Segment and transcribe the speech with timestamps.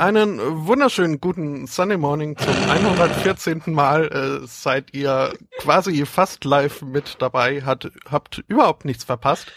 [0.00, 3.60] Einen wunderschönen guten Sunday Morning zum 114.
[3.66, 9.52] Mal äh, seid ihr quasi fast live mit dabei, hat, habt überhaupt nichts verpasst.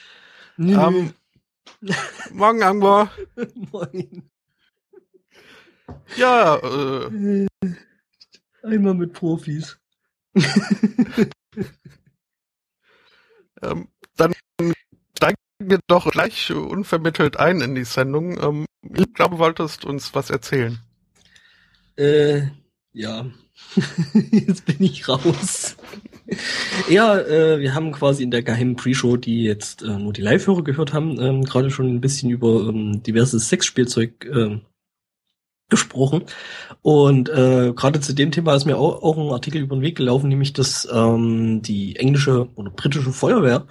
[0.57, 0.77] Nö.
[0.77, 1.13] Ähm,
[2.33, 3.09] morgen, Angor.
[3.71, 4.29] Moin.
[6.17, 7.47] Ja, äh,
[8.63, 9.79] Einmal mit Profis.
[13.61, 13.87] ähm,
[15.69, 18.37] wir doch gleich unvermittelt ein in die Sendung.
[18.41, 20.79] Ähm, ich glaube, du wolltest uns was erzählen.
[21.95, 22.47] Äh,
[22.93, 23.25] ja.
[24.31, 25.75] jetzt bin ich raus.
[26.89, 30.63] ja, äh, wir haben quasi in der geheimen Pre-Show, die jetzt äh, nur die Live-Hörer
[30.63, 34.59] gehört haben, ähm, gerade schon ein bisschen über ähm, diverses Sexspielzeug äh,
[35.69, 36.23] gesprochen.
[36.81, 39.97] Und äh, gerade zu dem Thema ist mir auch, auch ein Artikel über den Weg
[39.97, 43.65] gelaufen, nämlich dass ähm, die englische oder britische Feuerwehr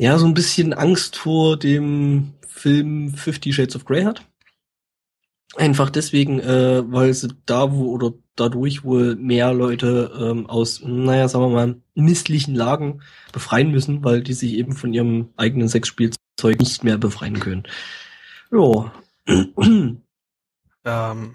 [0.00, 4.26] ja so ein bisschen Angst vor dem Film Fifty Shades of Grey hat.
[5.56, 11.28] Einfach deswegen, äh, weil sie da wo oder dadurch wohl mehr Leute ähm, aus, naja,
[11.28, 13.02] sagen wir mal, misslichen Lagen
[13.32, 17.64] befreien müssen, weil die sich eben von ihrem eigenen Sexspielzeug nicht mehr befreien können.
[18.50, 18.92] Ja.
[20.82, 21.34] Ähm,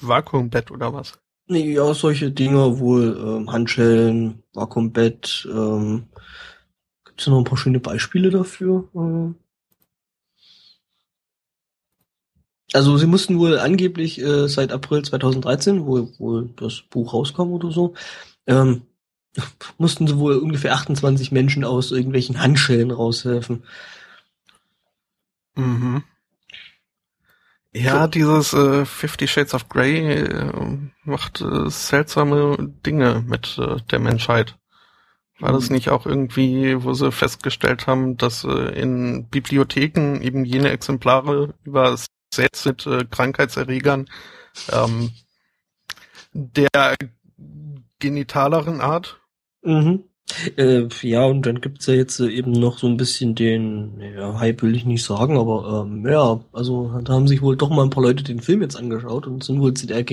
[0.00, 1.20] Vakuumbett oder was?
[1.46, 6.08] Ja, solche Dinge wohl, ähm, Handschellen, Vakuumbett, ähm,
[7.18, 8.88] gibt's da noch ein paar schöne Beispiele dafür?
[12.72, 17.72] Also sie mussten wohl angeblich äh, seit April 2013, wo wohl das Buch rauskam oder
[17.72, 17.94] so,
[18.46, 18.82] ähm,
[19.78, 23.64] mussten sie wohl ungefähr 28 Menschen aus irgendwelchen Handschellen raushelfen.
[25.56, 26.04] Mhm.
[27.72, 33.98] Ja, dieses äh, Fifty Shades of Grey äh, macht äh, seltsame Dinge mit äh, der
[33.98, 34.56] Menschheit.
[35.40, 40.70] War das nicht auch irgendwie, wo sie festgestellt haben, dass äh, in Bibliotheken eben jene
[40.70, 44.10] Exemplare übersetzt mit äh, Krankheitserregern
[44.72, 45.10] ähm,
[46.32, 46.96] der
[48.00, 49.20] genitaleren Art?
[49.62, 50.04] Mhm.
[50.56, 54.38] Äh, ja, und dann gibt's ja jetzt äh, eben noch so ein bisschen den, ja,
[54.38, 57.82] Hype will ich nicht sagen, aber ähm, ja, also da haben sich wohl doch mal
[57.82, 60.04] ein paar Leute den Film jetzt angeschaut und sind wohl zu der,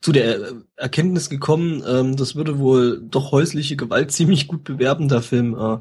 [0.00, 5.22] zu der Erkenntnis gekommen, ähm, das würde wohl doch häusliche Gewalt ziemlich gut bewerben, der
[5.22, 5.54] Film.
[5.54, 5.78] Äh,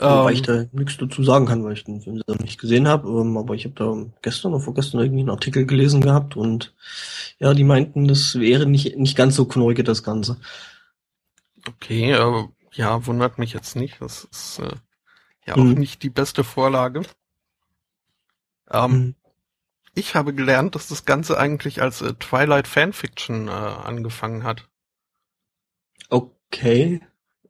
[0.00, 0.68] Wobei ich ähm.
[0.72, 3.08] da nichts dazu sagen kann, weil ich den Film noch nicht gesehen habe.
[3.08, 6.74] Ähm, aber ich habe da gestern oder vorgestern irgendwie einen Artikel gelesen gehabt und
[7.40, 10.36] ja, die meinten, das wäre nicht, nicht ganz so knorke, das Ganze.
[11.68, 14.00] Okay, äh, ja, wundert mich jetzt nicht.
[14.00, 14.74] Das ist äh,
[15.46, 15.74] ja auch mhm.
[15.74, 17.02] nicht die beste Vorlage.
[18.70, 19.14] Ähm, mhm.
[19.94, 24.68] Ich habe gelernt, dass das Ganze eigentlich als äh, Twilight Fanfiction äh, angefangen hat.
[26.08, 27.00] Okay.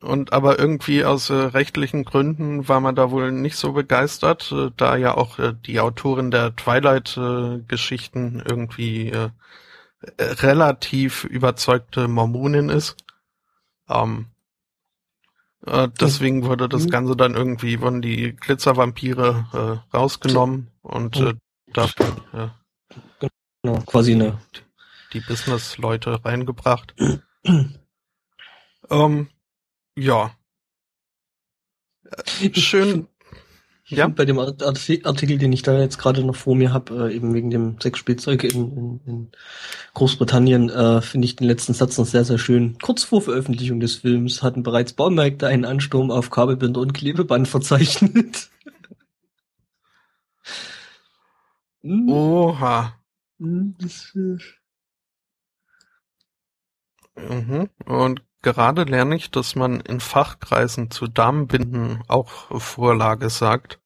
[0.00, 4.70] Und aber irgendwie aus äh, rechtlichen Gründen war man da wohl nicht so begeistert, äh,
[4.76, 9.30] da ja auch äh, die Autorin der Twilight-Geschichten äh, irgendwie äh,
[10.18, 12.96] relativ überzeugte Mormonin ist.
[13.88, 14.26] Ähm,
[15.66, 16.90] äh, deswegen wurde das mhm.
[16.90, 21.34] Ganze dann irgendwie, wurden die Glitzervampire äh, rausgenommen und äh,
[21.72, 22.54] dafür ja,
[23.62, 24.38] genau, quasi eine
[25.12, 26.94] die Business-Leute reingebracht.
[28.90, 29.28] ähm,
[29.96, 30.34] ja.
[32.54, 33.08] Schön,
[33.88, 34.08] ja.
[34.08, 37.50] Bei dem Artikel, den ich da jetzt gerade noch vor mir habe, äh, eben wegen
[37.50, 39.28] dem Sexspielzeug in, in, in
[39.94, 42.76] Großbritannien, äh, finde ich den letzten Satz noch sehr, sehr schön.
[42.82, 48.50] Kurz vor Veröffentlichung des Films hatten bereits Baumärkte einen Ansturm auf Kabelbinder und Klebeband verzeichnet.
[51.82, 52.08] Hm?
[52.08, 52.94] Oha.
[53.38, 53.74] Hm,
[57.16, 57.68] mhm.
[57.86, 63.80] Und Gerade lerne ich, dass man in Fachkreisen zu Damenbinden auch Vorlage sagt.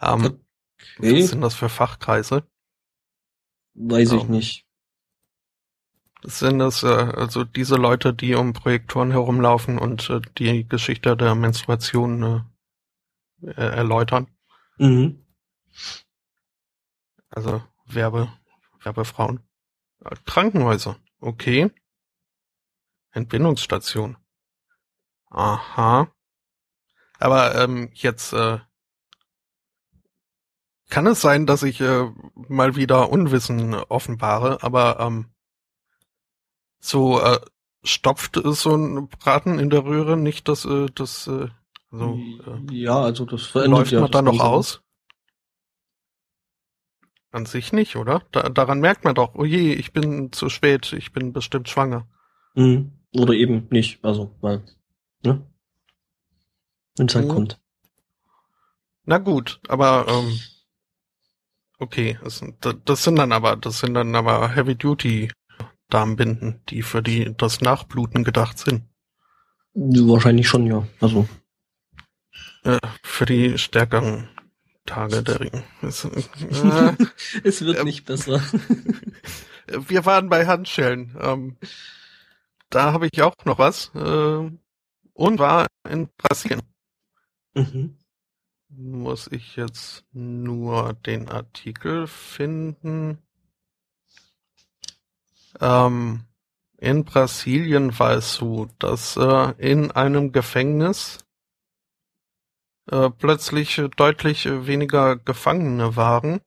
[0.00, 0.40] Ähm,
[0.98, 1.22] okay.
[1.22, 2.46] Was sind das für Fachkreise?
[3.74, 4.66] Weiß ich ähm, nicht.
[6.22, 11.34] Sind das äh, also diese Leute, die um Projektoren herumlaufen und äh, die Geschichte der
[11.34, 12.44] Menstruation
[13.42, 14.26] äh, erläutern?
[14.76, 15.24] Mhm.
[17.30, 18.30] Also Werbe,
[18.82, 19.40] Werbefrauen.
[20.04, 21.70] Äh, Krankenhäuser, okay.
[23.12, 24.16] Entbindungsstation.
[25.30, 26.10] Aha.
[27.18, 28.58] Aber ähm, jetzt äh,
[30.88, 35.30] kann es sein, dass ich äh, mal wieder Unwissen offenbare, aber ähm,
[36.80, 37.40] so äh,
[37.84, 41.48] stopft so ein Braten in der Röhre nicht, dass äh, das äh,
[41.90, 44.82] so äh, ja, also das verändert läuft ja man da noch aus.
[47.32, 48.22] An sich nicht, oder?
[48.32, 52.08] Da, daran merkt man doch, oh je, ich bin zu spät, ich bin bestimmt schwanger.
[52.54, 52.99] Mhm.
[53.14, 54.04] Oder eben nicht.
[54.04, 54.62] Also, weil,
[55.24, 55.44] ne?
[56.96, 57.30] Wenn es halt mhm.
[57.30, 57.60] kommt.
[59.04, 60.38] Na gut, aber ähm,
[61.80, 62.44] Okay, das,
[62.84, 65.32] das sind dann aber, das sind dann aber Heavy Duty
[65.88, 68.84] Darmbinden, die für die das Nachbluten gedacht sind.
[69.72, 70.86] Wahrscheinlich schon, ja.
[71.00, 71.26] Also.
[72.64, 74.28] Äh, für die stärkeren
[74.84, 75.64] Tage der Ring.
[75.80, 76.10] Es, äh,
[77.44, 78.42] es wird äh, nicht besser.
[79.88, 81.16] wir waren bei Handschellen.
[81.18, 81.56] Ähm,
[82.70, 83.90] da habe ich auch noch was.
[83.94, 84.50] Äh,
[85.12, 86.62] und war in Brasilien.
[87.54, 87.98] Mhm.
[88.68, 93.18] Muss ich jetzt nur den Artikel finden.
[95.60, 96.24] Ähm,
[96.78, 101.18] in Brasilien war es so, dass äh, in einem Gefängnis
[102.90, 106.40] äh, plötzlich deutlich weniger Gefangene waren.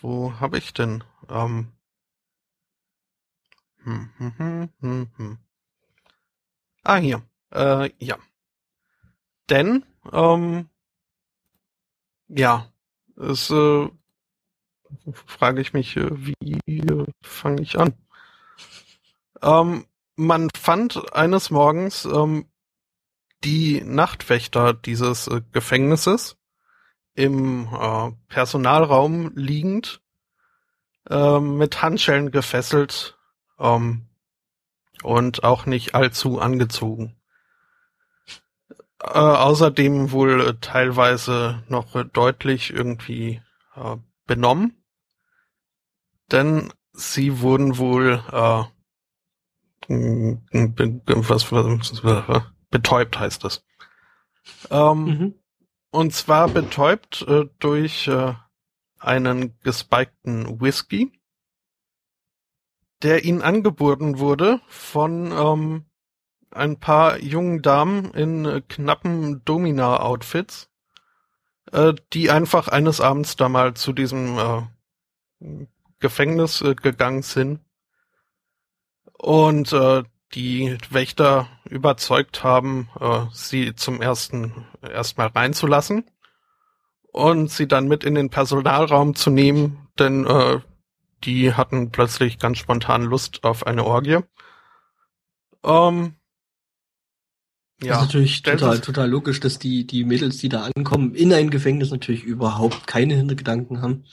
[0.00, 1.04] Wo habe ich denn?
[1.28, 1.72] Ähm,
[3.84, 5.38] hm, hm, hm, hm, hm.
[6.82, 7.22] Ah, hier.
[7.50, 8.18] Äh, ja.
[9.48, 10.68] Denn, ähm,
[12.28, 12.72] ja,
[13.16, 13.88] es äh,
[15.26, 17.94] frage ich mich, äh, wie äh, fange ich an?
[19.42, 22.46] Ähm, man fand eines Morgens ähm,
[23.44, 26.36] die Nachtwächter dieses äh, Gefängnisses
[27.14, 30.00] im äh, Personalraum liegend,
[31.10, 33.13] äh, mit Handschellen gefesselt
[33.58, 34.08] ähm,
[35.02, 37.16] und auch nicht allzu angezogen.
[39.04, 43.42] Äh, außerdem wohl äh, teilweise noch äh, deutlich irgendwie
[43.76, 43.96] äh,
[44.26, 44.82] benommen,
[46.32, 48.64] denn sie wurden wohl äh,
[49.88, 53.62] was, was betäubt heißt das.
[54.70, 55.34] Ähm, mhm.
[55.90, 58.10] Und zwar betäubt äh, durch
[58.98, 61.12] einen gespikten Whisky,
[63.04, 65.84] der ihnen angeboten wurde von ähm,
[66.50, 70.70] ein paar jungen Damen in äh, knappen Domina-Outfits,
[71.70, 75.66] äh, die einfach eines Abends da mal zu diesem äh,
[76.00, 77.60] Gefängnis äh, gegangen sind.
[79.18, 86.10] Und äh, die Wächter überzeugt haben, äh, sie zum ersten erstmal reinzulassen
[87.12, 90.60] und sie dann mit in den Personalraum zu nehmen, denn äh,
[91.24, 94.20] die hatten plötzlich ganz spontan Lust auf eine Orgie.
[95.64, 96.14] Ähm,
[97.82, 101.32] ja, das ist natürlich total, total logisch, dass die, die Mädels, die da ankommen, in
[101.32, 104.04] ein Gefängnis natürlich überhaupt keine Hintergedanken haben.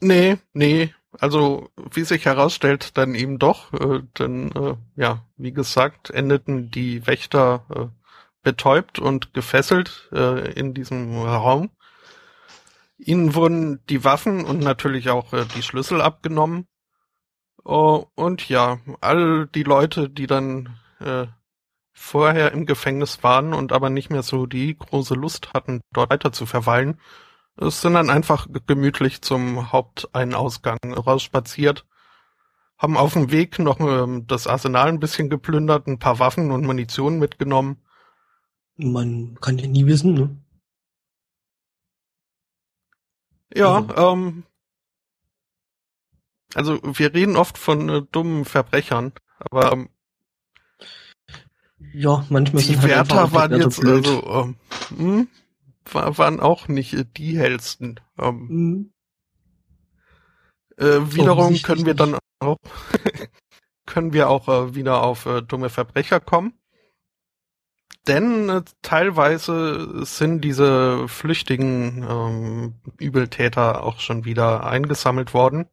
[0.00, 0.94] Nee, nee.
[1.18, 7.06] Also, wie sich herausstellt, dann eben doch, äh, denn, äh, ja, wie gesagt, endeten die
[7.06, 7.86] Wächter äh,
[8.42, 11.70] betäubt und gefesselt äh, in diesem Raum.
[12.98, 16.66] Ihnen wurden die Waffen und natürlich auch äh, die Schlüssel abgenommen.
[17.64, 21.26] Oh, und ja, all die Leute, die dann äh,
[21.92, 26.30] vorher im Gefängnis waren und aber nicht mehr so die große Lust hatten, dort weiter
[26.30, 27.00] zu verweilen,
[27.58, 31.86] sind dann einfach gemütlich zum Haupteinausgang rausspaziert,
[32.76, 36.66] haben auf dem Weg noch ähm, das Arsenal ein bisschen geplündert, ein paar Waffen und
[36.66, 37.78] Munition mitgenommen.
[38.76, 40.36] Man kann ja nie wissen, ne?
[43.54, 44.12] Ja, also.
[44.12, 44.44] ähm,
[46.54, 49.88] also wir reden oft von äh, dummen Verbrechern, aber ähm,
[51.92, 54.06] ja, manchmal die sind halt Wärter waren jetzt blöd.
[54.06, 54.56] also ähm,
[54.96, 55.28] hm,
[55.92, 58.00] war, waren auch nicht äh, die hellsten.
[58.18, 58.92] Ähm, mhm.
[60.76, 62.56] äh, wiederum können wir dann auch
[63.86, 66.54] können wir auch äh, wieder auf äh, dumme Verbrecher kommen.
[68.06, 75.68] Denn äh, teilweise sind diese flüchtigen ähm, Übeltäter auch schon wieder eingesammelt worden.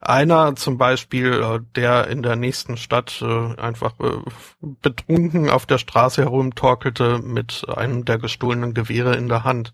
[0.00, 4.18] Einer zum Beispiel, äh, der in der nächsten Stadt äh, einfach äh,
[4.60, 9.72] betrunken auf der Straße herumtorkelte mit einem der gestohlenen Gewehre in der Hand.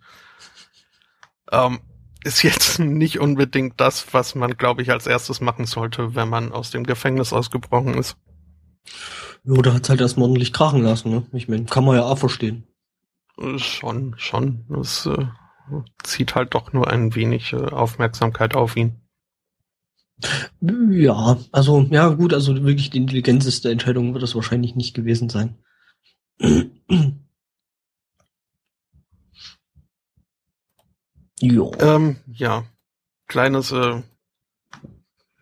[1.50, 1.80] Ähm,
[2.22, 6.52] ist jetzt nicht unbedingt das, was man, glaube ich, als erstes machen sollte, wenn man
[6.52, 8.16] aus dem Gefängnis ausgebrochen ist.
[9.44, 11.26] Ja, da hat's halt erstmal ordentlich krachen lassen, ne?
[11.32, 12.64] Ich meine, kann man ja auch verstehen.
[13.56, 14.66] Schon, schon.
[14.80, 15.26] Es äh,
[16.02, 19.00] zieht halt doch nur ein wenig äh, Aufmerksamkeit auf ihn.
[20.60, 25.56] Ja, also, ja gut, also wirklich die intelligenteste Entscheidung wird es wahrscheinlich nicht gewesen sein.
[31.40, 31.72] jo.
[31.78, 32.64] Ähm, ja,
[33.26, 34.02] kleines, äh,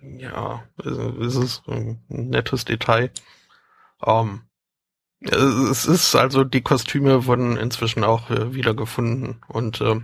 [0.00, 3.10] ja, ist es ein nettes Detail.
[4.04, 4.42] Ähm,
[5.20, 10.00] es ist also, die Kostüme wurden inzwischen auch äh, wiedergefunden und äh,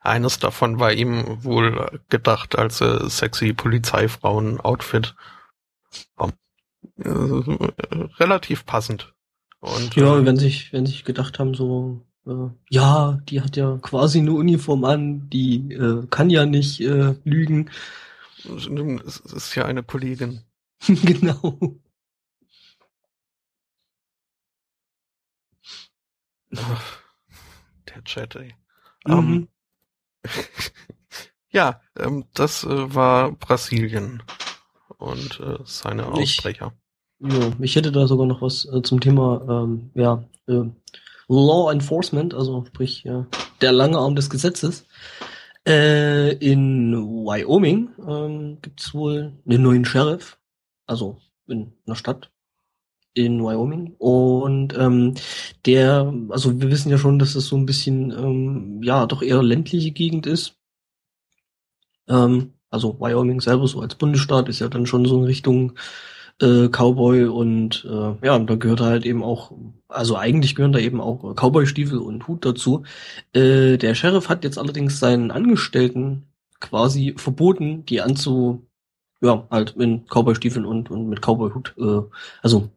[0.00, 5.14] eines davon war ihm wohl gedacht als äh, sexy Polizeifrauen-Outfit.
[6.18, 6.32] Ähm,
[6.98, 7.10] äh,
[8.18, 9.12] relativ passend.
[9.60, 13.78] Und, ja, äh, wenn sich, wenn sich gedacht haben, so, äh, ja, die hat ja
[13.82, 17.70] quasi eine Uniform an, die äh, kann ja nicht lügen.
[18.44, 20.42] Es ist ja eine Kollegin.
[20.86, 21.58] genau.
[26.52, 28.54] Der Chat, ey.
[29.06, 29.12] Mhm.
[29.12, 29.48] Ähm,
[31.50, 34.22] ja, ähm, das äh, war Brasilien
[34.98, 36.72] und äh, seine Ich- Ausbrecher.
[37.18, 40.64] Ja, ich hätte da sogar noch was äh, zum Thema ähm, ja, äh,
[41.28, 43.04] Law Enforcement, also sprich
[43.62, 44.86] der lange Arm des Gesetzes.
[45.66, 50.38] Äh, in Wyoming ähm, gibt es wohl einen neuen Sheriff,
[50.86, 52.30] also in einer Stadt
[53.16, 53.94] in Wyoming.
[53.98, 55.14] Und ähm,
[55.64, 59.42] der, also wir wissen ja schon, dass es so ein bisschen, ähm, ja, doch eher
[59.42, 60.56] ländliche Gegend ist.
[62.08, 65.72] Ähm, also Wyoming selber so als Bundesstaat ist ja dann schon so in Richtung
[66.42, 69.52] äh, Cowboy und äh, ja, da gehört halt eben auch,
[69.88, 72.84] also eigentlich gehören da eben auch Cowboy-Stiefel und Hut dazu.
[73.32, 76.26] Äh, der Sheriff hat jetzt allerdings seinen Angestellten
[76.60, 78.66] quasi verboten, die anzu,
[79.22, 82.02] ja, halt in Cowboy-Stiefeln und, und mit Cowboy-Hut, äh,
[82.42, 82.70] also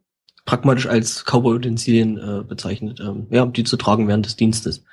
[0.44, 4.84] pragmatisch als Cowboy-Utensilien äh, bezeichnet, ähm, ja, die zu tragen während des Dienstes.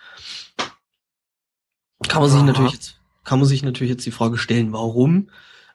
[2.08, 2.48] Kann man sich Aha.
[2.48, 5.30] natürlich jetzt, kann man sich natürlich jetzt die Frage stellen, warum?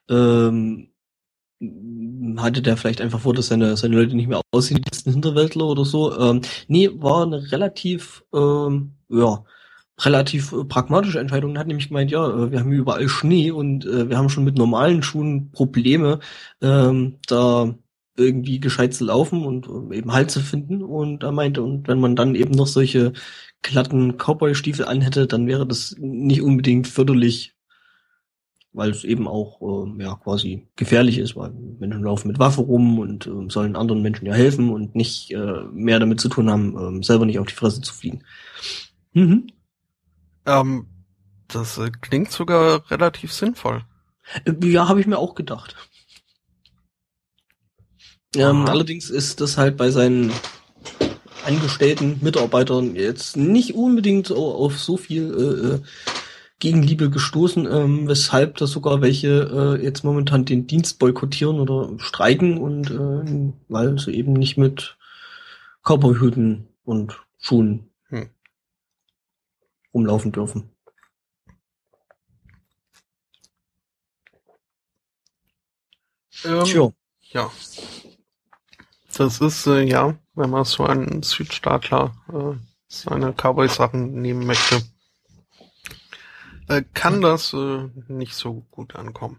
[0.08, 0.88] Ähm,
[2.38, 5.66] hatte der vielleicht einfach vor, dass seine, seine Leute nicht mehr aussehen die letzten Hinterwäldler
[5.66, 6.18] oder so.
[6.18, 9.44] Ähm, nee, war eine relativ, ähm, ja,
[10.00, 11.54] relativ äh, pragmatische Entscheidung.
[11.54, 14.44] Er hat nämlich gemeint, ja, äh, wir haben überall Schnee und äh, wir haben schon
[14.44, 16.18] mit normalen Schuhen Probleme,
[16.60, 17.74] ähm, da
[18.16, 20.82] irgendwie gescheit zu laufen und eben Halt zu finden.
[20.82, 23.12] Und er meinte, und wenn man dann eben noch solche
[23.62, 27.54] glatten Cowboy-Stiefel anhätte, dann wäre das nicht unbedingt förderlich
[28.72, 32.98] weil es eben auch ähm, ja quasi gefährlich ist, weil Menschen laufen mit Waffe rum
[32.98, 36.76] und ähm, sollen anderen Menschen ja helfen und nicht äh, mehr damit zu tun haben,
[36.78, 38.24] ähm, selber nicht auf die Fresse zu fliegen.
[39.12, 39.48] Mhm.
[40.46, 40.86] Ähm,
[41.48, 43.82] das äh, klingt sogar relativ sinnvoll.
[44.44, 45.76] Äh, Ja, habe ich mir auch gedacht.
[48.36, 50.32] Ähm, allerdings ist das halt bei seinen
[51.44, 55.80] Angestellten, Mitarbeitern jetzt nicht unbedingt au- auf so viel äh, äh,
[56.60, 62.58] Gegenliebe gestoßen, ähm, weshalb da sogar welche äh, jetzt momentan den Dienst boykottieren oder streiken
[62.58, 64.96] und äh, weil sie eben nicht mit
[65.82, 68.28] Cowboyhüten und Schuhen Hm.
[69.92, 70.70] rumlaufen dürfen.
[76.44, 76.92] Ähm, Tja.
[77.32, 77.50] Ja.
[79.16, 82.56] Das ist, äh, ja, wenn man so einen Südstaatler äh,
[82.88, 84.82] seine Cowboy-Sachen nehmen möchte,
[86.68, 89.38] äh, kann das äh, nicht so gut ankommen.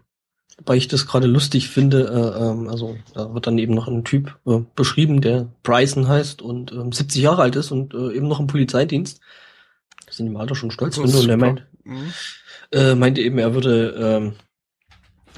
[0.58, 4.04] Wobei ich das gerade lustig finde, äh, ähm, also da wird dann eben noch ein
[4.04, 8.28] Typ äh, beschrieben, der Bryson heißt und ähm, 70 Jahre alt ist und äh, eben
[8.28, 9.20] noch im Polizeidienst.
[10.06, 11.36] Das sind im Alter schon stolz finde und er super.
[11.36, 12.12] meint, Mhm.
[12.72, 14.34] äh, meinte eben, er würde ähm,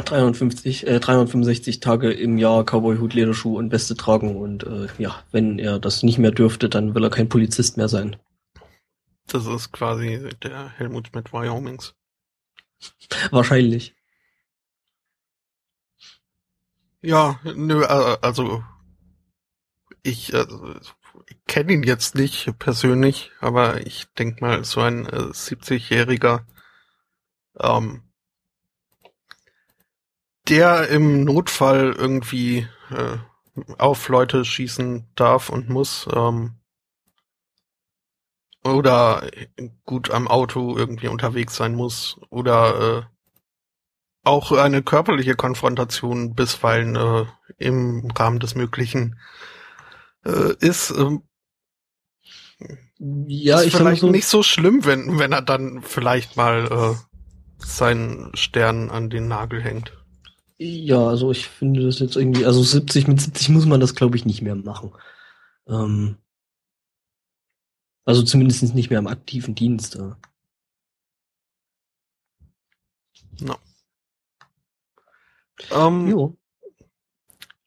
[0.05, 5.59] 350, äh, 365 Tage im Jahr Cowboy-Hut, Lederschuh und Weste tragen und äh, ja, wenn
[5.59, 8.17] er das nicht mehr dürfte, dann will er kein Polizist mehr sein.
[9.26, 11.95] Das ist quasi der Helmut mit Wyomings.
[13.31, 13.95] Wahrscheinlich.
[17.03, 18.62] Ja, nö, äh, also
[20.03, 20.47] ich, äh,
[21.29, 26.45] ich kenne ihn jetzt nicht persönlich, aber ich denk mal, so ein äh, 70-Jähriger,
[27.59, 28.03] ähm,
[30.49, 33.19] der im Notfall irgendwie äh,
[33.79, 36.57] auf Leute schießen darf und muss, ähm,
[38.65, 39.29] oder
[39.85, 43.03] gut am Auto irgendwie unterwegs sein muss, oder äh,
[44.25, 47.26] auch eine körperliche Konfrontation bisweilen äh,
[47.59, 49.19] im Rahmen des Möglichen
[50.25, 51.23] äh, ist, ähm,
[52.99, 57.65] Ja, ist ich vielleicht so, nicht so schlimm, wenn, wenn er dann vielleicht mal äh,
[57.65, 59.93] seinen Stern an den Nagel hängt.
[60.58, 64.16] Ja, also ich finde das jetzt irgendwie, also 70 mit 70 muss man das glaube
[64.16, 64.92] ich nicht mehr machen.
[65.68, 66.16] Ähm,
[68.06, 69.98] also zumindest nicht mehr im aktiven Dienst.
[73.40, 73.58] Ja.
[75.70, 76.36] Ähm, Jo.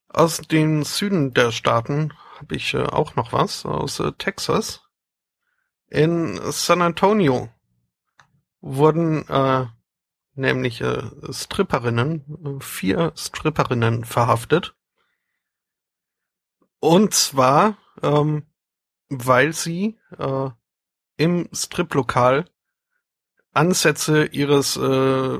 [0.09, 4.81] aus dem Süden der Staaten habe ich äh, auch noch was, aus äh, Texas.
[5.89, 7.49] In San Antonio
[8.61, 9.65] wurden äh,
[10.39, 14.75] nämlich äh, Stripperinnen, vier Stripperinnen verhaftet.
[16.79, 18.43] Und zwar, ähm,
[19.09, 20.49] weil sie äh,
[21.17, 22.45] im Striplokal
[23.51, 25.39] Ansätze ihres, äh,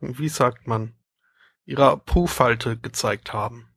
[0.00, 0.94] wie sagt man,
[1.64, 3.68] ihrer Po-Falte gezeigt haben.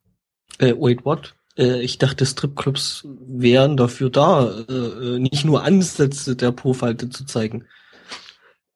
[0.58, 1.34] Äh, wait, what?
[1.56, 7.24] Äh, ich dachte, Stripclubs wären dafür da, äh, äh, nicht nur Ansätze der Profalte zu
[7.24, 7.66] zeigen.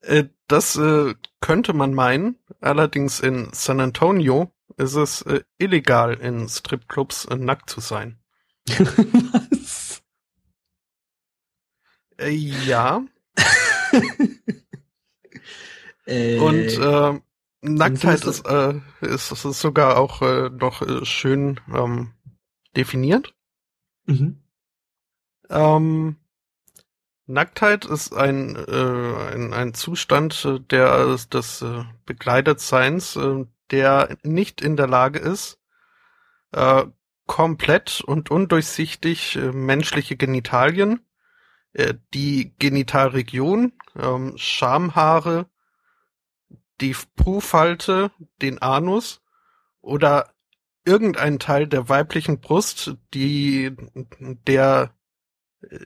[0.01, 2.37] Äh, das äh, könnte man meinen.
[2.61, 8.19] Allerdings in San Antonio ist es äh, illegal, in Stripclubs äh, nackt zu sein.
[8.69, 10.03] Was?
[12.19, 13.03] Äh, ja.
[16.05, 17.21] äh, Und äh,
[17.63, 22.13] Nacktheit ist, äh, ist, ist sogar auch äh, noch äh, schön ähm,
[22.77, 23.35] definiert.
[24.05, 24.43] Mhm.
[25.49, 26.17] Ähm,
[27.31, 34.61] Nacktheit ist ein, äh, ein, ein Zustand äh, der des äh, Begleitetseins, äh, der nicht
[34.61, 35.59] in der Lage ist,
[36.53, 36.85] äh,
[37.27, 41.07] komplett und undurchsichtig äh, menschliche Genitalien,
[41.73, 45.47] äh, die Genitalregion, äh, Schamhaare,
[46.81, 48.11] die Po-Falte,
[48.43, 49.23] den Anus
[49.81, 50.35] oder
[50.85, 53.77] irgendein Teil der weiblichen Brust, die
[54.47, 54.95] der
[55.63, 55.79] äh,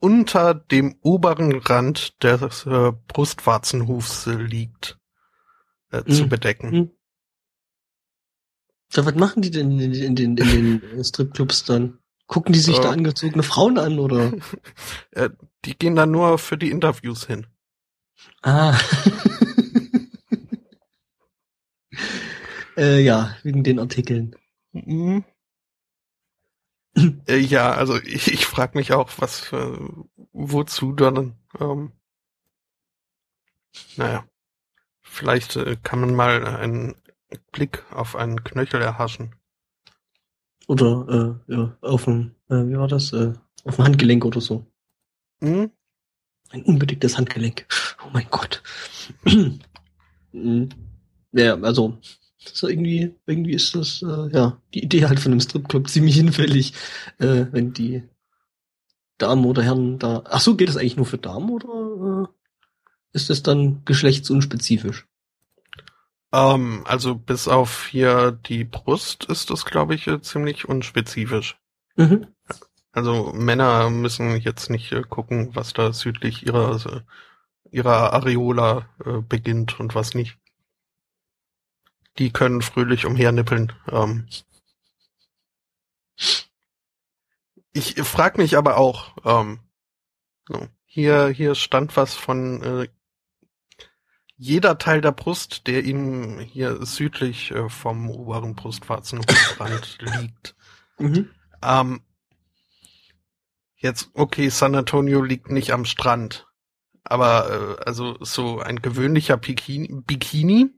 [0.00, 4.98] unter dem oberen Rand des äh, Brustwarzenhufs liegt,
[5.92, 6.12] äh, mhm.
[6.12, 6.70] zu bedecken.
[6.70, 6.90] Mhm.
[8.92, 11.98] So, was machen die denn in, in, in, in den Stripclubs dann?
[12.26, 14.32] Gucken die sich äh, da angezogene Frauen an oder?
[15.12, 15.30] äh,
[15.64, 17.46] die gehen da nur für die Interviews hin.
[18.42, 18.76] Ah.
[22.76, 24.34] äh, ja, wegen den Artikeln.
[24.72, 25.24] Mhm.
[27.26, 31.92] Äh, ja, also ich, ich frage mich auch, was für, wozu dann, ähm,
[33.96, 34.24] naja,
[35.00, 36.94] vielleicht äh, kann man mal einen
[37.52, 39.34] Blick auf einen Knöchel erhaschen.
[40.66, 43.32] Oder äh, ja, auf dem, äh, wie war das, äh,
[43.64, 44.66] auf dem Handgelenk oder so.
[45.40, 45.70] Mhm.
[46.50, 47.66] Ein unbedingtes Handgelenk.
[48.04, 48.62] Oh mein Gott.
[49.24, 50.68] mhm.
[51.32, 51.96] Ja, also
[52.42, 56.72] so irgendwie, irgendwie ist das, äh, ja, die Idee halt von einem Stripclub ziemlich hinfällig,
[57.18, 58.02] äh, wenn die
[59.18, 60.22] Damen oder Herren da.
[60.26, 62.26] Ach so, geht das eigentlich nur für Damen oder äh,
[63.12, 65.06] ist das dann geschlechtsunspezifisch?
[66.32, 71.58] Ähm, also bis auf hier die Brust ist das, glaube ich, äh, ziemlich unspezifisch.
[71.96, 72.28] Mhm.
[72.92, 77.00] Also Männer müssen jetzt nicht äh, gucken, was da südlich ihrer äh,
[77.72, 78.88] ihrer Areola
[79.28, 80.40] beginnt und was nicht
[82.20, 83.72] die können fröhlich umhernippeln.
[83.90, 84.28] Ähm.
[87.72, 89.60] Ich frag mich aber auch, ähm,
[90.84, 92.88] hier, hier stand was von äh,
[94.36, 100.54] jeder Teil der Brust, der ihm hier südlich äh, vom oberen Brustwarzenrand liegt.
[100.98, 101.30] Mhm.
[101.62, 102.02] Ähm,
[103.76, 106.46] jetzt, okay, San Antonio liegt nicht am Strand,
[107.02, 110.74] aber äh, also so ein gewöhnlicher Bikini, Bikini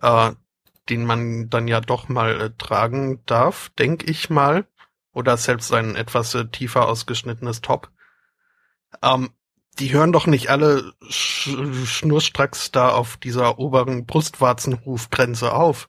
[0.00, 0.32] äh,
[0.90, 4.66] den man dann ja doch mal äh, tragen darf, denke ich mal.
[5.12, 7.90] Oder selbst ein etwas äh, tiefer ausgeschnittenes Top.
[9.02, 9.30] Ähm,
[9.78, 11.50] die hören doch nicht alle sch
[11.84, 15.88] schnurstracks da auf dieser oberen Brustwarzenhufgrenze auf.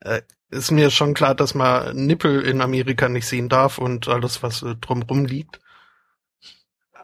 [0.00, 4.42] Äh, ist mir schon klar, dass man Nippel in Amerika nicht sehen darf und alles,
[4.42, 5.60] was äh, drumrum liegt.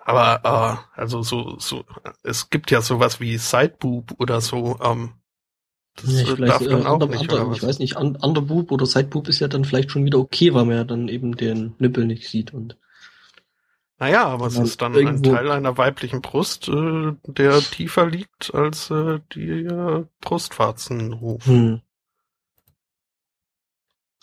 [0.04, 1.84] Aber äh, also so so
[2.22, 4.78] es gibt ja sowas wie Sideboob oder so.
[4.80, 5.14] Ähm,
[5.96, 9.28] das ja, ich, darf dann äh, auch nicht, under, ich weiß nicht, Underboob oder Sideboob
[9.28, 12.28] ist ja dann vielleicht schon wieder okay, weil man ja dann eben den Nippel nicht
[12.28, 12.76] sieht und
[13.98, 18.90] naja, aber es ist dann ein Teil einer weiblichen Brust, äh, der tiefer liegt als
[18.90, 21.46] äh, die äh, Brustwarzenhof.
[21.46, 21.82] Hm.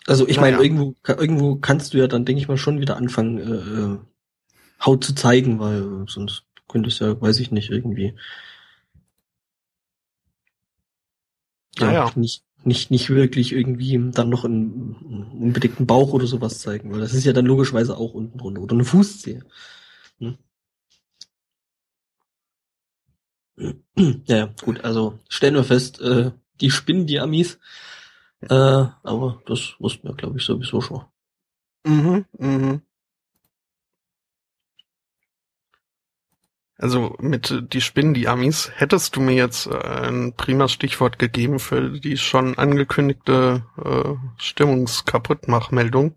[0.06, 0.58] Also ich naja.
[0.58, 3.98] meine, irgendwo, irgendwo kannst du ja dann, denke ich mal, schon wieder anfangen, äh, äh
[4.84, 8.14] Haut zu zeigen, weil sonst könnte es ja, weiß ich nicht, irgendwie
[11.80, 16.92] ja, ah, nicht, nicht, nicht wirklich irgendwie dann noch einen, unbedeckten Bauch oder sowas zeigen,
[16.92, 19.44] weil das ist ja dann logischerweise auch unten drunter oder eine Fußzehe.
[20.18, 20.38] Hm?
[24.26, 27.58] Ja, ja, gut, also stellen wir fest, äh, die spinnen die Amis,
[28.40, 31.04] äh, aber das wussten wir, glaube ich, sowieso schon.
[31.84, 32.82] Mhm, mhm.
[36.80, 41.58] Also mit die Spinnen, die Amis, hättest du mir jetzt äh, ein prima Stichwort gegeben
[41.58, 46.14] für die schon angekündigte äh, Stimmungskaputtmachmeldung?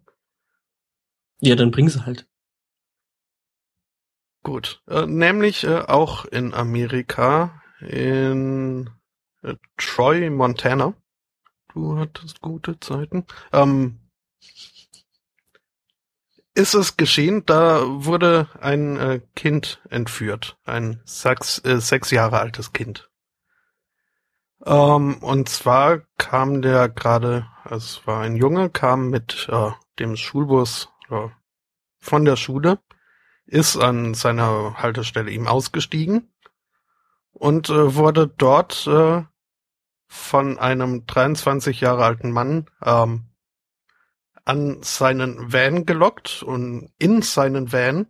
[1.41, 2.25] Ja, dann bring sie halt.
[4.41, 8.89] Gut, äh, nämlich äh, auch in Amerika, in
[9.41, 10.93] äh, Troy, Montana.
[11.73, 13.25] Du hattest gute Zeiten.
[13.51, 13.99] Ähm,
[16.55, 22.73] ist es geschehen, da wurde ein äh, Kind entführt, ein sechs, äh, sechs Jahre altes
[22.73, 23.09] Kind.
[24.65, 30.15] Ähm, und zwar kam der gerade, also es war ein Junge, kam mit äh, dem
[30.15, 31.27] Schulbus äh,
[31.99, 32.79] von der Schule,
[33.45, 36.31] ist an seiner Haltestelle ihm ausgestiegen
[37.31, 39.23] und äh, wurde dort äh,
[40.07, 43.32] von einem 23 Jahre alten Mann ähm,
[44.45, 48.07] an seinen Van gelockt und in seinen Van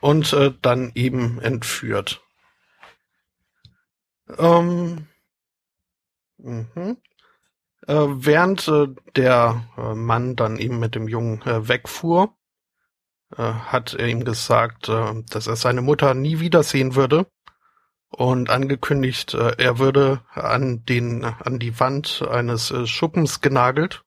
[0.00, 2.22] und äh, dann eben entführt.
[4.38, 5.06] Ähm,
[6.38, 6.98] mhm.
[7.86, 12.34] äh, während äh, der äh, Mann dann eben mit dem Jungen äh, wegfuhr,
[13.36, 17.26] äh, hat er ihm gesagt, dass er seine Mutter nie wiedersehen würde
[18.10, 24.02] und angekündigt, er würde an den an die Wand eines Schuppens genagelt,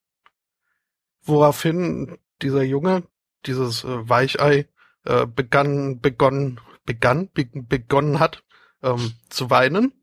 [1.23, 3.03] woraufhin dieser Junge,
[3.45, 4.67] dieses äh, Weichei,
[5.05, 8.43] äh, begann begonnen begann be begonnen hat
[8.83, 9.93] ähm, zu weinen,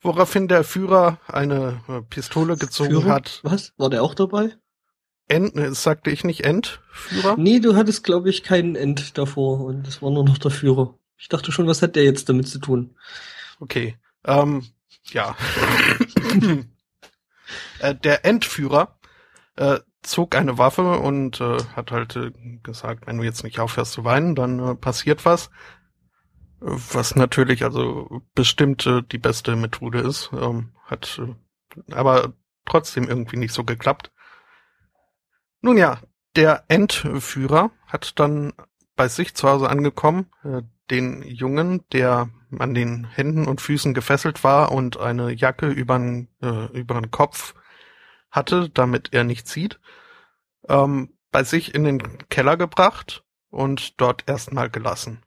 [0.00, 3.14] woraufhin der Führer eine äh, Pistole gezogen Führer?
[3.14, 3.40] hat.
[3.42, 3.72] Was?
[3.76, 4.56] War der auch dabei?
[5.28, 7.36] End, äh, sagte ich nicht Endführer?
[7.36, 10.98] Nee, du hattest, glaube ich, keinen End davor und es war nur noch der Führer.
[11.18, 12.96] Ich dachte schon, was hat der jetzt damit zu tun?
[13.58, 13.96] Okay.
[14.24, 14.66] Ähm,
[15.06, 15.36] ja.
[17.80, 18.95] äh, der Endführer
[19.56, 22.30] äh, zog eine Waffe und äh, hat halt äh,
[22.62, 25.46] gesagt, wenn du jetzt nicht aufhörst zu weinen, dann äh, passiert was.
[26.60, 30.30] Äh, Was natürlich also bestimmt äh, die beste Methode ist.
[30.32, 34.12] Ähm, hat äh, aber trotzdem irgendwie nicht so geklappt.
[35.60, 36.00] Nun ja,
[36.36, 38.52] der Endführer hat dann
[38.94, 44.44] bei sich zu Hause angekommen, äh, den Jungen, der an den Händen und Füßen gefesselt
[44.44, 47.54] war und eine Jacke übern, äh, über den Kopf
[48.36, 49.80] hatte, damit er nicht sieht,
[50.68, 55.22] ähm, bei sich in den Keller gebracht und dort erstmal gelassen.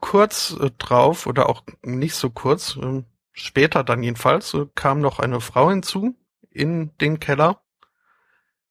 [0.00, 5.20] Kurz äh, drauf, oder auch nicht so kurz, äh, später dann jedenfalls, äh, kam noch
[5.20, 6.14] eine Frau hinzu
[6.50, 7.62] in den Keller,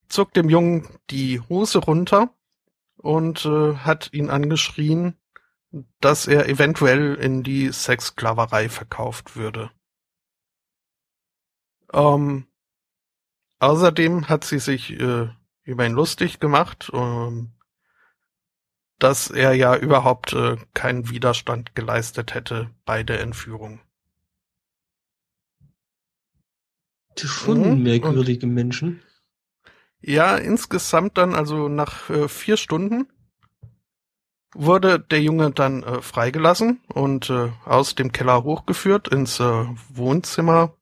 [0.08, 2.36] zog dem Jungen die Hose runter
[2.98, 5.16] und äh, hat ihn angeschrien,
[6.00, 9.72] dass er eventuell in die Sexsklaverei verkauft würde.
[11.93, 12.47] Ähm,
[13.60, 15.30] außerdem hat sie sich äh,
[15.63, 17.51] über ihn lustig gemacht, ähm,
[18.99, 23.82] dass er ja überhaupt äh, keinen Widerstand geleistet hätte bei der Entführung.
[27.15, 27.84] Ist schon Mhm.
[27.84, 29.01] merkwürdige Menschen.
[30.01, 33.08] Ja, insgesamt dann, also nach äh, vier Stunden,
[34.54, 40.75] wurde der Junge dann äh, freigelassen und äh, aus dem Keller hochgeführt ins äh, Wohnzimmer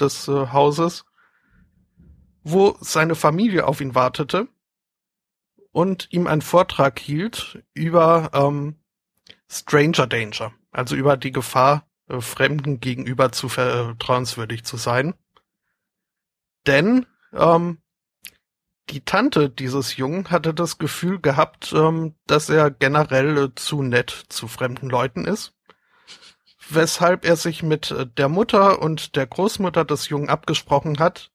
[0.00, 1.04] des äh, Hauses,
[2.42, 4.48] wo seine Familie auf ihn wartete
[5.72, 8.76] und ihm einen Vortrag hielt über ähm,
[9.50, 15.14] Stranger Danger, also über die Gefahr, äh, Fremden gegenüber zu vertrauenswürdig zu sein.
[16.66, 17.78] Denn ähm,
[18.90, 24.10] die Tante dieses Jungen hatte das Gefühl gehabt, ähm, dass er generell äh, zu nett
[24.28, 25.55] zu fremden Leuten ist,
[26.68, 31.30] weshalb er sich mit äh, der Mutter und der Großmutter des Jungen abgesprochen hat,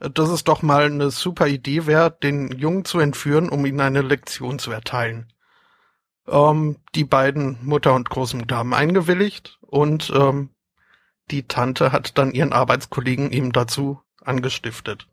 [0.00, 3.80] äh, dass es doch mal eine super Idee wäre, den Jungen zu entführen, um ihm
[3.80, 5.32] eine Lektion zu erteilen.
[6.26, 10.50] Ähm, die beiden Mutter und Großmutter haben eingewilligt und ähm,
[11.30, 15.06] die Tante hat dann ihren Arbeitskollegen ihm dazu angestiftet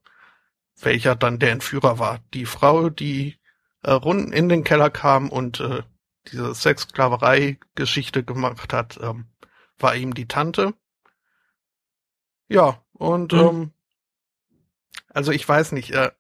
[0.84, 2.20] welcher dann der Entführer war.
[2.34, 3.40] Die Frau, die
[3.84, 5.84] äh, Runden in den Keller kam und äh,
[6.32, 9.28] diese Sexsklaverei-Geschichte gemacht hat, ähm,
[9.82, 10.74] war ihm die Tante.
[12.50, 13.40] Ja, und Mhm.
[13.40, 13.72] ähm,
[15.10, 16.12] also ich weiß nicht, äh,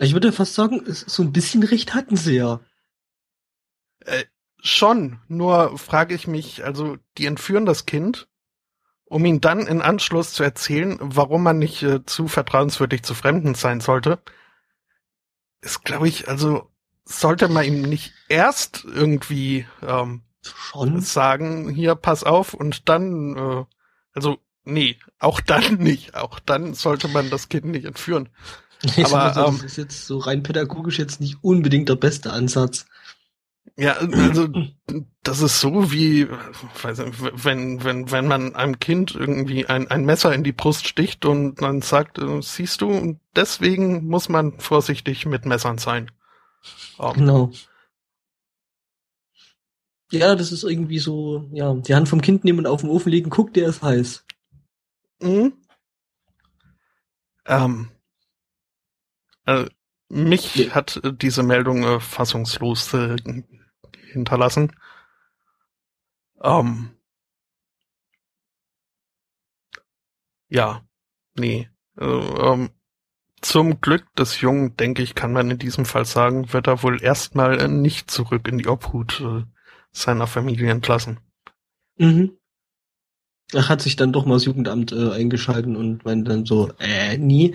[0.00, 2.60] Ich würde fast sagen, so ein bisschen Recht hatten sie ja.
[4.00, 4.24] äh,
[4.62, 8.28] schon, nur frage ich mich, also die entführen das Kind,
[9.06, 13.54] um ihn dann in Anschluss zu erzählen, warum man nicht äh, zu vertrauenswürdig zu Fremden
[13.54, 14.22] sein sollte,
[15.60, 16.70] ist, glaube ich, also
[17.04, 21.00] sollte man ihm nicht erst irgendwie ähm, Schon.
[21.00, 23.64] sagen, hier, pass auf, und dann, äh,
[24.12, 26.14] also, nee, auch dann nicht.
[26.14, 28.28] Auch dann sollte man das Kind nicht entführen.
[28.96, 32.32] Mal aber, so, das ähm, ist jetzt so rein pädagogisch jetzt nicht unbedingt der beste
[32.32, 32.86] Ansatz.
[33.76, 34.48] Ja, also,
[35.22, 36.28] das ist so wie,
[36.82, 40.86] weiß nicht, wenn, wenn, wenn man einem Kind irgendwie ein, ein Messer in die Brust
[40.86, 46.10] sticht und dann sagt, äh, siehst du, deswegen muss man vorsichtig mit Messern sein.
[47.00, 47.52] Ähm, Genau.
[50.10, 53.10] Ja, das ist irgendwie so, ja, die Hand vom Kind nehmen und auf den Ofen
[53.10, 54.24] legen, guck, der ist heiß.
[55.20, 55.54] Mhm.
[57.46, 57.90] Ähm,
[59.46, 59.66] äh,
[60.08, 60.70] mich Nee.
[60.70, 63.16] hat äh, diese Meldung äh, fassungslos äh,
[64.12, 64.72] hinterlassen.
[66.42, 66.90] Ähm,
[70.48, 70.82] ja,
[71.36, 71.68] nee.
[71.98, 72.70] Äh, ähm,
[73.42, 77.02] zum Glück des Jungen, denke ich, kann man in diesem Fall sagen, wird er wohl
[77.02, 79.22] erstmal äh, nicht zurück in die Obhut
[79.94, 81.20] seiner Familie entlassen.
[81.96, 82.36] Mhm.
[83.52, 87.16] Er hat sich dann doch mal das Jugendamt äh, eingeschalten und meinte dann so, äh,
[87.16, 87.54] nie.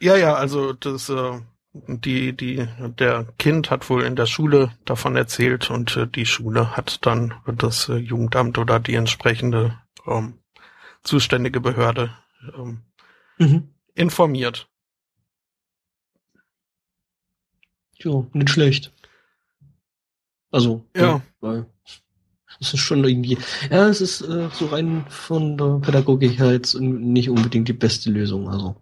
[0.00, 1.40] Ja, ja, also das, äh,
[1.72, 2.66] die, die,
[2.98, 7.34] der Kind hat wohl in der Schule davon erzählt und äh, die Schule hat dann
[7.58, 10.38] das äh, Jugendamt oder die entsprechende ähm,
[11.02, 12.16] zuständige Behörde
[12.56, 12.82] ähm,
[13.38, 13.74] Mhm.
[13.94, 14.68] informiert.
[17.98, 18.92] Ja, nicht schlecht.
[20.50, 21.20] Also, Ja.
[21.40, 21.66] weil
[22.60, 23.38] es ist schon irgendwie,
[23.70, 28.10] ja, es ist äh, so rein von der Pädagogik her jetzt nicht unbedingt die beste
[28.10, 28.48] Lösung.
[28.48, 28.76] Also,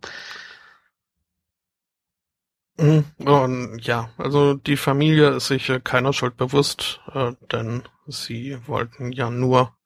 [2.76, 3.04] Mhm.
[3.18, 9.12] Und ja, also die Familie ist sich äh, keiner Schuld bewusst, äh, denn sie wollten
[9.12, 9.76] ja nur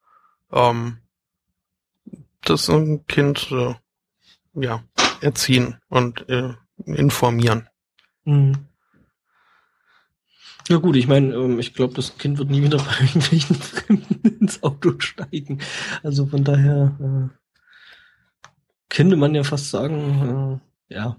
[0.51, 0.97] ähm,
[2.41, 2.71] das
[3.07, 3.75] Kind äh,
[4.55, 4.83] ja
[5.21, 6.53] erziehen und äh,
[6.85, 7.69] informieren.
[8.23, 8.68] Mhm.
[10.69, 14.39] Ja gut, ich meine, ähm, ich glaube, das Kind wird nie wieder bei irgendwelchen Fremden
[14.39, 15.59] ins Auto steigen.
[16.03, 16.95] Also von daher
[17.33, 17.35] äh,
[18.89, 21.17] könnte man ja fast sagen, äh, ja,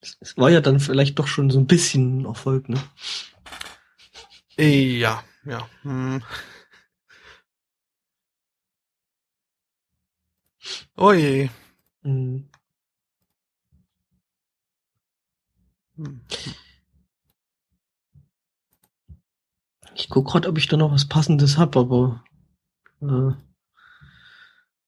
[0.00, 2.78] es, war ja dann vielleicht doch schon so ein bisschen ein Erfolg, ne?
[4.58, 5.68] Äh, Ja, ja.
[5.82, 6.22] Hm.
[10.96, 11.48] Oh je.
[12.04, 12.48] Mhm.
[15.96, 16.20] Hm.
[19.98, 22.22] Ich guck grad, ob ich da noch was Passendes hab, aber
[23.00, 23.32] äh,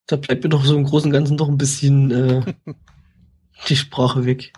[0.06, 2.54] da bleibt mir doch so im Großen und Ganzen doch ein bisschen äh,
[3.68, 4.52] die Sprache weg.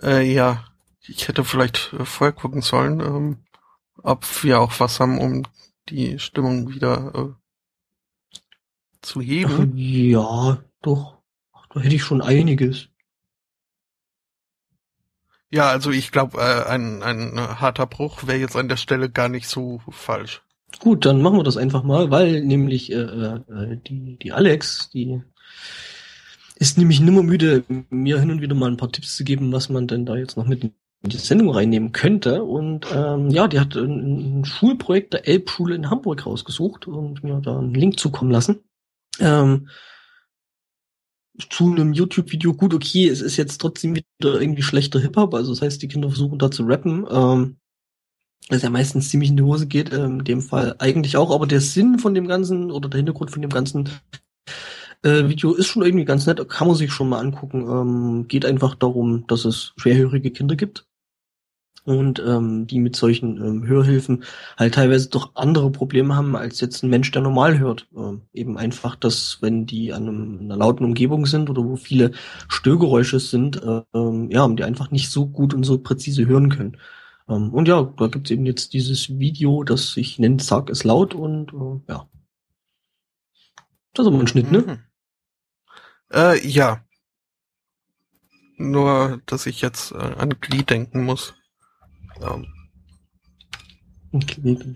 [0.00, 0.64] Äh, ja,
[1.00, 3.44] ich hätte vielleicht äh, vorher gucken sollen, ähm,
[3.96, 5.42] ob wir auch was haben, um
[5.88, 8.38] die Stimmung wieder äh,
[9.02, 9.76] zu heben.
[9.76, 11.18] ja, doch.
[11.52, 12.88] Ach, da hätte ich schon einiges.
[15.52, 19.10] Ja, also ich glaube, äh, ein, ein äh, harter Bruch wäre jetzt an der Stelle
[19.10, 20.42] gar nicht so falsch.
[20.78, 25.20] Gut, dann machen wir das einfach mal, weil nämlich äh, äh, die, die Alex, die
[26.56, 29.68] ist nämlich nimmer müde, mir hin und wieder mal ein paar Tipps zu geben, was
[29.68, 30.72] man denn da jetzt noch mit in
[31.04, 32.44] die Sendung reinnehmen könnte.
[32.44, 37.40] Und ähm, ja, die hat ein, ein Schulprojekt der Elbschule in Hamburg rausgesucht und mir
[37.42, 38.60] da einen Link zukommen lassen.
[39.20, 39.68] Ähm,
[41.50, 45.62] zu einem YouTube-Video, gut, okay, es ist jetzt trotzdem wieder irgendwie schlechter Hip-Hop, also das
[45.62, 47.06] heißt, die Kinder versuchen da zu rappen.
[47.10, 47.56] Ähm,
[48.48, 51.46] was ja meistens ziemlich in die Hose geht, ähm, in dem Fall eigentlich auch, aber
[51.46, 53.88] der Sinn von dem Ganzen oder der Hintergrund von dem ganzen
[55.02, 57.62] äh, Video ist schon irgendwie ganz nett, kann man sich schon mal angucken.
[57.68, 60.86] Ähm, geht einfach darum, dass es schwerhörige Kinder gibt
[61.84, 64.24] und ähm, die mit solchen ähm, Hörhilfen
[64.56, 67.88] halt teilweise doch andere Probleme haben als jetzt ein Mensch, der normal hört.
[67.96, 72.12] Ähm, eben einfach, dass wenn die an einem, einer lauten Umgebung sind oder wo viele
[72.48, 76.76] Störgeräusche sind, äh, ähm, ja, die einfach nicht so gut und so präzise hören können.
[77.28, 81.14] Ähm, und ja, da gibt's eben jetzt dieses Video, das sich nennt Sag es laut
[81.14, 82.08] und äh, ja.
[83.94, 84.60] Das ist aber ein Schnitt, ne?
[84.60, 84.78] Mhm.
[86.12, 86.84] Äh, ja.
[88.56, 91.34] Nur, dass ich jetzt äh, an Glied denken muss.
[92.22, 92.46] Ähm,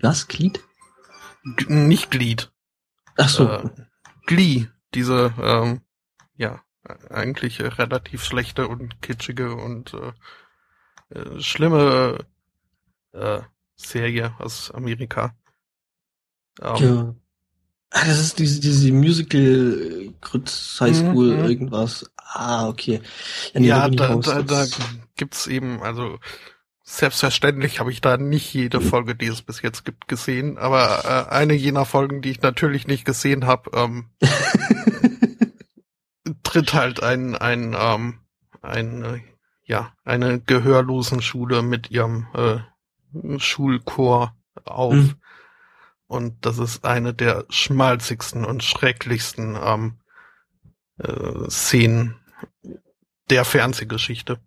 [0.01, 0.27] Was?
[0.27, 0.63] Glied?
[1.67, 2.51] Nicht Glied.
[3.17, 3.49] Ach so.
[3.49, 3.69] Äh,
[4.25, 4.67] Glee.
[4.93, 5.81] Diese, ähm,
[6.37, 6.61] ja,
[7.09, 10.13] eigentlich äh, relativ schlechte und kitschige und äh,
[11.19, 12.25] äh, schlimme
[13.11, 13.41] äh,
[13.75, 15.35] Serie aus Amerika.
[16.61, 17.15] Ähm, ja.
[17.91, 21.45] Ah, das ist diese, diese Musical Grütz High School Mhm.
[21.45, 22.09] irgendwas.
[22.17, 23.01] Ah, okay.
[23.53, 24.65] nee, Ja, ich da, da, da
[25.15, 26.19] gibt's eben, also
[26.89, 31.33] selbstverständlich habe ich da nicht jede Folge, die es bis jetzt gibt, gesehen, aber äh,
[31.33, 34.09] eine jener Folgen, die ich natürlich nicht gesehen habe, ähm,
[36.43, 38.19] tritt halt ein, ein, ähm,
[38.61, 39.19] ein äh,
[39.65, 42.59] ja, eine gehörlosen Schule mit ihrem äh,
[43.37, 44.93] Schulchor auf.
[44.93, 45.15] Mhm.
[46.07, 49.99] Und das ist eine der schmalzigsten und schrecklichsten ähm,
[50.99, 52.15] äh, Szenen
[53.29, 54.39] der Fernsehgeschichte.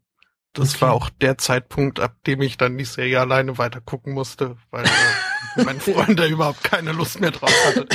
[0.52, 0.80] Das Okay.
[0.82, 4.84] war auch der Zeitpunkt, ab dem ich dann die Serie alleine weiter gucken musste, weil
[4.84, 4.90] äh,
[5.64, 7.86] mein Freund da überhaupt keine Lust mehr drauf hatte.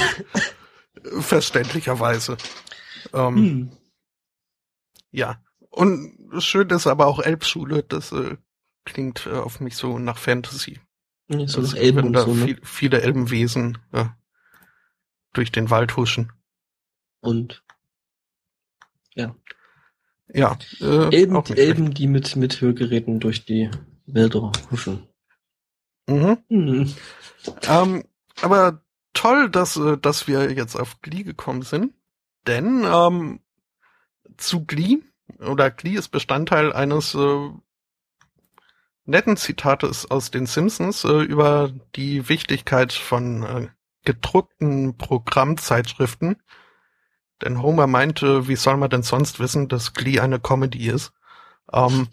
[1.21, 2.37] Verständlicherweise.
[3.13, 3.77] Ähm, Hm.
[5.11, 5.41] Ja.
[5.69, 8.37] Und schön ist aber auch Elbschule, das äh,
[8.85, 10.79] klingt äh, auf mich so nach Fantasy.
[11.27, 12.45] Ja, so Also, Elben wenn da so, ne?
[12.45, 14.05] viel, viele Elbenwesen äh,
[15.33, 16.31] durch den Wald huschen.
[17.19, 17.63] Und
[19.15, 19.35] Ja.
[20.81, 21.59] Äh, die nicht schlecht.
[21.59, 23.69] Elben, die mit, mit Hörgeräten durch die
[24.05, 25.07] Wälder huschen.
[26.07, 26.37] Mhm.
[26.49, 26.93] Hm.
[27.67, 28.03] Ähm,
[28.41, 28.81] aber
[29.13, 31.93] toll, dass, äh, dass wir jetzt auf Glee gekommen sind.
[32.47, 33.39] Denn ähm,
[34.37, 34.99] zu Glee,
[35.39, 37.49] oder Glee ist Bestandteil eines äh,
[39.05, 43.67] netten Zitates aus den Simpsons äh, über die Wichtigkeit von äh,
[44.03, 46.37] gedruckten Programmzeitschriften.
[47.41, 51.11] Denn Homer meinte, wie soll man denn sonst wissen, dass Glee eine Comedy ist?
[51.71, 52.07] Ähm,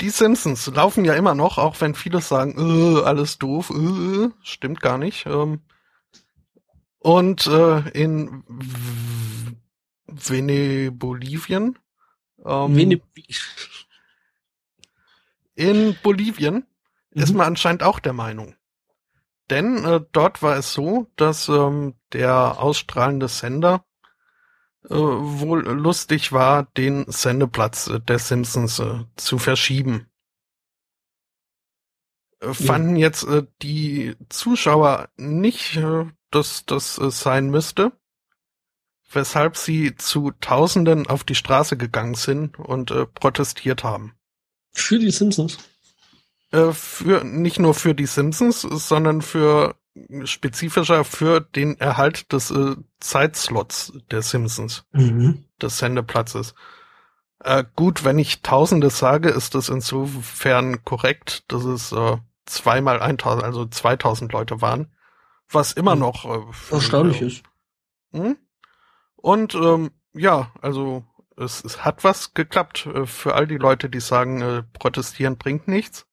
[0.00, 4.80] die Simpsons laufen ja immer noch, auch wenn viele sagen, äh, alles doof, äh, stimmt
[4.80, 5.26] gar nicht.
[5.26, 5.60] Ähm,
[7.00, 8.44] und äh, in
[10.06, 11.78] Venebolivien
[12.44, 13.00] ähm, Vene
[15.54, 16.66] in Bolivien
[17.10, 17.22] Mhm.
[17.22, 18.54] ist man anscheinend auch der Meinung.
[19.50, 23.84] Denn äh, dort war es so, dass ähm, der ausstrahlende Sender
[24.84, 30.10] äh, wohl lustig war, den Sendeplatz äh, der Simpsons äh, zu verschieben.
[32.40, 37.92] Äh, fanden jetzt äh, die Zuschauer nicht, äh, dass das äh, sein müsste,
[39.10, 44.12] weshalb sie zu Tausenden auf die Straße gegangen sind und äh, protestiert haben.
[44.74, 45.58] für die Simpsons.
[46.50, 49.74] Äh, für nicht nur für die Simpsons, sondern für
[50.24, 55.44] spezifischer für den Erhalt des äh, Zeitslots der Simpsons, Mhm.
[55.60, 56.54] des Sendeplatzes.
[57.40, 63.44] Äh, gut, wenn ich Tausende sage, ist das insofern korrekt, dass es äh, zweimal 1000,
[63.44, 64.92] also 2000 Leute waren,
[65.50, 66.00] was immer Mhm.
[66.00, 67.42] noch äh, Erstaunlich ist.
[68.12, 68.36] hm?
[69.16, 71.04] Und ähm, ja, also
[71.36, 75.68] es, es hat was geklappt äh, für all die Leute, die sagen, äh, protestieren bringt
[75.68, 76.06] nichts.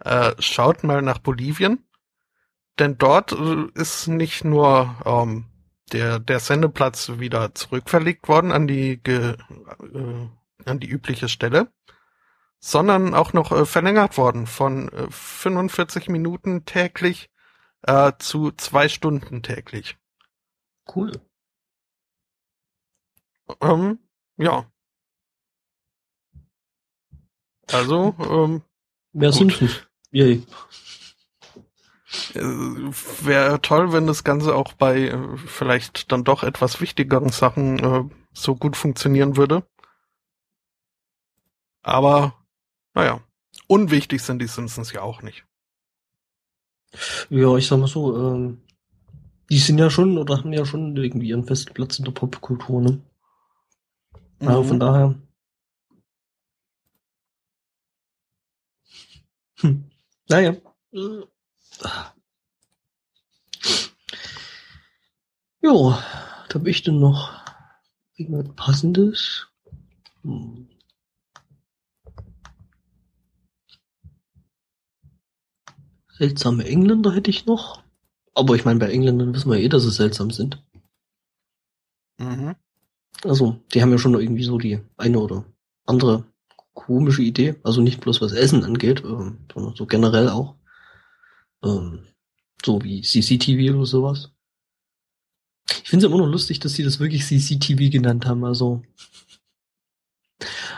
[0.00, 1.84] Äh, schaut mal nach Bolivien,
[2.78, 5.46] denn dort äh, ist nicht nur ähm,
[5.92, 9.36] der der Sendeplatz wieder zurückverlegt worden an die ge,
[9.92, 10.28] äh,
[10.64, 11.72] an die übliche Stelle,
[12.60, 17.30] sondern auch noch äh, verlängert worden von äh, 45 Minuten täglich
[17.82, 19.96] äh, zu zwei Stunden täglich.
[20.94, 21.12] Cool.
[23.60, 23.98] Ähm,
[24.36, 24.70] ja.
[27.70, 28.62] Also, ähm,
[29.12, 29.32] Mehr.
[29.32, 29.87] Simpsons.
[30.12, 30.42] Yay.
[32.34, 37.78] äh, wäre toll, wenn das Ganze auch bei äh, vielleicht dann doch etwas wichtigeren Sachen
[37.78, 39.64] äh, so gut funktionieren würde.
[41.82, 42.34] Aber,
[42.94, 43.20] naja,
[43.66, 45.44] unwichtig sind die Simpsons ja auch nicht.
[47.30, 48.58] Ja, ich sag mal so, ähm,
[49.50, 52.82] die sind ja schon oder haben ja schon irgendwie ihren festen Platz in der Popkultur,
[52.82, 53.00] ne?
[54.40, 54.80] Ja, von Mhm.
[54.80, 55.14] daher.
[59.60, 59.87] Hm.
[60.28, 60.54] Naja.
[65.60, 67.32] Jo, was hab ich denn noch?
[68.16, 69.48] Irgendwas passendes?
[70.22, 70.68] Hm.
[76.18, 77.82] Seltsame Engländer hätte ich noch.
[78.34, 80.62] Aber ich meine, bei Engländern wissen wir eh, dass sie seltsam sind.
[82.18, 82.54] Mhm.
[83.24, 85.44] Also, die haben ja schon irgendwie so die eine oder
[85.86, 86.24] andere
[86.78, 87.56] komische Idee.
[87.64, 90.54] Also nicht bloß was Essen angeht, ähm, sondern so generell auch.
[91.64, 92.04] Ähm,
[92.64, 94.30] so wie CCTV oder sowas.
[95.82, 98.44] Ich finde es immer noch lustig, dass sie das wirklich CCTV genannt haben.
[98.44, 98.82] Also,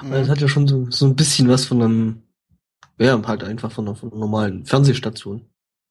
[0.02, 0.30] weil es Mhm.
[0.30, 2.22] hat ja schon so, so ein bisschen was von einem,
[2.98, 5.46] ja, halt einfach von einer, von einer normalen Fernsehstation.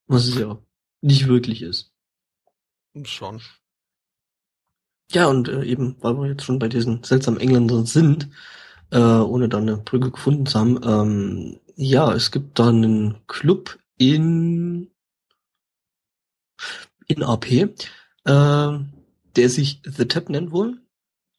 [0.08, 0.58] Was es ja
[1.02, 1.92] nicht wirklich ist.
[3.04, 3.42] Schon.
[5.12, 8.30] Ja, und äh, eben, weil wir jetzt schon bei diesen seltsamen Engländern sind,
[8.92, 13.80] äh, ohne da eine Brücke gefunden zu haben, ähm, ja, es gibt da einen Club
[13.98, 14.90] in
[17.08, 17.70] in AP, äh,
[18.26, 20.82] der sich The Tap nennt wohl.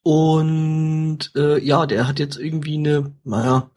[0.03, 3.71] Und äh, ja, der hat jetzt irgendwie eine, naja,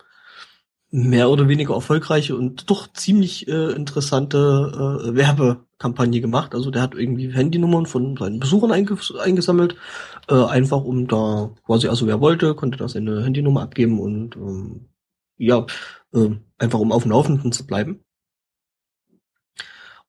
[0.96, 6.54] mehr oder weniger erfolgreiche und doch ziemlich äh, interessante äh, Werbekampagne gemacht.
[6.54, 9.76] Also der hat irgendwie Handynummern von seinen Besuchern einges eingesammelt,
[10.30, 14.89] äh, einfach um da quasi, also wer wollte, konnte da seine Handynummer abgeben und ähm,
[15.38, 15.66] ja,
[16.14, 16.30] äh,
[16.60, 18.02] einfach um auf dem Laufenden zu bleiben.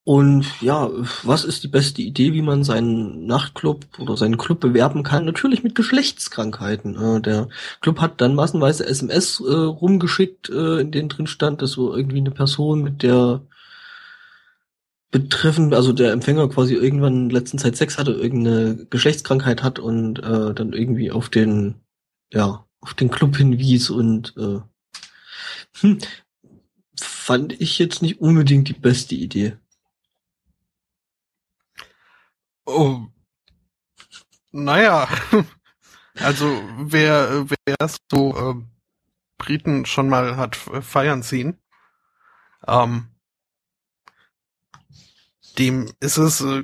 [0.05, 0.87] Und ja,
[1.23, 5.25] was ist die beste Idee, wie man seinen Nachtclub oder seinen Club bewerben kann?
[5.25, 7.23] Natürlich mit Geschlechtskrankheiten.
[7.23, 7.49] Der
[7.81, 12.19] Club hat dann massenweise SMS äh, rumgeschickt, äh, in denen drin stand, dass so irgendwie
[12.19, 13.41] eine Person mit der
[15.09, 20.19] betreffend, also der Empfänger quasi irgendwann in letzter Zeit Sex hatte, irgendeine Geschlechtskrankheit hat und
[20.19, 21.75] äh, dann irgendwie auf den,
[22.31, 24.59] ja, auf den Club hinwies und äh,
[25.79, 25.97] hm,
[26.99, 29.57] fand ich jetzt nicht unbedingt die beste Idee.
[32.65, 33.01] Oh.
[34.51, 35.07] Naja.
[36.17, 37.75] Also wer, wer
[38.09, 38.55] so äh,
[39.37, 41.59] Briten schon mal hat äh, feiern sehen,
[42.65, 43.09] ähm,
[45.57, 46.63] dem ist es äh,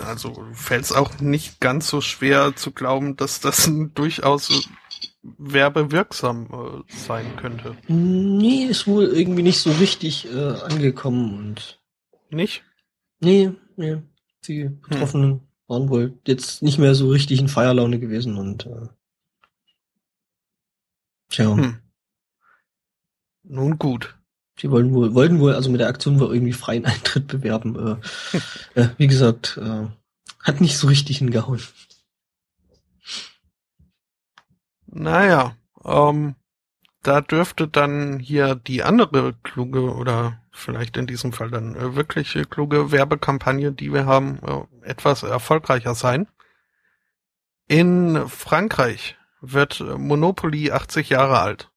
[0.00, 4.68] also fällt es auch nicht ganz so schwer zu glauben, dass das durchaus
[5.22, 7.76] werbewirksam äh, sein könnte.
[7.86, 11.80] Nee, ist wohl irgendwie nicht so richtig äh, angekommen und.
[12.30, 12.64] Nicht?
[13.20, 14.02] Nee, nee.
[14.46, 14.80] Die hm.
[14.80, 15.40] Betroffenen hm.
[15.66, 18.88] waren wohl jetzt nicht mehr so richtig in Feierlaune gewesen und äh,
[21.28, 21.54] tja.
[21.54, 21.78] Hm.
[23.44, 24.14] Nun gut.
[24.60, 27.98] Die wollten wohl, wollten wohl also mit der Aktion wohl irgendwie freien Eintritt bewerben.
[28.74, 29.86] Äh, äh, wie gesagt, äh,
[30.40, 31.62] hat nicht so richtig hingehauen.
[34.86, 36.34] Naja, ähm,
[37.08, 42.36] da dürfte dann hier die andere kluge oder vielleicht in diesem Fall dann äh, wirklich
[42.50, 46.28] kluge Werbekampagne, die wir haben, äh, etwas erfolgreicher sein.
[47.66, 51.70] In Frankreich wird Monopoly 80 Jahre alt.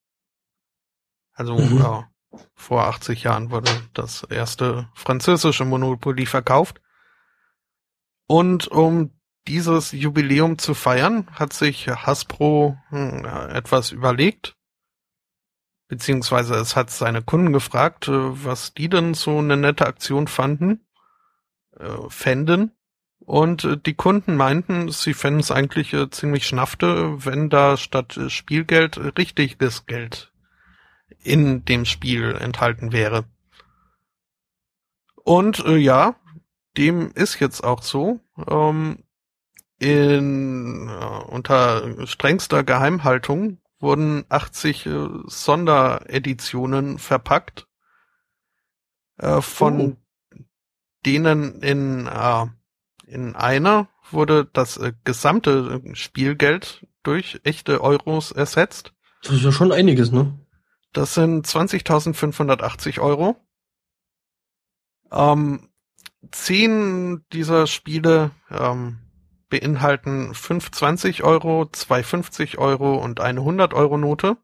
[1.31, 1.77] Also mhm.
[1.79, 2.09] ja,
[2.53, 6.81] vor 80 Jahren wurde das erste französische Monopoly verkauft.
[8.27, 9.11] Und um
[9.47, 14.57] dieses Jubiläum zu feiern, hat sich Hasbro hm, etwas überlegt.
[15.91, 20.85] Beziehungsweise es hat seine Kunden gefragt, äh, was die denn so eine nette Aktion fanden,
[21.77, 22.71] äh, fänden.
[23.19, 28.15] Und äh, die Kunden meinten, sie fänden es eigentlich äh, ziemlich schnafte, wenn da statt
[28.15, 30.31] äh, Spielgeld richtiges Geld
[31.19, 33.25] in dem Spiel enthalten wäre.
[35.15, 36.15] Und äh, ja,
[36.77, 38.21] dem ist jetzt auch so.
[38.47, 39.03] Ähm,
[39.77, 47.67] in äh, unter strengster Geheimhaltung wurden 80 äh, Sondereditionen verpackt,
[49.17, 49.97] äh, von oh.
[51.05, 52.45] denen in äh,
[53.07, 58.93] in einer wurde das äh, gesamte Spielgeld durch echte Euros ersetzt.
[59.23, 60.39] Das ist ja schon einiges, ne?
[60.93, 63.35] Das sind 20.580 Euro.
[65.11, 65.69] Ähm,
[66.31, 68.99] zehn dieser Spiele ähm,
[69.51, 74.37] beinhalten fünf 20 Euro, zwei 50 Euro und eine 100 Euro Note.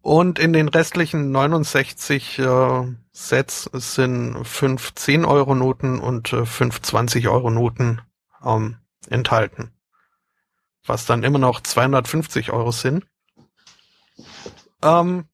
[0.00, 6.80] Und in den restlichen 69 äh, Sets sind fünf 10 Euro Noten und äh, fünf
[6.80, 8.00] 20 Euro Noten
[8.42, 9.72] ähm, enthalten.
[10.86, 13.04] Was dann immer noch 250 Euro sind.
[14.82, 15.28] Ähm,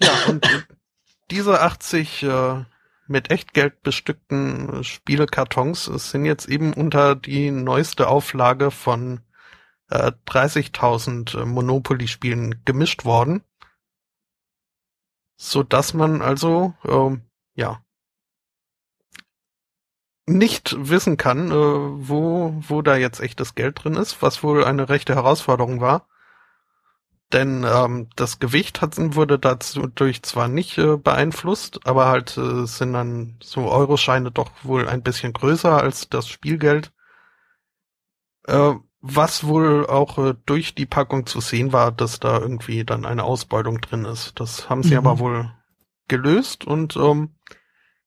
[0.00, 0.46] ja, und
[1.30, 2.64] diese 80 äh,
[3.08, 9.20] mit Echtgeld bestückten Spielekartons sind jetzt eben unter die neueste Auflage von
[9.90, 13.42] äh, 30.000 Monopoly-Spielen gemischt worden,
[15.36, 17.22] so dass man also ähm,
[17.54, 17.82] ja
[20.26, 24.88] nicht wissen kann, äh, wo wo da jetzt echtes Geld drin ist, was wohl eine
[24.88, 26.06] rechte Herausforderung war.
[27.32, 32.94] Denn ähm, das Gewicht hat, wurde dadurch zwar nicht äh, beeinflusst, aber halt äh, sind
[32.94, 36.90] dann so Euroscheine doch wohl ein bisschen größer als das Spielgeld.
[38.46, 43.04] Äh, was wohl auch äh, durch die Packung zu sehen war, dass da irgendwie dann
[43.04, 44.40] eine Ausbeutung drin ist.
[44.40, 44.98] Das haben sie mhm.
[44.98, 45.52] aber wohl
[46.08, 47.34] gelöst und ähm,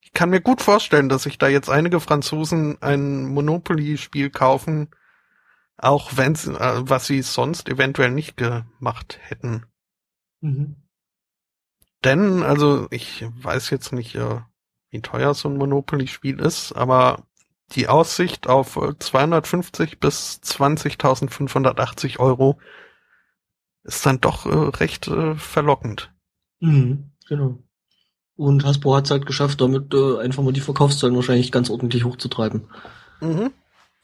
[0.01, 4.89] ich kann mir gut vorstellen, dass sich da jetzt einige Franzosen ein Monopoly-Spiel kaufen,
[5.81, 9.65] auch wenn äh, was sie sonst eventuell nicht gemacht hätten.
[10.41, 10.75] Mhm.
[12.03, 14.41] Denn, also ich weiß jetzt nicht, äh,
[14.89, 17.23] wie teuer so ein Monopoly-Spiel ist, aber
[17.71, 22.59] die Aussicht auf 250 äh, bis 20.580 Euro
[23.83, 26.13] ist dann doch äh, recht äh, verlockend.
[26.59, 27.63] Mhm, genau.
[28.35, 32.03] Und Hasbro hat es halt geschafft, damit äh, einfach mal die Verkaufszahlen wahrscheinlich ganz ordentlich
[32.03, 32.67] hochzutreiben.
[33.19, 33.51] Mhm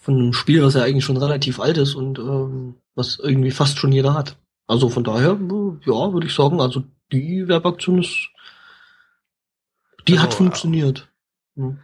[0.07, 3.77] von einem Spiel, was ja eigentlich schon relativ alt ist und ähm, was irgendwie fast
[3.77, 4.37] schon jeder hat.
[4.65, 8.29] Also von daher, ja, würde ich sagen, also die Werbeaktion ist,
[10.07, 11.11] die also, hat funktioniert.
[11.57, 11.79] Hm.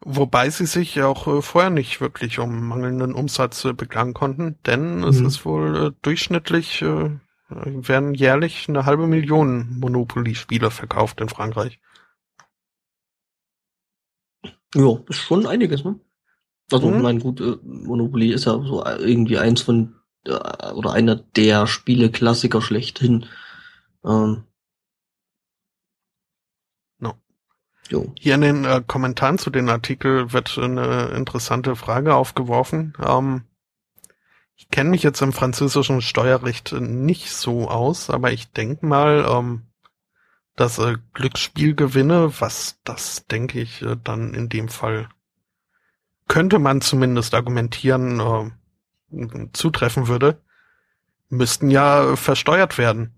[0.00, 5.04] Wobei sie sich auch äh, vorher nicht wirklich um mangelnden Umsatz äh, beklagen konnten, denn
[5.04, 5.26] es mhm.
[5.26, 7.10] ist wohl äh, durchschnittlich äh,
[7.48, 11.78] werden jährlich eine halbe Million Monopoly-Spieler verkauft in Frankreich.
[14.74, 16.00] Ja, ist schon einiges, ne?
[16.70, 17.02] Also, mhm.
[17.02, 19.94] mein gut, äh, Monopoly ist ja so irgendwie eins von
[20.26, 23.26] äh, oder einer der Spiele-Klassiker schlechthin.
[24.04, 24.44] Ähm.
[26.98, 27.14] No.
[27.88, 28.12] Jo.
[28.18, 32.94] Hier in den äh, Kommentaren zu den Artikel wird eine interessante Frage aufgeworfen.
[33.04, 33.44] Ähm,
[34.54, 39.66] ich kenne mich jetzt im französischen Steuerrecht nicht so aus, aber ich denke mal, ähm,
[40.54, 45.08] dass äh, Glücksspielgewinne, was das denke ich äh, dann in dem Fall
[46.28, 50.40] könnte man zumindest argumentieren, äh, zutreffen würde,
[51.28, 53.14] müssten ja versteuert werden.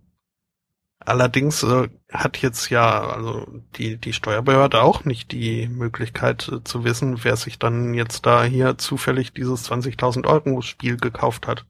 [0.99, 3.47] Allerdings äh, hat jetzt ja also
[3.77, 8.45] die die Steuerbehörde auch nicht die Möglichkeit äh, zu wissen, wer sich dann jetzt da
[8.45, 11.67] hier zufällig dieses 20.000 Euro Spiel gekauft hat.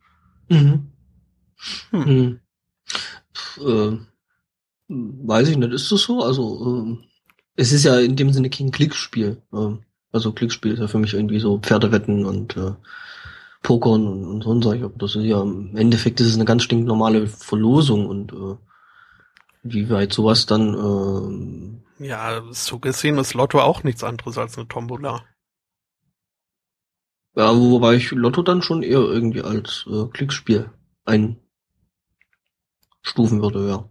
[0.48, 0.92] Mhm.
[1.90, 2.04] Hm.
[2.04, 2.40] Hm.
[3.58, 3.98] Äh,
[4.88, 6.22] weiß ich nicht, ist das so?
[6.22, 7.06] Also äh,
[7.56, 9.42] es ist ja in dem Sinne kein Klickspiel.
[9.52, 9.76] Äh,
[10.14, 12.72] also Klickspiel ist ja für mich irgendwie so Pferdewetten und äh,
[13.62, 14.92] Pokern und, und so ein Zeug.
[14.96, 18.56] Das ist ja im Endeffekt ist es eine ganz stinknormale Verlosung und äh,
[19.64, 20.74] wie weit sowas dann.
[20.74, 25.24] Ähm, ja, so gesehen ist Lotto auch nichts anderes als eine Tombola.
[27.36, 30.70] Ja, wobei ich Lotto dann schon eher irgendwie als äh, Glücksspiel
[31.04, 31.40] einstufen
[33.42, 33.88] würde, ja.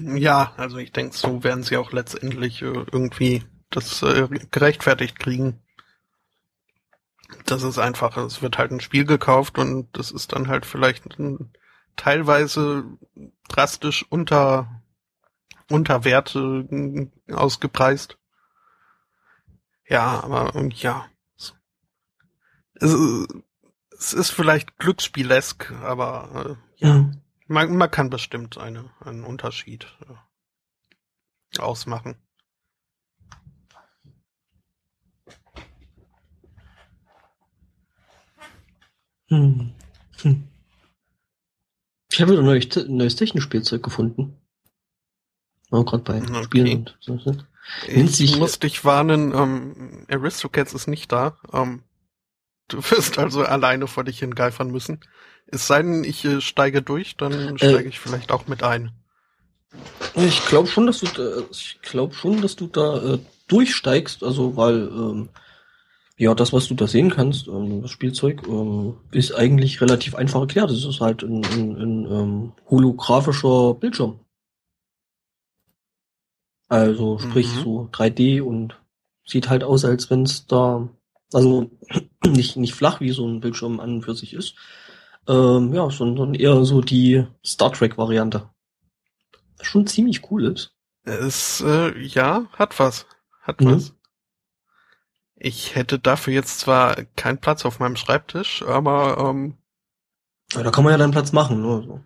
[0.00, 5.62] Ja, also ich denke, so werden sie auch letztendlich äh, irgendwie das äh, gerechtfertigt kriegen.
[7.44, 11.18] Das ist einfach, es wird halt ein Spiel gekauft und das ist dann halt vielleicht
[11.18, 11.52] ein
[11.96, 12.84] teilweise
[13.48, 14.82] drastisch unter,
[15.68, 18.18] unter Werte äh, ausgepreist.
[19.86, 21.06] Ja, aber ja.
[22.74, 22.96] Es,
[23.98, 27.10] es ist vielleicht glücksspielesk, aber äh, ja.
[27.48, 32.16] Man, man kann bestimmt eine, einen Unterschied äh, ausmachen.
[39.28, 39.72] Hm.
[40.22, 40.48] Hm.
[42.10, 44.36] Ich habe wieder neues, neues Technikspielzeug gefunden.
[45.70, 46.44] Oh, gerade bei okay.
[46.44, 47.18] Spielen und so.
[47.18, 47.34] so.
[47.86, 51.38] Ich sich, muss dich warnen, ähm, Aristocats ist nicht da.
[51.52, 51.82] Ähm,
[52.68, 55.00] du wirst also alleine vor dich hingeifern müssen.
[55.50, 58.92] Es sei denn, ich äh, steige durch, dann äh, steige ich vielleicht auch mit ein.
[60.14, 63.18] Ich glaube schon, dass du, da, ich glaube schon, dass du da äh,
[63.48, 65.28] durchsteigst, also weil ähm,
[66.16, 70.40] ja, das, was du da sehen kannst, ähm, das Spielzeug, ähm, ist eigentlich relativ einfach
[70.40, 70.70] erklärt.
[70.70, 74.18] Es ist halt ein, ein, ein ähm, holographischer Bildschirm.
[76.68, 77.60] Also sprich mhm.
[77.62, 78.78] so 3D und
[79.24, 80.88] sieht halt aus, als wenn es da,
[81.32, 81.70] also
[82.26, 84.54] nicht, nicht flach wie so ein Bildschirm an und für sich ist,
[85.28, 88.48] ähm, ja, sondern eher so die Star Trek-Variante.
[89.60, 90.74] Schon ziemlich cool ist.
[91.04, 93.06] Es, äh, ja, hat was.
[93.42, 93.76] Hat mhm.
[93.76, 93.94] was.
[95.36, 99.56] Ich hätte dafür jetzt zwar keinen Platz auf meinem Schreibtisch, aber ähm,
[100.52, 102.00] ja, da kann man ja dann Platz machen, nur so.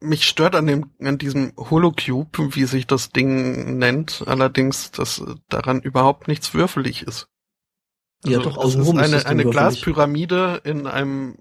[0.00, 5.80] Mich stört an dem an diesem Holocube, wie sich das Ding nennt, allerdings, dass daran
[5.80, 7.28] überhaupt nichts würfelig ist.
[8.24, 11.38] Also, ja, doch außenrum ist eine, eine Glaspyramide in einem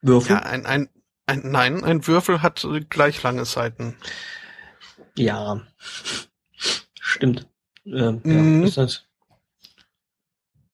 [0.00, 0.36] Würfel.
[0.36, 0.88] Ja, ein, ein,
[1.26, 3.96] ein nein, ein Würfel hat gleich lange Seiten.
[5.16, 5.60] Ja,
[7.00, 7.46] stimmt.
[7.84, 8.62] Ähm, mhm.
[8.62, 9.04] ja, ist das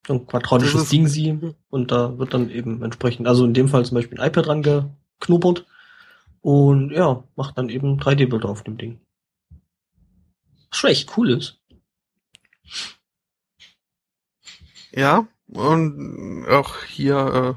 [0.07, 3.85] so ein quadratisches Ding sie und da wird dann eben entsprechend, also in dem Fall
[3.85, 5.67] zum Beispiel ein iPad rangeknubbert
[6.41, 9.01] und ja, macht dann eben 3D-Bilder auf dem Ding.
[10.71, 11.61] Was schon echt cool ist.
[14.99, 17.57] Ja, und auch hier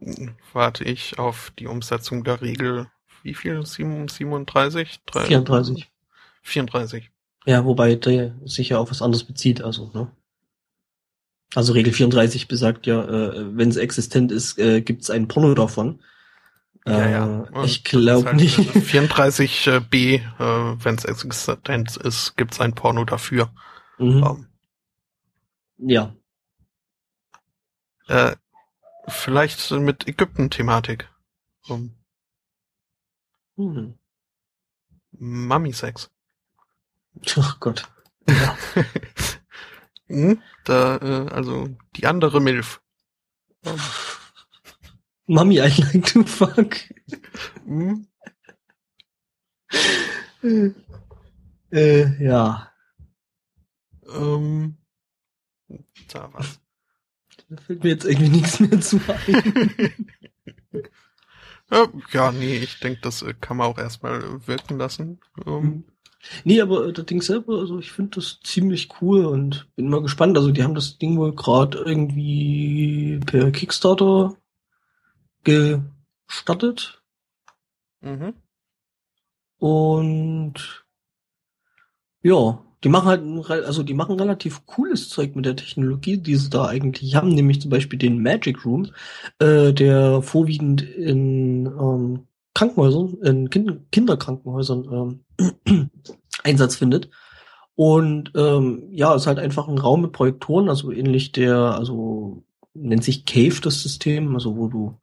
[0.00, 2.86] äh, warte ich auf die Umsetzung der Regel.
[3.24, 3.66] Wie viel?
[3.66, 5.00] 37?
[5.12, 5.90] 34.
[6.42, 7.10] 34.
[7.46, 10.12] Ja, wobei der sich ja auf was anderes bezieht, also, ne?
[11.52, 15.54] Also Regel 34 besagt ja, äh, wenn es existent ist, äh, gibt es ein Porno
[15.54, 16.00] davon.
[16.86, 17.44] Ja, ja.
[17.54, 18.56] Äh, ich glaube halt nicht.
[18.56, 23.52] 34b, äh, wenn es existent ist, gibt es ein Porno dafür.
[23.98, 24.22] Mhm.
[24.22, 24.46] Um,
[25.78, 25.88] ähm.
[25.88, 26.14] ja.
[28.12, 28.36] Äh,
[29.08, 31.08] vielleicht mit Ägypten-Thematik.
[31.66, 31.96] Um,
[33.56, 33.98] hm.
[35.12, 36.10] Mummy-Sex.
[37.38, 37.90] Ach Gott.
[38.28, 38.58] Ja.
[40.08, 42.82] hm, da, äh, also die andere Milf.
[45.26, 46.76] Mami, I like to fuck.
[47.64, 48.08] Hm?
[51.72, 52.72] äh, ja.
[54.06, 54.76] Ähm,
[56.08, 56.61] da was.
[57.52, 60.08] Da fällt mir jetzt irgendwie nichts mehr zu ein.
[62.12, 65.20] ja, nee, ich denke, das äh, kann man auch erstmal wirken lassen.
[65.46, 65.84] Ähm, hm.
[66.44, 70.00] Nee, aber äh, das Ding selber, also ich finde das ziemlich cool und bin mal
[70.00, 70.38] gespannt.
[70.38, 74.34] Also die haben das Ding wohl gerade irgendwie per Kickstarter
[75.44, 77.02] gestartet.
[78.00, 78.32] Mhm.
[79.58, 80.86] Und
[82.22, 86.50] ja, die machen halt, also die machen relativ cooles Zeug mit der Technologie, die sie
[86.50, 88.88] da eigentlich haben, nämlich zum Beispiel den Magic Room,
[89.38, 95.90] äh, der vorwiegend in ähm, Krankenhäusern, in kind Kinderkrankenhäusern ähm,
[96.44, 97.08] Einsatz findet.
[97.74, 103.04] Und ähm, ja, ist halt einfach ein Raum mit Projektoren, also ähnlich der, also nennt
[103.04, 105.00] sich Cave das System, also wo du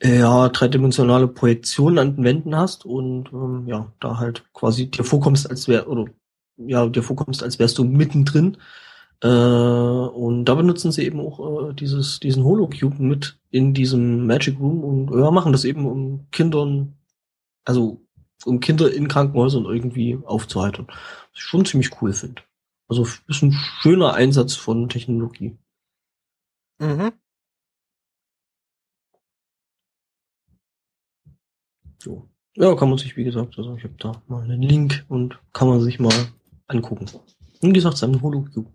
[0.00, 5.04] äh, ja dreidimensionale Projektionen an den Wänden hast und ähm, ja, da halt quasi dir
[5.04, 6.06] vorkommst, als wär, oder
[6.68, 8.56] ja, dir vorkommst, als wärst du mittendrin.
[9.22, 14.58] Äh, und da benutzen sie eben auch äh, dieses, diesen Holocube mit in diesem Magic
[14.58, 16.96] Room und ja, machen das eben, um Kindern,
[17.64, 18.00] also
[18.44, 20.86] um Kinder in Krankenhäusern irgendwie aufzuheitern.
[20.88, 20.96] Was
[21.34, 22.42] ich schon ziemlich cool finde.
[22.88, 25.56] Also ist ein schöner Einsatz von Technologie.
[26.78, 27.12] Mhm.
[31.98, 32.28] So.
[32.54, 35.68] Ja, kann man sich, wie gesagt, also ich habe da mal einen Link und kann
[35.68, 36.12] man sich mal
[36.72, 37.06] angucken.
[37.60, 38.72] Wie gesagt, es ist ein Holocube.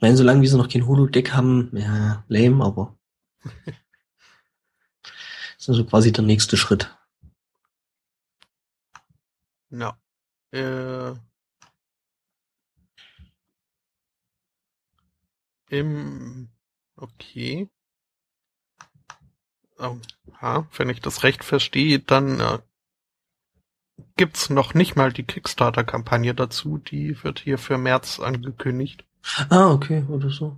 [0.00, 2.98] Nein, solange wir noch kein Holodeck haben, ja, lame, aber
[3.42, 3.52] das
[5.58, 6.94] ist also quasi der nächste Schritt.
[9.70, 9.98] Ja.
[10.50, 11.14] Äh,
[15.70, 16.50] Im
[16.96, 17.70] okay.
[19.78, 22.62] Ha, wenn ich das recht verstehe, dann
[24.16, 26.78] gibt's noch nicht mal die Kickstarter-Kampagne dazu.
[26.78, 29.04] Die wird hier für März angekündigt.
[29.48, 30.56] Ah, okay, oder so.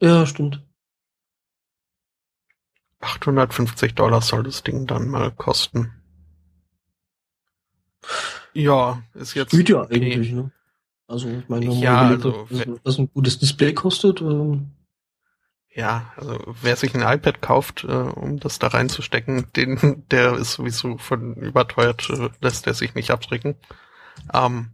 [0.00, 0.62] Ja, stimmt.
[3.00, 5.92] 850 Dollar soll das Ding dann mal kosten.
[8.52, 9.52] Ja, ist jetzt.
[9.52, 9.96] Geht ja okay.
[9.96, 10.50] eigentlich, ne?
[11.06, 12.46] Also, ich meine, ja, also,
[12.84, 14.20] was ein gutes Display kostet.
[14.20, 14.70] Ähm.
[15.72, 20.54] Ja, also wer sich ein iPad kauft, äh, um das da reinzustecken, den, der ist
[20.54, 23.56] sowieso von überteuert, äh, lässt der sich nicht abschrecken.
[24.34, 24.72] Ähm,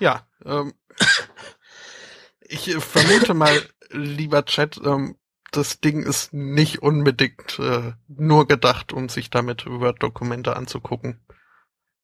[0.00, 0.74] ja, ähm,
[2.40, 5.16] ich vermute mal, lieber Chat, ähm,
[5.50, 11.20] das Ding ist nicht unbedingt äh, nur gedacht, um sich damit Word-Dokumente anzugucken.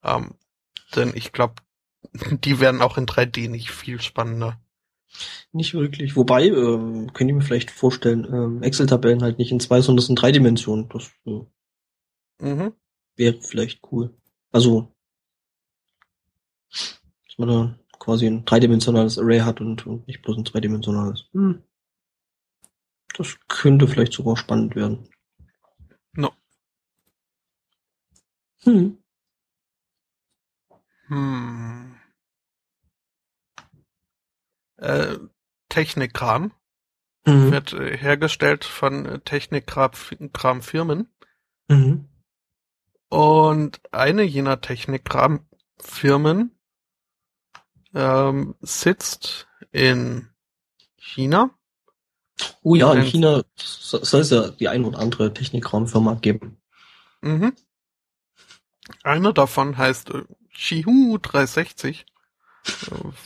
[0.02, 0.34] Ähm,
[0.96, 1.54] denn ich glaube,
[2.12, 4.60] die werden auch in 3D nicht viel spannender.
[5.52, 6.16] Nicht wirklich.
[6.16, 10.16] Wobei, ähm, könnte ich mir vielleicht vorstellen, ähm, Excel-Tabellen halt nicht in zwei, sondern in
[10.16, 10.88] drei Dimensionen.
[10.88, 11.40] Das äh,
[12.40, 12.72] mhm.
[13.16, 14.14] wäre vielleicht cool.
[14.52, 14.92] Also,
[16.70, 21.24] dass man da quasi ein dreidimensionales Array hat und, und nicht bloß ein zweidimensionales.
[21.32, 21.62] Hm.
[23.16, 25.08] Das könnte vielleicht sogar spannend werden.
[26.12, 26.32] No.
[28.62, 28.98] Hm.
[31.08, 31.85] Hm.
[34.76, 35.18] Äh,
[35.68, 36.52] Technikkram
[37.24, 37.50] mhm.
[37.50, 41.08] wird äh, hergestellt von äh, Technikkram-Firmen.
[41.68, 42.08] Mhm.
[43.08, 46.56] Und eine jener Technikkram-Firmen
[47.94, 50.28] ähm, sitzt in
[50.96, 51.50] China.
[52.62, 56.58] Oh ja, in China soll es ja die ein oder andere Technikraumfirma geben.
[57.22, 57.54] Mhm.
[59.02, 62.06] Eine davon heißt äh, Shihu 360,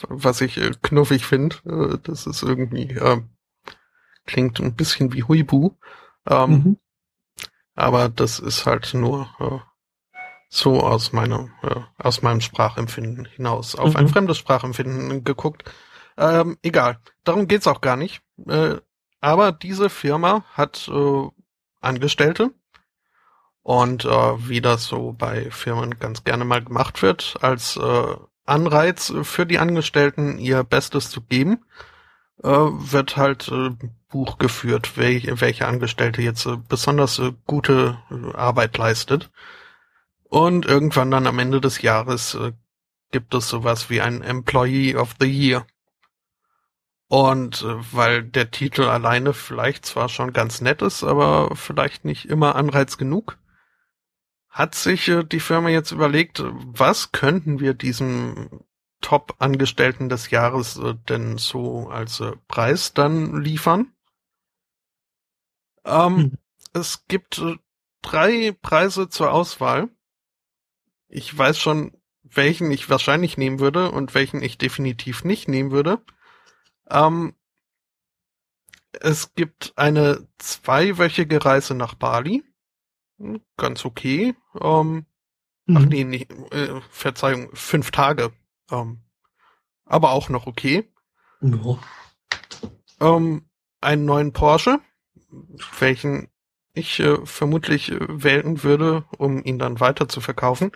[0.07, 1.55] was ich äh, knuffig finde.
[1.65, 3.21] Äh, das ist irgendwie, äh,
[4.25, 5.71] klingt ein bisschen wie Huibu.
[6.27, 6.77] Ähm, mhm.
[7.75, 9.59] Aber das ist halt nur äh,
[10.49, 13.75] so aus meinem, äh, aus meinem Sprachempfinden hinaus.
[13.75, 13.97] Auf mhm.
[13.97, 15.63] ein fremdes Sprachempfinden geguckt.
[16.17, 16.99] Ähm, egal.
[17.23, 18.21] Darum geht's auch gar nicht.
[18.47, 18.75] Äh,
[19.21, 21.27] aber diese Firma hat äh,
[21.79, 22.51] Angestellte
[23.63, 28.15] und äh, wie das so bei Firmen ganz gerne mal gemacht wird, als äh,
[28.51, 31.63] Anreiz für die Angestellten, ihr Bestes zu geben,
[32.43, 33.69] äh, wird halt äh,
[34.09, 37.97] Buch geführt, welche, Angestellte jetzt äh, besonders gute
[38.33, 39.31] Arbeit leistet.
[40.23, 42.37] Und irgendwann dann am Ende des Jahres
[43.11, 45.65] gibt es sowas wie ein Employee of the Year.
[47.09, 52.55] Und weil der Titel alleine vielleicht zwar schon ganz nett ist, aber vielleicht nicht immer
[52.55, 53.37] Anreiz genug,
[54.51, 58.61] hat sich äh, die Firma jetzt überlegt, was könnten wir diesem
[58.99, 63.93] Top-Angestellten des Jahres äh, denn so als äh, Preis dann liefern?
[65.85, 66.37] Ähm, hm.
[66.73, 67.41] Es gibt
[68.01, 69.89] drei Preise zur Auswahl.
[71.07, 76.01] Ich weiß schon, welchen ich wahrscheinlich nehmen würde und welchen ich definitiv nicht nehmen würde.
[76.89, 77.35] Ähm,
[78.99, 82.43] es gibt eine zweiwöchige Reise nach Bali
[83.57, 84.35] ganz okay.
[84.59, 85.05] Ähm,
[85.65, 85.77] mhm.
[85.77, 88.31] Ach nee, nee äh, Verzeihung, fünf Tage.
[88.69, 89.01] Ähm,
[89.85, 90.89] aber auch noch okay.
[91.41, 91.79] Ja.
[92.99, 93.49] Ähm,
[93.81, 94.79] einen neuen Porsche,
[95.79, 96.29] welchen
[96.73, 100.71] ich äh, vermutlich äh, wählen würde, um ihn dann weiter zu verkaufen.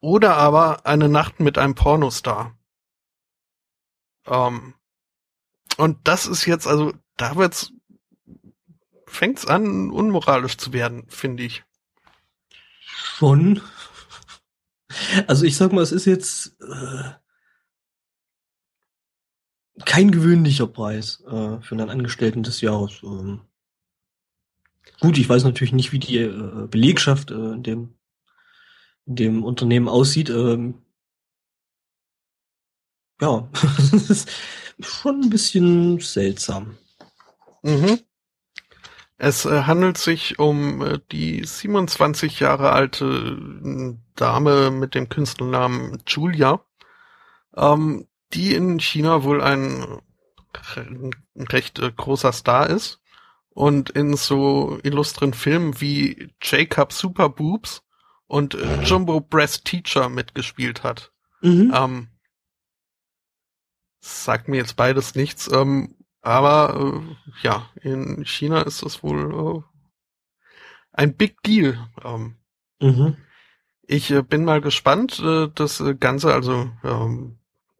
[0.00, 2.56] Oder aber eine Nacht mit einem Pornostar.
[4.26, 4.74] Ähm,
[5.76, 7.72] und das ist jetzt, also, da wird's
[9.10, 11.64] fängt's an, unmoralisch zu werden, finde ich.
[12.80, 13.60] Schon.
[15.26, 17.10] Also ich sag mal, es ist jetzt, äh,
[19.84, 23.02] kein gewöhnlicher Preis äh, für einen Angestellten des Jahres.
[23.02, 23.42] Ähm,
[25.00, 27.94] gut, ich weiß natürlich nicht, wie die äh, Belegschaft äh, in dem,
[29.06, 30.30] in dem Unternehmen aussieht.
[30.30, 30.82] Ähm,
[33.20, 33.48] ja,
[33.92, 34.30] das ist
[34.80, 36.76] schon ein bisschen seltsam.
[37.62, 38.00] Mhm.
[39.22, 46.02] Es äh, handelt sich um äh, die 27 Jahre alte äh, Dame mit dem Künstlernamen
[46.06, 46.64] Julia,
[47.54, 50.00] ähm, die in China wohl ein,
[50.74, 51.10] ein
[51.50, 53.02] recht äh, großer Star ist
[53.50, 57.82] und in so illustren Filmen wie Jacob Super Boobs
[58.26, 61.12] und Jumbo Breast Teacher mitgespielt hat.
[61.42, 61.74] Mhm.
[61.76, 62.08] Ähm,
[64.00, 65.50] sagt mir jetzt beides nichts.
[65.52, 69.70] Ähm, aber äh, ja, in China ist das wohl äh,
[70.92, 71.88] ein Big Deal.
[72.04, 72.36] Ähm,
[72.80, 73.16] Mhm.
[73.82, 75.20] ich äh, bin mal gespannt.
[75.20, 77.38] Äh, das äh, Ganze, also ähm,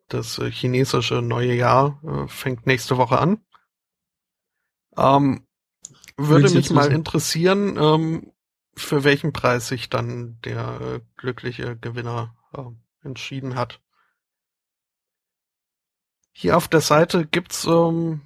[0.08, 3.44] das äh, chinesische neue Jahr äh, fängt nächste Woche an.
[4.96, 5.46] Ähm,
[6.16, 6.94] würde mich mal wissen?
[6.96, 8.32] interessieren, ähm,
[8.74, 13.80] für welchen Preis sich dann der äh, glückliche Gewinner äh, entschieden hat.
[16.32, 18.22] Hier auf der Seite gibt's ähm,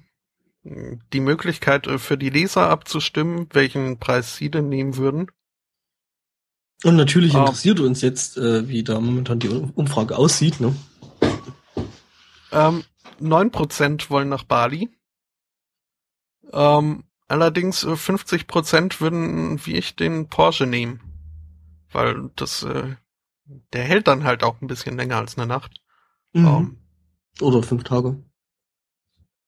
[0.65, 5.27] die Möglichkeit äh, für die Leser abzustimmen, welchen Preis sie denn nehmen würden.
[6.83, 7.41] Und natürlich Ah.
[7.41, 10.59] interessiert uns jetzt, äh, wie da momentan die Umfrage aussieht.
[10.59, 10.75] Ne?
[12.51, 12.83] Ähm,
[13.19, 14.89] 9% wollen nach Bali.
[16.51, 21.01] Ähm, allerdings äh, 50% würden, wie ich, den Porsche nehmen.
[21.91, 22.95] Weil das, äh,
[23.73, 25.81] der hält dann halt auch ein bisschen länger als eine Nacht.
[26.33, 26.45] Mhm.
[26.47, 26.77] Ähm,
[27.41, 28.23] Oder fünf Tage.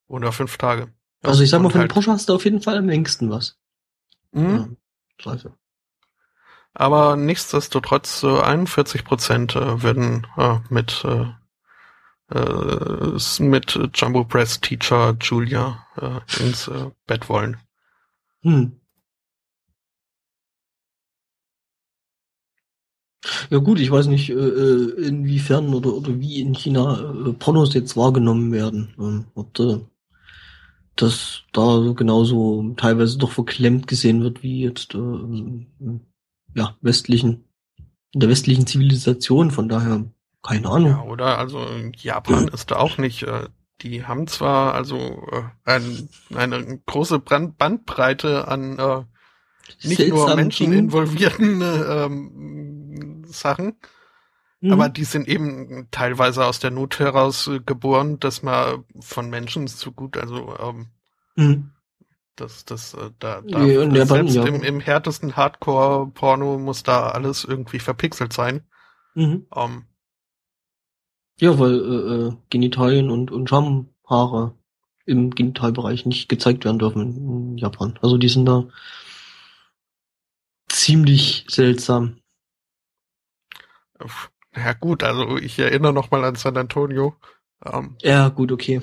[0.08, 0.94] oder fünf Tage.
[1.28, 3.58] Also ich sag mal, von halt, Porsche hast du auf jeden Fall am längsten was.
[4.32, 4.50] Mhm.
[4.50, 4.70] Ja,
[5.22, 5.54] Zweifel.
[6.74, 11.26] Aber nichtsdestotrotz, äh, 41 Prozent äh, würden äh, mit äh,
[12.34, 17.58] äh, mit Jumbo Press Teacher Julia äh, ins äh, Bett wollen.
[18.44, 18.80] Hm.
[23.50, 27.74] Ja gut, ich weiß nicht, äh, äh, inwiefern oder, oder wie in China äh, Pornos
[27.74, 28.94] jetzt wahrgenommen werden.
[29.00, 29.54] Ähm, ob
[30.98, 35.68] äh, das da so genauso teilweise doch verklemmt gesehen wird wie jetzt äh, im-
[36.56, 37.46] ja, westlichen,
[38.14, 39.52] in der westlichen Zivilisation.
[39.52, 40.06] Von daher,
[40.44, 40.90] keine Ahnung.
[40.92, 41.38] Ja, oder?
[41.38, 43.24] Also Japan ist da auch nicht.
[43.24, 43.48] Äh,
[43.82, 44.98] die haben zwar also
[45.32, 49.04] äh, ein, eine große Brand Bandbreite an äh,
[49.84, 53.76] nicht nur Seltsamen Menschen involvierten äh, ähm, Sachen,
[54.60, 54.72] Mhm.
[54.74, 59.68] aber die sind eben teilweise aus der Not heraus äh, geboren, dass man von Menschen
[59.68, 60.88] zu gut, also ähm,
[61.36, 61.72] Mhm.
[62.36, 64.46] das, das, äh, da, da Ja, selbst ja.
[64.46, 68.62] im, im härtesten Hardcore-Porno muss da alles irgendwie verpixelt sein.
[69.14, 69.46] Mhm.
[69.56, 69.86] Ähm,
[71.40, 74.56] Ja, weil äh, äh, Genitalien und, und Schamhaare
[75.06, 77.16] im Genitalbereich nicht gezeigt werden dürfen in,
[77.52, 77.98] in Japan.
[78.02, 78.68] Also die sind da
[80.68, 82.20] ziemlich seltsam.
[84.58, 87.16] Ja gut, also ich erinnere noch mal an San Antonio.
[87.66, 88.82] Ähm, Ja, gut, okay.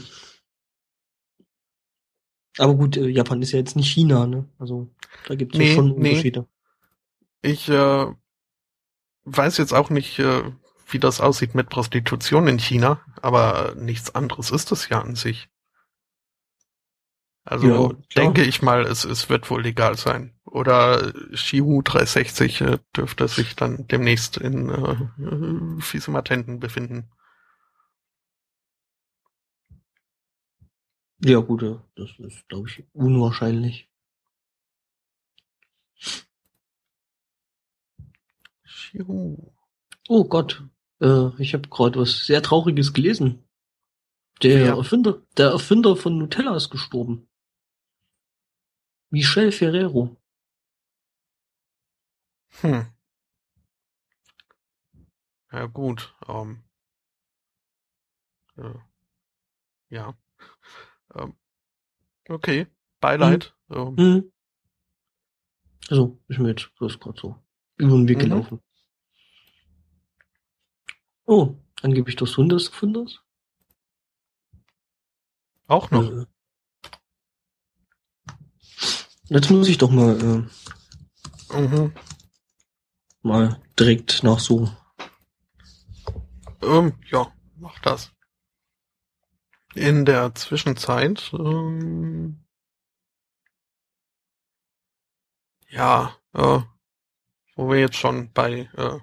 [2.59, 4.49] Aber gut, äh, Japan ist ja jetzt nicht China, ne?
[4.59, 4.89] Also
[5.27, 6.09] da gibt es Nee, ja schon nee.
[6.11, 6.47] Unterschiede.
[7.43, 8.07] Ich äh,
[9.25, 10.43] weiß jetzt auch nicht, äh,
[10.89, 15.49] wie das aussieht mit Prostitution in China, aber nichts anderes ist es ja an sich.
[17.45, 20.34] Also Ja, denke ich mal, es, es wird wohl legal sein.
[20.45, 24.92] Oder Shihu 360 äh, dürfte sich dann demnächst in äh,
[25.22, 27.11] äh, Fiesematenten befinden.
[31.18, 31.62] Ja, gut,
[31.97, 33.88] das ist, glaube ich, unwahrscheinlich.
[38.64, 39.53] Shihu.
[40.09, 40.62] Oh Gott,
[41.01, 43.45] äh, ich habe gerade was sehr Trauriges gelesen.
[44.42, 44.74] Der Wer?
[44.74, 47.28] Erfinder, der Erfinder von Nutella ist gestorben.
[49.15, 50.17] Michel Ferrero.
[52.62, 52.87] Hm.
[55.53, 56.17] Ja gut.
[56.27, 56.65] Ähm,
[58.57, 58.75] äh,
[59.89, 60.19] ja.
[61.15, 61.37] Ähm,
[62.29, 62.67] okay.
[62.99, 63.55] Beileid.
[63.71, 64.33] Ähm, Hm.
[65.89, 67.37] Also, ist mir jetzt bloß gerade so
[67.77, 68.23] über den Weg Mhm.
[68.23, 68.61] gelaufen.
[71.27, 73.21] Oh, angeblich das Sohn des Erfinders?
[75.69, 76.11] auch noch.
[76.11, 76.27] Äh,
[79.29, 80.49] Jetzt muss ich doch mal,
[81.51, 81.93] äh, Mhm.
[83.22, 84.77] mal direkt nachsuchen.
[86.62, 88.12] Ähm, ja, mach das.
[89.75, 92.45] In der Zwischenzeit, ähm,
[95.68, 96.61] ja, äh,
[97.57, 98.99] wo wir jetzt schon bei äh,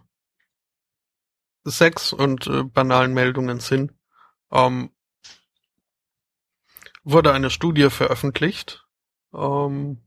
[1.66, 3.92] Sex und äh, banalen Meldungen sind,
[4.52, 4.92] ähm,
[7.04, 8.86] wurde eine Studie veröffentlicht,
[9.34, 10.02] ähm,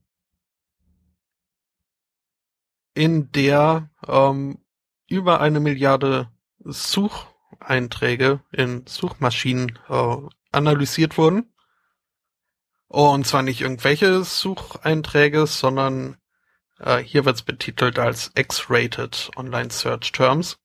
[2.95, 4.59] in der ähm,
[5.09, 6.31] über eine Milliarde
[6.61, 10.17] Sucheinträge in Suchmaschinen äh,
[10.53, 11.53] analysiert wurden.
[12.89, 16.17] Und zwar nicht irgendwelche Sucheinträge, sondern
[16.79, 20.59] äh, hier wird es betitelt als X-Rated Online Search Terms.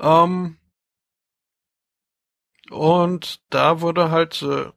[0.00, 0.58] Ähm,
[2.70, 4.70] und da wurde halt äh,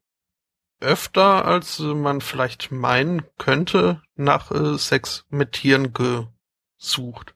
[0.80, 7.36] öfter, als man vielleicht meinen könnte, nach äh, Sex mit Tieren gesucht.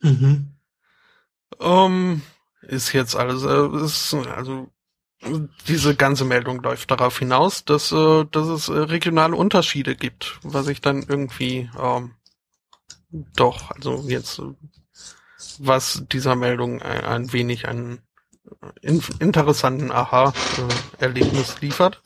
[0.00, 0.54] Mhm.
[1.58, 2.22] Um,
[2.62, 4.70] ist jetzt alles, äh, ist, also
[5.66, 10.68] diese ganze Meldung läuft darauf hinaus, dass, äh, dass es äh, regionale Unterschiede gibt, was
[10.68, 12.14] ich dann irgendwie ähm,
[13.10, 14.54] doch, also jetzt, äh,
[15.58, 18.02] was dieser Meldung ein, ein wenig einen
[18.82, 22.02] in, interessanten Aha-Erlebnis liefert.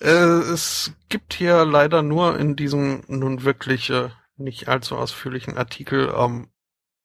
[0.00, 6.12] Äh, es gibt hier leider nur in diesem nun wirklich äh, nicht allzu ausführlichen Artikel
[6.16, 6.48] ähm,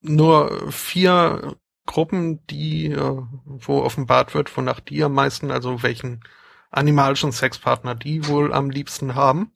[0.02, 1.56] nur vier
[1.86, 6.22] Gruppen, die, äh, wo offenbart wird, wonach die am meisten, also welchen
[6.70, 9.52] animalischen Sexpartner die wohl am liebsten haben.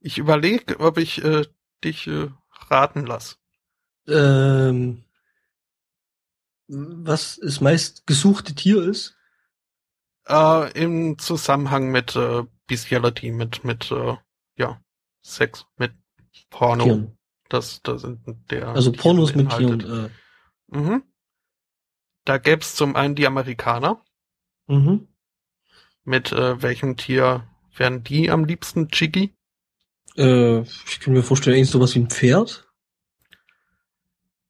[0.00, 1.46] Ich überlege, ob ich äh,
[1.84, 2.28] dich äh,
[2.70, 3.36] raten lasse.
[4.08, 5.04] Ähm,
[6.70, 9.16] was das meist gesuchte Tier ist?
[10.28, 14.16] Äh, Im Zusammenhang mit äh, Bestiality, mit, mit äh,
[14.56, 14.80] ja,
[15.22, 15.92] Sex, mit
[16.50, 16.84] Porno.
[16.84, 17.18] Tieren.
[17.48, 18.68] Das, das sind der.
[18.68, 19.80] Also Pornos mit Tieren.
[19.80, 20.76] Äh.
[20.76, 21.02] Mhm.
[22.24, 24.04] Da gäb's zum einen die Amerikaner.
[24.68, 25.08] Mhm.
[26.04, 29.34] Mit äh, welchem Tier wären die am liebsten Chiggy?
[30.16, 32.68] Äh, ich kann mir vorstellen, eigentlich sowas wie ein Pferd.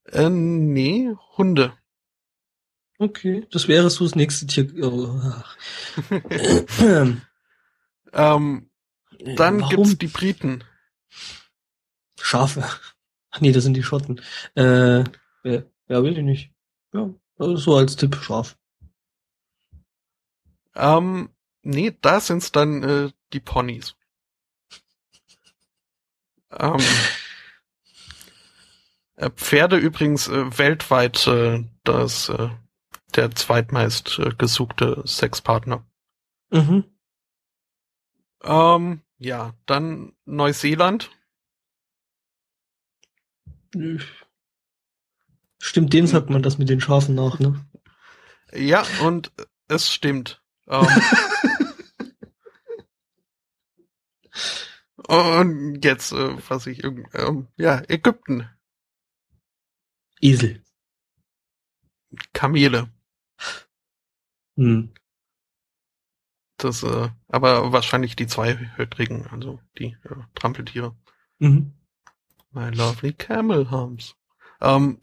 [0.04, 1.72] Äh, nee, Hunde.
[3.00, 4.70] Okay, das wäre so das nächste Tier.
[4.84, 5.18] Oh.
[8.12, 9.68] ähm, dann Warum?
[9.70, 10.62] gibt's die Briten.
[12.20, 12.62] Schafe.
[13.30, 14.20] Ach nee, das sind die Schotten.
[14.54, 16.52] Äh, ja, ja will ich nicht.
[16.92, 18.58] Ja, also so als Tipp Schaf.
[20.74, 21.30] Ähm,
[21.62, 23.96] nee, da sind's dann äh, die Ponys.
[26.50, 26.76] ähm,
[29.16, 32.50] äh, Pferde übrigens äh, weltweit äh, das äh,
[33.16, 35.86] der zweitmeist äh, gesuchte Sexpartner.
[36.50, 36.84] Mhm.
[38.42, 41.10] Ähm, ja, dann Neuseeland.
[45.58, 47.64] Stimmt, dem sagt man das mit den Schafen nach, ne?
[48.52, 49.30] Ja, und
[49.68, 50.42] es stimmt.
[50.66, 50.86] Ähm,
[55.06, 58.48] und jetzt, äh, was ich, ähm, ja, Ägypten.
[60.20, 60.64] Esel.
[62.32, 62.90] Kamele.
[64.60, 64.90] Hm.
[66.58, 70.94] Das, äh, aber wahrscheinlich die zweihötrigen, also die äh, Trampeltiere.
[71.38, 71.72] Mhm.
[72.52, 74.16] My lovely camel humps.
[74.60, 74.98] Ähm,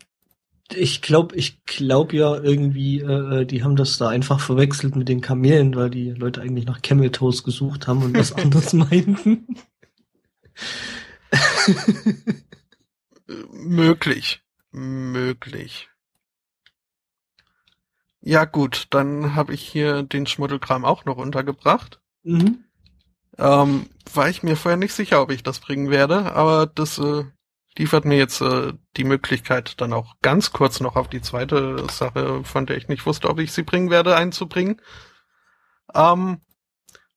[0.71, 5.21] ich glaube, ich glaube ja irgendwie, äh, die haben das da einfach verwechselt mit den
[5.21, 9.47] Kamelen, weil die Leute eigentlich nach Camel Toes gesucht haben und was anderes meinten.
[13.51, 15.89] möglich, möglich.
[18.22, 21.99] Ja gut, dann habe ich hier den Schmuddelkram auch noch untergebracht.
[22.24, 22.63] Mhm.
[23.38, 27.26] Ähm, war ich mir vorher nicht sicher, ob ich das bringen werde, aber das äh,
[27.78, 32.43] liefert mir jetzt äh, die Möglichkeit, dann auch ganz kurz noch auf die zweite Sache,
[32.43, 34.82] von der ich nicht wusste, ob ich sie bringen werde, einzubringen.
[35.93, 36.41] Ähm,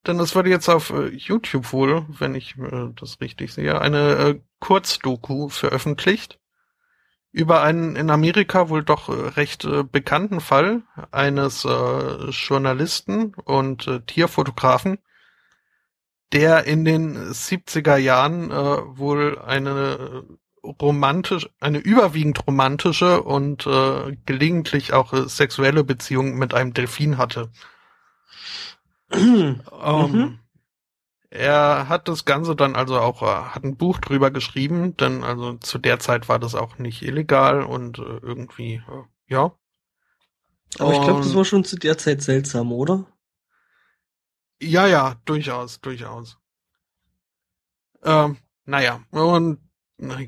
[0.07, 4.17] denn es wurde jetzt auf äh, YouTube wohl, wenn ich äh, das richtig sehe, eine
[4.17, 6.39] äh, Kurzdoku veröffentlicht
[7.33, 13.87] über einen in Amerika wohl doch äh, recht äh, bekannten Fall eines äh, Journalisten und
[13.87, 14.99] äh, Tierfotografen,
[16.33, 20.24] der in den 70er Jahren äh, wohl eine
[20.62, 27.51] romantisch, eine überwiegend romantische und äh, gelegentlich auch äh, sexuelle Beziehung mit einem Delfin hatte.
[29.12, 30.39] ähm, mhm.
[31.33, 35.55] Er hat das Ganze dann also auch, äh, hat ein Buch drüber geschrieben, denn also
[35.55, 39.53] zu der Zeit war das auch nicht illegal und äh, irgendwie, äh, ja.
[40.78, 43.07] Aber ich glaube, das war schon zu der Zeit seltsam, oder?
[44.61, 46.37] Ja, ja, durchaus, durchaus.
[48.03, 49.61] Ähm, naja, und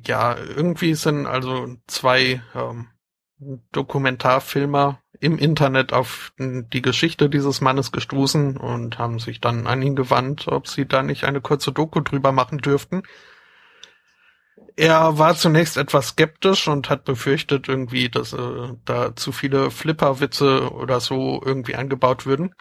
[0.07, 2.89] ja, irgendwie sind also zwei ähm,
[3.73, 9.95] Dokumentarfilmer im Internet auf die Geschichte dieses Mannes gestoßen und haben sich dann an ihn
[9.95, 13.05] gewandt, ob sie da nicht eine kurze Doku drüber machen dürften.
[14.75, 20.73] Er war zunächst etwas skeptisch und hat befürchtet irgendwie, dass äh, da zu viele Flipperwitze
[20.73, 22.55] oder so irgendwie eingebaut würden.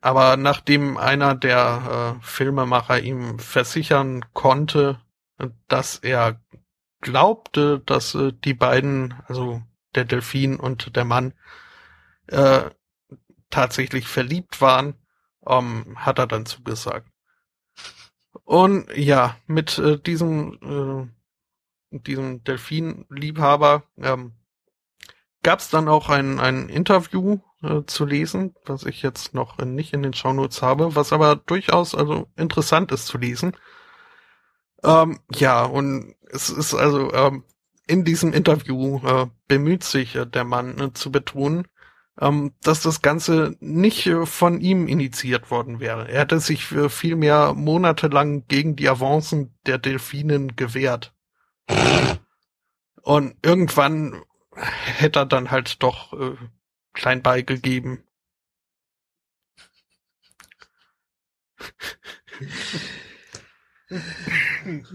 [0.00, 5.00] Aber nachdem einer der äh, Filmemacher ihm versichern konnte,
[5.68, 6.40] dass er
[7.00, 9.62] glaubte, dass äh, die beiden, also
[9.94, 11.34] der Delfin und der Mann,
[12.28, 12.70] äh,
[13.50, 14.94] tatsächlich verliebt waren,
[15.46, 17.08] ähm, hat er dann zugesagt.
[18.44, 21.10] Und ja, mit äh, diesem,
[21.90, 24.32] äh, diesem Delfin-Liebhaber ähm,
[25.42, 29.92] gab es dann auch ein, ein Interview äh, zu lesen, was ich jetzt noch nicht
[29.92, 33.56] in den Shownotes habe, was aber durchaus also interessant ist zu lesen.
[34.84, 37.44] Ähm, ja, und es ist also ähm,
[37.86, 41.66] in diesem Interview äh, bemüht sich äh, der Mann äh, zu betonen,
[42.20, 46.08] ähm, dass das Ganze nicht äh, von ihm initiiert worden wäre.
[46.08, 51.14] Er hätte sich für vielmehr monatelang gegen die Avancen der Delfinen gewehrt.
[53.02, 54.22] Und irgendwann
[54.54, 56.36] hätte er dann halt doch äh,
[56.92, 58.02] klein beigegeben.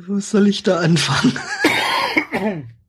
[0.07, 1.39] Wo soll ich da anfangen?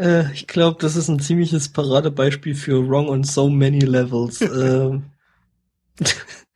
[0.00, 4.40] äh, ich glaube, das ist ein ziemliches Paradebeispiel für Wrong on so many levels.
[4.40, 5.04] ähm.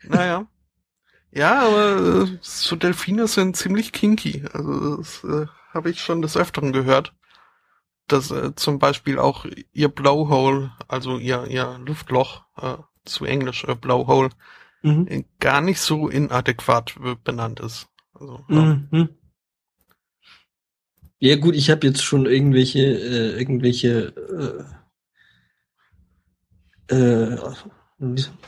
[0.02, 0.46] naja.
[1.30, 4.44] Ja, aber äh, so Delfine sind ziemlich kinky.
[4.52, 7.12] Also das äh, habe ich schon des Öfteren gehört.
[8.06, 13.74] Dass äh, zum Beispiel auch ihr Blowhole, also ihr, ihr Luftloch, äh, zu Englisch äh,
[13.74, 14.30] Blowhole,
[14.82, 15.06] mhm.
[15.08, 17.88] Äh, gar nicht so inadäquat benannt ist.
[18.14, 18.44] Also.
[18.48, 18.88] Mhm.
[18.90, 19.08] Ja
[21.36, 24.12] gut, ich habe jetzt schon irgendwelche äh, irgendwelche
[26.88, 27.38] äh, äh,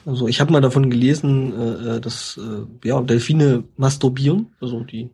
[0.05, 5.11] also ich habe mal davon gelesen, äh, äh, dass äh, ja Delfine masturbieren, also die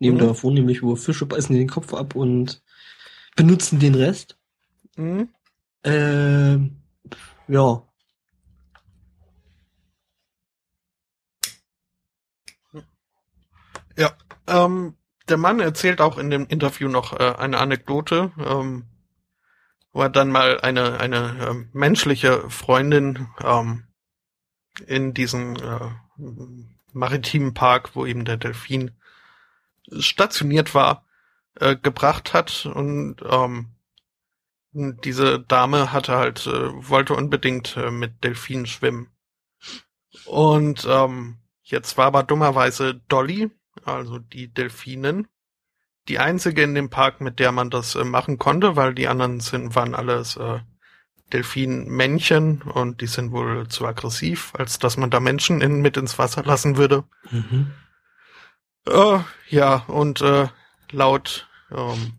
[0.00, 0.20] nehmen mhm.
[0.20, 2.62] da vornehmlich über Fische beißen den Kopf ab und
[3.36, 4.36] benutzen den Rest.
[4.96, 5.28] Mhm.
[5.84, 6.56] Äh,
[7.48, 7.84] ja.
[13.96, 14.94] Ja, ähm,
[15.28, 18.84] der Mann erzählt auch in dem Interview noch äh, eine Anekdote, ähm,
[19.92, 23.84] wo er dann mal eine eine äh, menschliche Freundin ähm,
[24.86, 25.90] in diesen äh,
[26.92, 28.92] maritimen Park, wo eben der Delfin
[29.98, 31.04] stationiert war,
[31.56, 32.66] äh, gebracht hat.
[32.66, 33.74] Und ähm,
[34.72, 39.10] diese Dame hatte halt äh, wollte unbedingt äh, mit Delfinen schwimmen.
[40.26, 43.50] Und ähm, jetzt war aber dummerweise Dolly
[43.84, 45.28] also die Delfinen.
[46.08, 49.40] Die einzige in dem Park, mit der man das äh, machen konnte, weil die anderen
[49.40, 50.60] sind, waren alles äh,
[51.32, 56.18] Delfinmännchen und die sind wohl zu aggressiv, als dass man da Menschen in, mit ins
[56.18, 57.04] Wasser lassen würde.
[57.30, 57.72] Mhm.
[58.86, 59.18] Äh,
[59.50, 60.48] ja, und äh,
[60.90, 62.14] laut ähm,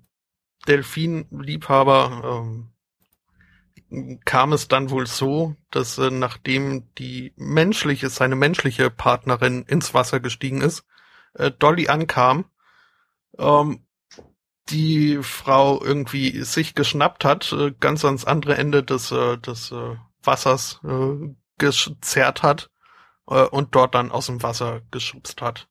[0.68, 9.64] Delfinliebhaber ähm, kam es dann wohl so, dass äh, nachdem die menschliche, seine menschliche Partnerin
[9.64, 10.84] ins Wasser gestiegen ist,
[11.34, 12.46] äh, Dolly ankam,
[13.38, 13.86] ähm,
[14.70, 19.96] die Frau irgendwie sich geschnappt hat, äh, ganz ans andere Ende des, äh, des äh,
[20.24, 22.70] Wassers äh, gezerrt hat
[23.28, 25.68] äh, und dort dann aus dem Wasser geschubst hat.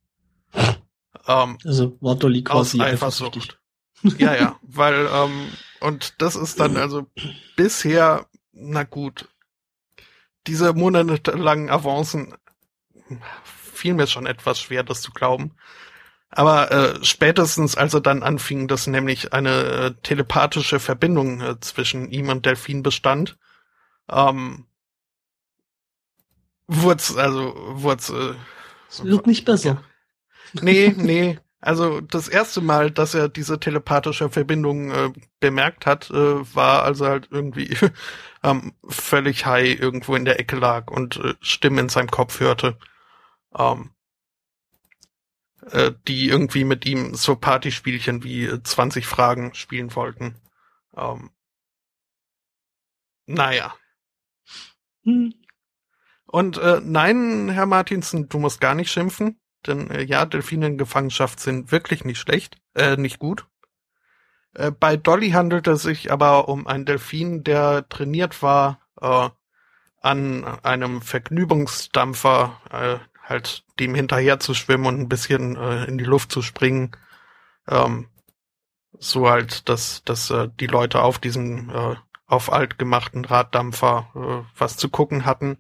[1.27, 3.61] Ähm, also war Dolly quasi Eifersucht.
[4.03, 5.49] ja, ja, weil ähm,
[5.81, 7.07] und das ist dann also
[7.57, 9.29] bisher, na gut,
[10.47, 12.35] diese monatelangen Avancen
[13.79, 15.55] fiel mir schon etwas schwer, das zu glauben.
[16.31, 22.11] Aber äh, spätestens, als er dann anfing, dass nämlich eine äh, telepathische Verbindung äh, zwischen
[22.11, 23.39] ihm und Delfin bestand,
[24.11, 24.67] ähm,
[26.67, 28.37] wurde also wurde
[29.01, 29.83] äh, wird nicht besser.
[30.53, 30.63] Ja.
[30.63, 31.39] Nee, nee.
[31.61, 35.11] Also das erste Mal, dass er diese telepathische Verbindung äh,
[35.41, 37.77] bemerkt hat, äh, war, als er halt irgendwie
[38.45, 42.77] ähm, völlig high irgendwo in der Ecke lag und äh, Stimmen in seinem Kopf hörte
[43.57, 43.91] ähm,
[45.71, 50.37] äh, die irgendwie mit ihm so Partyspielchen wie 20 Fragen spielen wollten.
[50.97, 51.31] Ähm,
[53.27, 53.75] naja.
[55.05, 55.35] Hm.
[56.27, 60.79] Und äh, nein, Herr Martinsen, du musst gar nicht schimpfen, denn äh, ja, Delfine in
[60.79, 63.47] Gefangenschaft sind wirklich nicht schlecht, äh, nicht gut.
[64.55, 69.31] Äh, bei Dolly handelt es sich aber um einen Delfin, der trainiert war, äh,
[70.01, 72.99] an einem Vergnügungsdampfer äh,
[73.29, 76.93] halt dem hinterher zu schwimmen und ein bisschen äh, in die Luft zu springen.
[77.69, 78.09] Ähm,
[78.99, 84.59] so halt, dass, dass äh, die Leute auf diesem äh, auf alt gemachten Raddampfer äh,
[84.59, 85.59] was zu gucken hatten.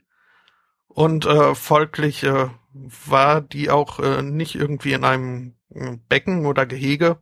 [0.86, 5.54] Und äh, folglich äh, war die auch äh, nicht irgendwie in einem
[6.08, 7.20] Becken oder Gehege,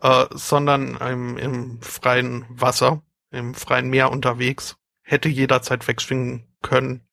[0.00, 4.76] äh, sondern im, im freien Wasser, im freien Meer unterwegs.
[5.02, 7.08] Hätte jederzeit wegschwingen können,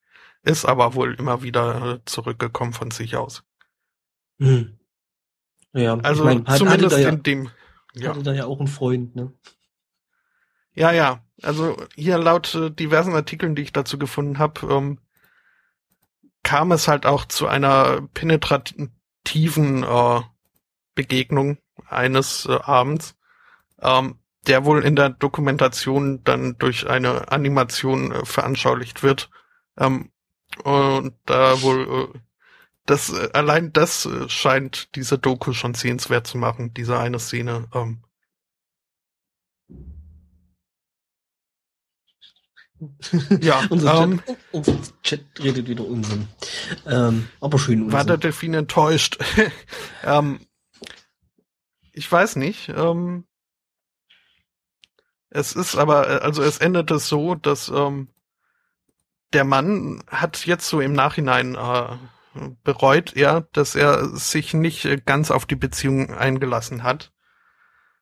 [0.47, 3.43] ist aber wohl immer wieder zurückgekommen von sich aus.
[4.39, 4.77] Hm.
[5.73, 7.49] Ja, Also ich mein, hat- zumindest hatte da ja, in dem.
[7.93, 8.09] Ja.
[8.09, 9.33] hatte da ja auch einen Freund, ne?
[10.73, 11.23] ja, ja.
[11.43, 14.99] Also hier laut äh, diversen Artikeln, die ich dazu gefunden habe, ähm,
[16.43, 20.21] kam es halt auch zu einer penetrativen äh,
[20.95, 23.15] Begegnung eines äh, Abends,
[23.81, 24.17] ähm,
[24.47, 29.29] der wohl in der Dokumentation dann durch eine Animation äh, veranschaulicht wird.
[29.77, 30.11] Ähm,
[30.63, 32.19] und da wohl äh,
[32.85, 37.67] das äh, allein das äh, scheint diese Doku schon sehenswert zu machen, diese eine Szene.
[37.73, 38.03] Ähm,
[43.41, 46.27] ja, unser, ähm, Chat, unser Chat redet wieder Unsinn.
[46.85, 47.93] Ähm, aber schön Unsinn.
[47.93, 49.17] war der Delfin enttäuscht?
[50.03, 50.39] ähm,
[51.91, 52.69] ich weiß nicht.
[52.69, 53.25] Ähm,
[55.29, 58.07] es ist aber, also es endete so, dass ähm,
[59.33, 61.97] der Mann hat jetzt so im Nachhinein äh,
[62.63, 67.11] bereut er, dass er sich nicht äh, ganz auf die Beziehung eingelassen hat,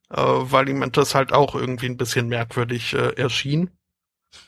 [0.09, 3.71] äh, weil ihm das halt auch irgendwie ein bisschen merkwürdig äh, erschien.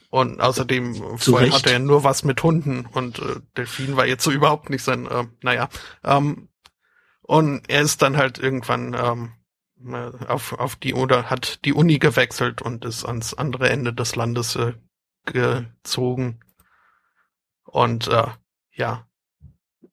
[0.09, 4.31] Und außerdem vorher hatte er nur was mit Hunden und äh, Delfin war jetzt so
[4.31, 5.69] überhaupt nicht sein, äh, naja.
[6.03, 6.49] Ähm,
[7.21, 9.33] und er ist dann halt irgendwann ähm,
[9.93, 14.15] äh, auf, auf die oder hat die Uni gewechselt und ist ans andere Ende des
[14.15, 14.73] Landes äh,
[15.25, 16.39] gezogen.
[17.67, 18.27] Und äh,
[18.71, 19.07] ja,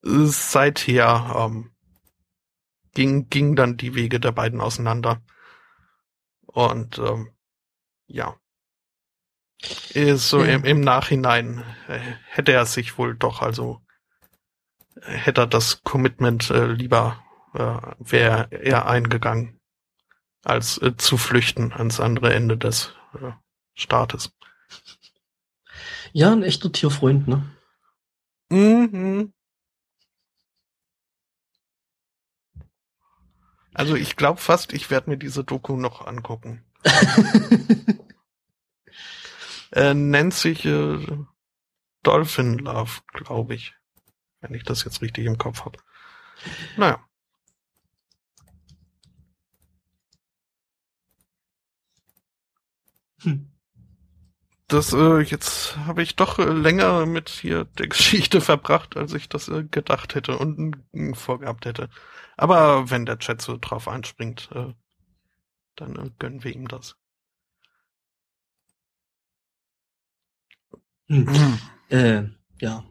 [0.02, 1.74] seither ähm,
[2.94, 5.22] ging, ging dann die Wege der beiden auseinander.
[6.46, 7.30] Und ähm,
[8.06, 8.36] ja.
[9.90, 10.54] Ist so Ja.
[10.54, 11.98] im, im Nachhinein äh,
[12.28, 13.80] hätte er sich wohl doch, also
[15.00, 17.22] äh, hätte er das Commitment äh, lieber
[17.54, 19.60] äh, wäre er eingegangen,
[20.44, 23.32] als äh, zu flüchten ans andere Ende des äh,
[23.74, 24.32] Staates.
[26.12, 27.48] Ja, ein echter Tierfreund, ne?
[28.50, 29.32] Mhm.
[33.74, 36.64] Also ich glaube fast, ich werde mir diese Doku noch angucken.
[39.72, 40.98] Äh, nennt sich äh,
[42.04, 43.74] Dolphin Love, glaube ich.
[44.40, 45.78] Wenn ich das jetzt richtig im Kopf habe.
[46.76, 47.04] Naja.
[53.22, 53.53] Hm.
[54.74, 59.28] Das, äh, jetzt habe ich doch äh, länger mit hier der Geschichte verbracht, als ich
[59.28, 61.88] das äh, gedacht hätte und äh, vorgehabt hätte.
[62.36, 64.72] Aber wenn der Chat so drauf anspringt, äh,
[65.76, 66.96] dann äh, gönnen wir ihm das.
[71.08, 71.58] Hm.
[71.90, 72.24] Äh,
[72.60, 72.84] ja.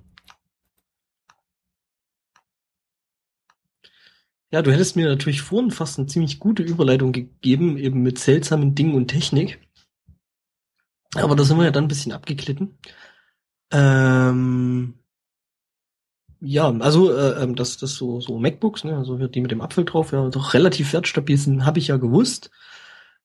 [4.51, 8.73] Ja, du hättest mir natürlich vorhin fast eine ziemlich gute Überleitung gegeben, eben mit seltsamen
[8.73, 9.59] Dingen und Technik.
[11.15, 12.77] Aber da sind wir ja dann ein bisschen abgeglitten.
[13.71, 14.95] Ähm,
[16.41, 19.85] ja, also äh, ähm, dass das so so MacBooks, ne, also die mit dem Apfel
[19.85, 22.51] drauf, ja, doch relativ wertstabil sind, habe ich ja gewusst.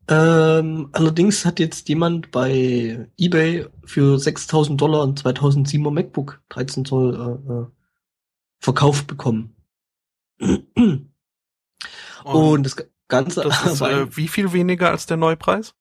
[0.09, 7.15] Ähm, allerdings hat jetzt jemand bei eBay für 6000 Dollar ein 2007er MacBook 13 Zoll
[7.15, 7.67] äh, äh,
[8.59, 9.55] verkauft bekommen.
[12.25, 12.77] Und das
[13.09, 15.75] Ganze das ist äh, wie viel weniger als der Neupreis?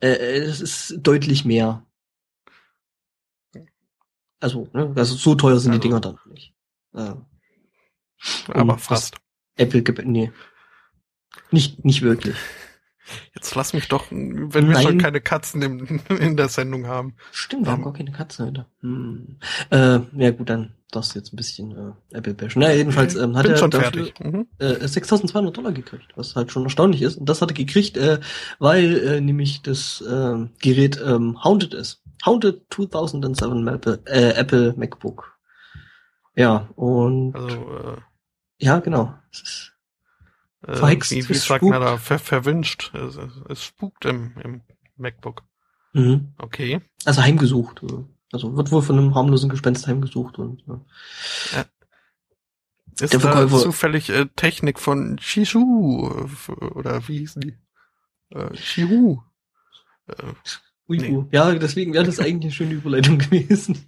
[0.00, 0.08] Äh,
[0.38, 1.84] es ist deutlich mehr.
[4.40, 6.54] Also, ne, also so teuer sind die Also- Dinger dann nicht.
[6.94, 7.14] Äh,
[8.48, 9.16] Aber fast.
[9.56, 10.32] Apple gibt, nee.
[11.50, 12.36] Nicht, nicht wirklich.
[13.34, 14.82] Jetzt lass mich doch, wenn wir Nein.
[14.82, 17.14] schon keine Katzen im, in der Sendung haben.
[17.32, 17.84] Stimmt, wir haben Ähm.
[17.84, 18.66] gar keine Katze heute.
[18.80, 19.36] Hm.
[19.70, 20.74] Äh, ja gut, dann
[21.14, 22.60] du jetzt ein bisschen äh, Apple bashen.
[22.62, 24.20] Na, jedenfalls ähm, hat Bin er schon dafür, fertig.
[24.20, 24.46] Mhm.
[24.58, 27.16] äh, 6.200 Dollar gekriegt, was halt schon erstaunlich ist.
[27.16, 28.20] Und das hat er gekriegt, äh,
[28.58, 32.02] weil äh, nämlich das äh, Gerät ähm, Haunted ist.
[32.24, 35.36] Haunted 2007 Apple, äh, Apple MacBook.
[36.34, 37.96] Ja, und Also, äh,
[38.60, 39.14] ja, genau.
[39.30, 39.67] Es ist,
[40.64, 42.92] Verhext, wie, wie es sagt man da, ver, verwünscht.
[42.94, 43.18] Es,
[43.48, 44.62] es spukt im, im
[44.96, 45.44] MacBook.
[45.92, 46.32] mhm.
[46.38, 46.80] Okay.
[47.04, 47.82] Also heimgesucht.
[47.84, 50.84] äh, Also wird wohl von einem harmlosen Gespenst heimgesucht und ja.
[53.00, 56.08] Ist Der da zufällig äh, Technik von Shishu
[56.48, 57.56] äh, oder wie hießen die?
[58.30, 59.20] Äh, Shihu.
[60.08, 60.14] Äh,
[60.90, 61.10] Nee.
[61.12, 61.28] uh.
[61.30, 63.87] Ja, deswegen wäre das eigentlich eine schöne Überleitung gewesen.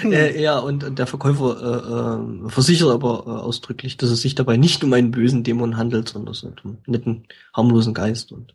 [0.00, 0.12] Hm.
[0.12, 4.34] Äh, ja, und und der Verkäufer äh, äh, versichert aber äh, ausdrücklich, dass es sich
[4.34, 8.32] dabei nicht um einen bösen Dämon handelt, sondern es um einen netten, harmlosen Geist.
[8.32, 8.54] Und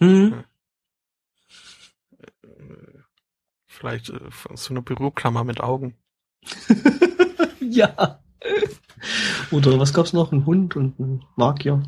[0.00, 0.44] hm.
[2.42, 2.50] Äh,
[3.66, 4.18] Vielleicht äh,
[4.54, 5.96] so eine Büroklammer mit Augen.
[7.60, 8.20] ja.
[9.50, 10.32] Oder was gab's noch?
[10.32, 11.82] Ein Hund und ein Magier.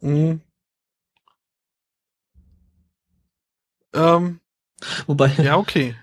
[0.00, 0.40] Mhm.
[3.94, 4.40] Ähm,
[5.06, 5.94] Wobei, ja, okay.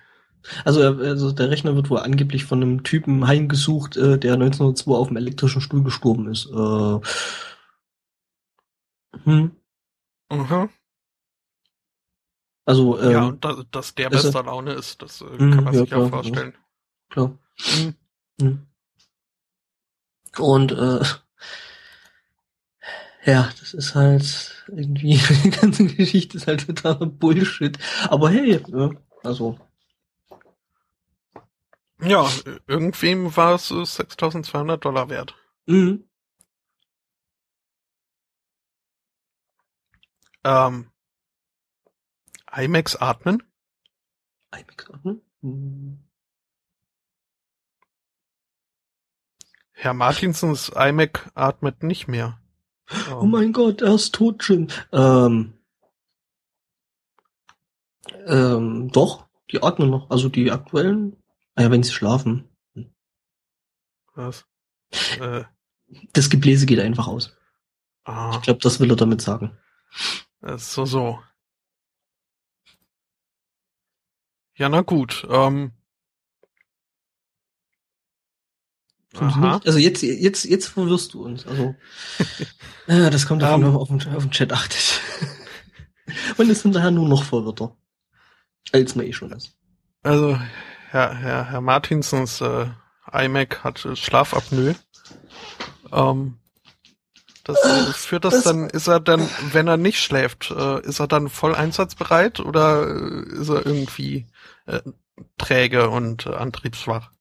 [0.65, 5.07] Also, also der Rechner wird wohl angeblich von einem Typen heimgesucht, äh, der 1902 auf
[5.09, 6.47] dem elektrischen Stuhl gestorben ist.
[6.47, 6.99] Äh,
[9.26, 9.51] hm.
[10.31, 10.69] Mhm.
[12.65, 15.73] Also, ähm, ja, und da, dass der bester Laune ist, das äh, Mhm, kann man
[15.73, 16.53] ja, sich klar, auch vorstellen.
[17.09, 17.38] klar.
[17.59, 17.95] Mhm.
[18.41, 18.67] Hm.
[20.38, 21.03] Und äh,
[23.26, 27.77] ja, das ist halt irgendwie, die ganze Geschichte ist halt totaler Bullshit.
[28.07, 28.89] Aber hey, ja,
[29.23, 29.57] also,
[32.01, 32.30] Ja,
[32.67, 35.35] irgendwem war es äh, 6200 Dollar wert.
[35.65, 35.99] mh,
[40.43, 40.91] Ähm,
[42.55, 43.43] IMAX atmen?
[44.51, 45.21] IMAX, hm?
[45.41, 45.99] Hm.
[49.73, 52.39] Herr Martinsens iMac atmet nicht mehr.
[53.11, 54.67] Oh mein Gott, er ist tot, Jim.
[54.91, 55.53] Ähm,
[58.26, 60.09] ähm, doch, die atmen noch.
[60.09, 61.15] Also die aktuellen,
[61.57, 62.49] ja, wenn sie schlafen.
[64.15, 64.45] Was?
[65.19, 65.43] Äh,
[66.13, 67.35] Das Gebläse geht einfach aus.
[68.03, 69.57] ah, Ich glaube, das will er damit sagen.
[70.41, 71.21] ist so, so.
[74.55, 75.26] Ja, na gut.
[75.30, 75.71] Ähm,
[79.15, 79.61] aha.
[79.65, 81.45] Also jetzt, jetzt, jetzt verwirrst du uns.
[81.47, 81.76] Also,
[82.88, 83.67] ja, das kommt davon, Ähm.
[83.67, 85.01] wenn man auf den, auf den Chat achtet.
[86.38, 87.77] Man ist hinterher nur noch verwirrter.
[88.73, 89.55] Als man eh schon ist.
[90.03, 90.38] Also,
[90.91, 92.68] Herr, Herr, Herr Martinsens äh,
[93.11, 94.76] iMac hat äh, Schlafapnoe.
[95.91, 96.40] Ähm,
[97.44, 100.99] das äh, führt das, Das- dann, ist er dann, wenn er nicht schläft, äh, ist
[100.99, 104.28] er dann voll einsatzbereit oder äh, ist er irgendwie
[104.66, 104.82] äh,
[105.38, 107.11] träge und äh, antriebsschwach?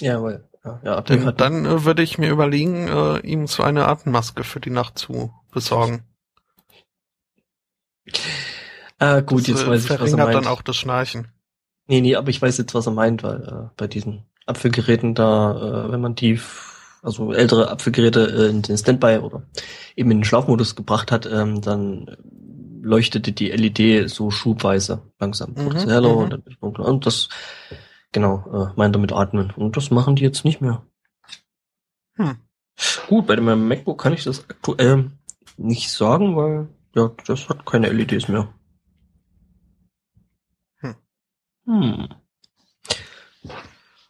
[0.00, 3.88] Ja, weil, ja, ja Denn dann äh, würde ich mir überlegen, äh, ihm so eine
[3.88, 6.04] Atemmaske für die Nacht zu besorgen.
[8.98, 10.34] Ah, gut, das, jetzt äh, weiß ich, was er verringert meint.
[10.34, 11.28] dann auch das Schnarchen.
[11.88, 15.86] Nee, nee, aber ich weiß jetzt, was er meint, weil äh, bei diesen Apfelgeräten da,
[15.86, 16.40] äh, wenn man die,
[17.02, 19.42] also ältere Apfelgeräte äh, in den Standby oder
[19.94, 22.16] eben in den Schlafmodus gebracht hat, ähm, dann
[22.82, 25.54] leuchtete die LED so schubweise langsam.
[25.56, 26.16] Mhm, sie heller mhm.
[26.16, 26.86] und dann dunkler.
[26.86, 27.28] Und das,
[28.12, 29.52] genau, äh, meint er mit Atmen.
[29.56, 30.82] Und das machen die jetzt nicht mehr.
[32.16, 32.36] Hm.
[33.08, 35.10] Gut, bei meinem MacBook kann ich das aktuell
[35.56, 38.48] nicht sagen, weil ja, das hat keine LEDs mehr.
[40.80, 40.94] Hm.
[41.66, 42.08] Hm.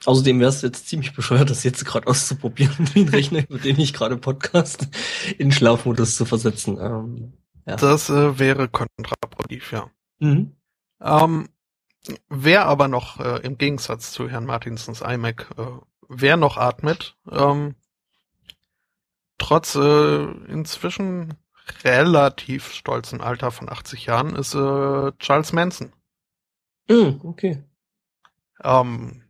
[0.04, 3.92] Außerdem wäre es jetzt ziemlich bescheuert, das jetzt gerade auszuprobieren, den Rechner, über den ich
[3.92, 4.86] gerade podcast,
[5.38, 6.78] in Schlafmodus zu versetzen.
[6.80, 7.32] Ähm,
[7.66, 7.76] ja.
[7.76, 9.90] Das äh, wäre kontraproduktiv, ja.
[10.20, 10.52] Mhm.
[11.00, 11.48] Ähm,
[12.28, 15.62] wer aber noch äh, im Gegensatz zu Herrn Martinsens iMac, äh,
[16.08, 17.74] wer noch atmet, ähm,
[19.38, 21.34] trotz äh, inzwischen
[21.84, 25.92] relativ stolzen Alter von 80 Jahren, ist äh, Charles Manson.
[26.88, 27.62] Mhm, okay.
[28.62, 29.22] Ähm,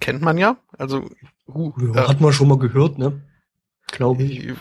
[0.00, 1.08] kennt man ja, also
[1.48, 3.20] uh, Ja, hat man schon mal gehört, ne?
[3.88, 4.48] Glaube ich.
[4.48, 4.54] äh,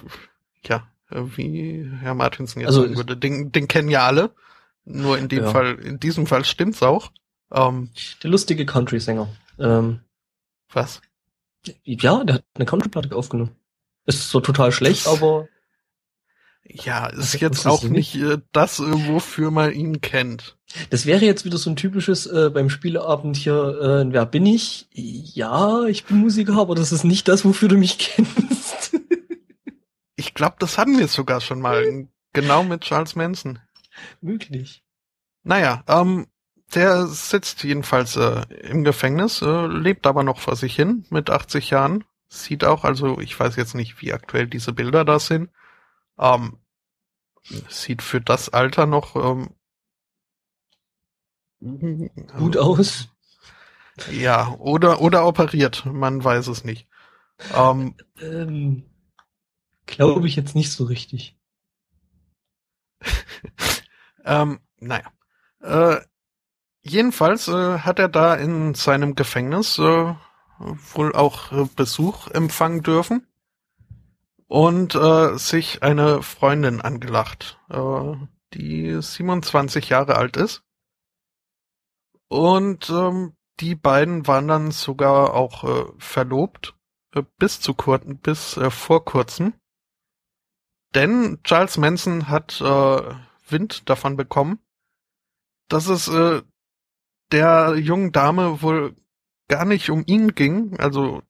[0.65, 4.33] ja, äh, wie Herr Martinsen jetzt Also sagen würde, den, den kennen ja alle.
[4.83, 5.51] Nur in dem Ja.
[5.51, 7.11] Fall, in diesem Fall stimmt's auch.
[7.51, 7.89] Ähm,
[8.23, 9.27] Der lustige Country-Sänger.
[9.59, 9.99] Ähm,
[10.73, 11.01] was?
[11.83, 13.55] ja, der hat eine Country-Platte aufgenommen.
[14.05, 15.47] Ist so total schlecht, Das- aber
[16.63, 20.57] Ja, ist Okay, jetzt auch nicht äh, das, äh, wofür man ihn kennt.
[20.89, 24.87] Das wäre jetzt wieder so ein typisches äh, beim Spieleabend hier, äh, wer bin ich?
[24.93, 28.97] Ja, ich bin Musiker, aber das ist nicht das, wofür du mich kennst.
[30.15, 32.07] Ich glaube, das hatten wir sogar schon mal.
[32.33, 33.59] Genau mit Charles Manson.
[34.21, 34.85] Möglich.
[35.43, 36.27] Naja, ähm,
[36.73, 41.71] der sitzt jedenfalls äh, im Gefängnis, äh, lebt aber noch vor sich hin mit 80
[41.71, 42.05] Jahren.
[42.29, 45.49] Sieht auch, also ich weiß jetzt nicht, wie aktuell diese Bilder da sind.
[46.21, 46.57] Ähm,
[47.69, 49.49] sieht für das Alter noch ähm,
[52.37, 53.09] Gut aus.
[54.11, 56.87] Ja, oder oder operiert, man weiß es nicht.
[57.55, 58.83] Ähm, Ähm,
[59.85, 61.37] Glaube ich jetzt nicht so richtig.
[64.25, 65.11] ähm, naja.
[65.59, 66.01] Äh,
[66.81, 70.15] jedenfalls äh, hat er da in seinem Gefängnis äh,
[70.59, 73.27] wohl auch äh, Besuch empfangen dürfen
[74.51, 78.15] und äh, sich eine Freundin angelacht, äh,
[78.53, 80.65] die 27 Jahre alt ist.
[82.27, 86.75] Und ähm, die beiden waren dann sogar auch äh, verlobt
[87.15, 89.53] äh, bis zu kur bis äh, vor kurzem.
[90.95, 93.15] Denn Charles Manson hat äh,
[93.47, 94.59] Wind davon bekommen,
[95.69, 96.41] dass es äh,
[97.31, 98.97] der jungen Dame wohl
[99.51, 101.23] gar nicht um ihn ging, also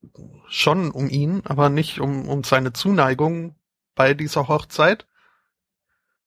[0.47, 3.55] schon um ihn, aber nicht um, um seine Zuneigung
[3.95, 5.07] bei dieser Hochzeit,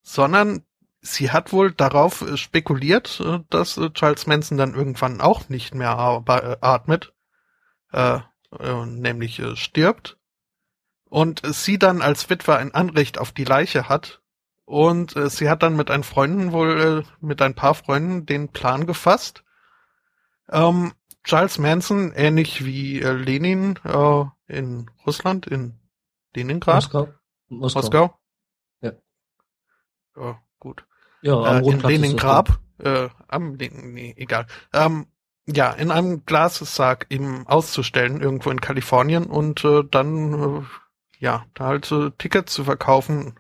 [0.03, 0.65] sondern
[1.03, 5.73] sie hat wohl darauf äh, spekuliert, äh, dass äh, Charles Manson dann irgendwann auch nicht
[5.73, 7.15] mehr atmet,
[7.93, 8.19] äh,
[8.87, 10.19] nämlich stirbt
[11.05, 14.21] und sie dann als Witwer ein Anrecht auf die Leiche hat
[14.65, 19.45] und sie hat dann mit ein Freunden wohl, mit ein paar Freunden den Plan gefasst.
[20.49, 20.93] Ähm,
[21.25, 25.79] Charles Manson, ähnlich wie äh, Lenin äh, in Russland, in
[26.35, 26.77] Leningrad.
[26.77, 27.09] Moskau.
[27.49, 27.81] Moskau.
[27.81, 28.19] Moskau.
[28.83, 28.93] Ja.
[30.17, 30.87] Ja, gut.
[31.23, 32.51] Ja, am äh, in Leningrad.
[32.79, 34.47] Äh, am nee, egal.
[34.73, 35.07] Ähm,
[35.47, 40.63] ja, in einem Glassarg eben auszustellen, irgendwo in Kalifornien und äh, dann, äh,
[41.19, 43.39] ja, da halt äh, Tickets zu verkaufen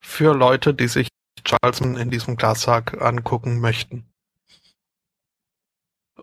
[0.00, 1.08] für Leute, die sich
[1.44, 4.11] Charleston in diesem Glassarg angucken möchten.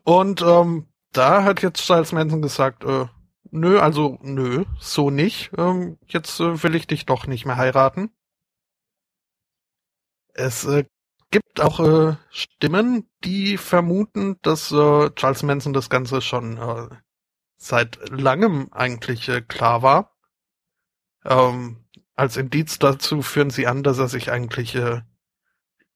[0.03, 3.07] Und ähm, da hat jetzt Charles Manson gesagt, äh,
[3.51, 5.51] nö, also nö, so nicht.
[5.57, 8.11] Ähm, jetzt äh, will ich dich doch nicht mehr heiraten.
[10.33, 10.85] Es äh,
[11.31, 16.89] gibt auch äh, Stimmen, die vermuten, dass äh, Charles Manson das Ganze schon äh,
[17.57, 20.15] seit langem eigentlich äh, klar war.
[21.25, 21.85] Ähm,
[22.15, 25.01] als Indiz dazu führen sie an, dass er sich eigentlich äh,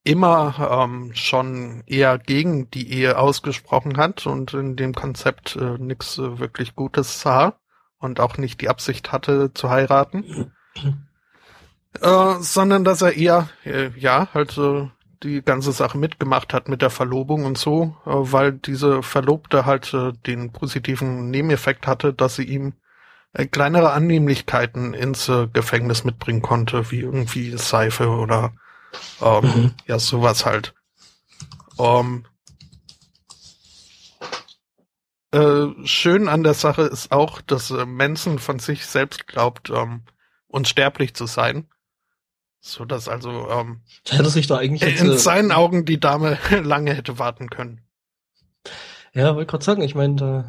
[0.04, 6.18] immer ähm, schon eher gegen die Ehe ausgesprochen hat und in dem Konzept äh, nichts
[6.18, 7.58] äh, wirklich Gutes sah
[8.00, 10.52] und auch nicht die Absicht hatte zu heiraten,
[12.02, 14.90] äh, sondern dass er eher äh, ja halt äh,
[15.24, 19.94] die ganze Sache mitgemacht hat mit der Verlobung und so, äh, weil diese Verlobte halt
[19.94, 22.74] äh, den positiven Nebeneffekt hatte, dass sie ihm
[23.32, 28.52] äh, kleinere Annehmlichkeiten ins Gefängnis mitbringen konnte, wie irgendwie Seife oder
[29.22, 29.72] ähm, mhm.
[29.88, 30.74] ja, sowas halt.
[31.80, 32.26] Ähm,
[35.32, 40.04] äh, schön an der Sache ist auch, dass äh, Manson von sich selbst glaubt, ähm,
[40.48, 41.68] unsterblich zu sein.
[42.60, 46.38] So dass also ähm, hätte sich da eigentlich jetzt, in äh, seinen Augen die Dame
[46.64, 47.82] lange hätte warten können.
[49.14, 50.48] Ja, wollte gerade sagen, ich meine, da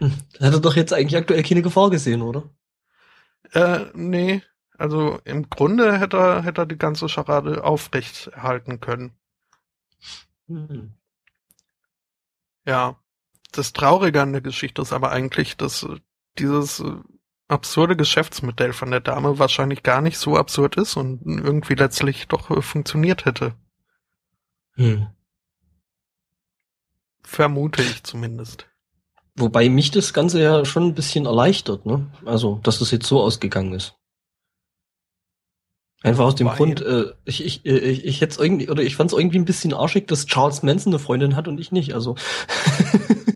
[0.00, 2.50] Hat er doch jetzt eigentlich aktuell keine Gefahr gesehen, oder?
[3.52, 4.42] Äh, nee.
[4.76, 9.12] Also im Grunde hätte er, hätte er die ganze Scharade aufrecht erhalten können.
[10.46, 10.94] Mhm.
[12.66, 12.98] Ja.
[13.52, 15.86] Das Traurige an der Geschichte ist aber eigentlich, dass
[16.38, 16.82] dieses
[17.46, 22.64] absurde Geschäftsmodell von der Dame wahrscheinlich gar nicht so absurd ist und irgendwie letztlich doch
[22.64, 23.54] funktioniert hätte.
[24.72, 25.06] Hm.
[27.22, 28.66] Vermute ich zumindest.
[29.36, 32.10] Wobei mich das Ganze ja schon ein bisschen erleichtert, ne?
[32.24, 33.96] Also, dass das jetzt so ausgegangen ist.
[36.04, 36.56] Einfach aus dem Wobei.
[36.58, 39.46] Grund, äh, ich, ich, äh, ich, ich hätte irgendwie, oder ich fand es irgendwie ein
[39.46, 42.14] bisschen arschig, dass Charles Manson eine Freundin hat und ich nicht, also.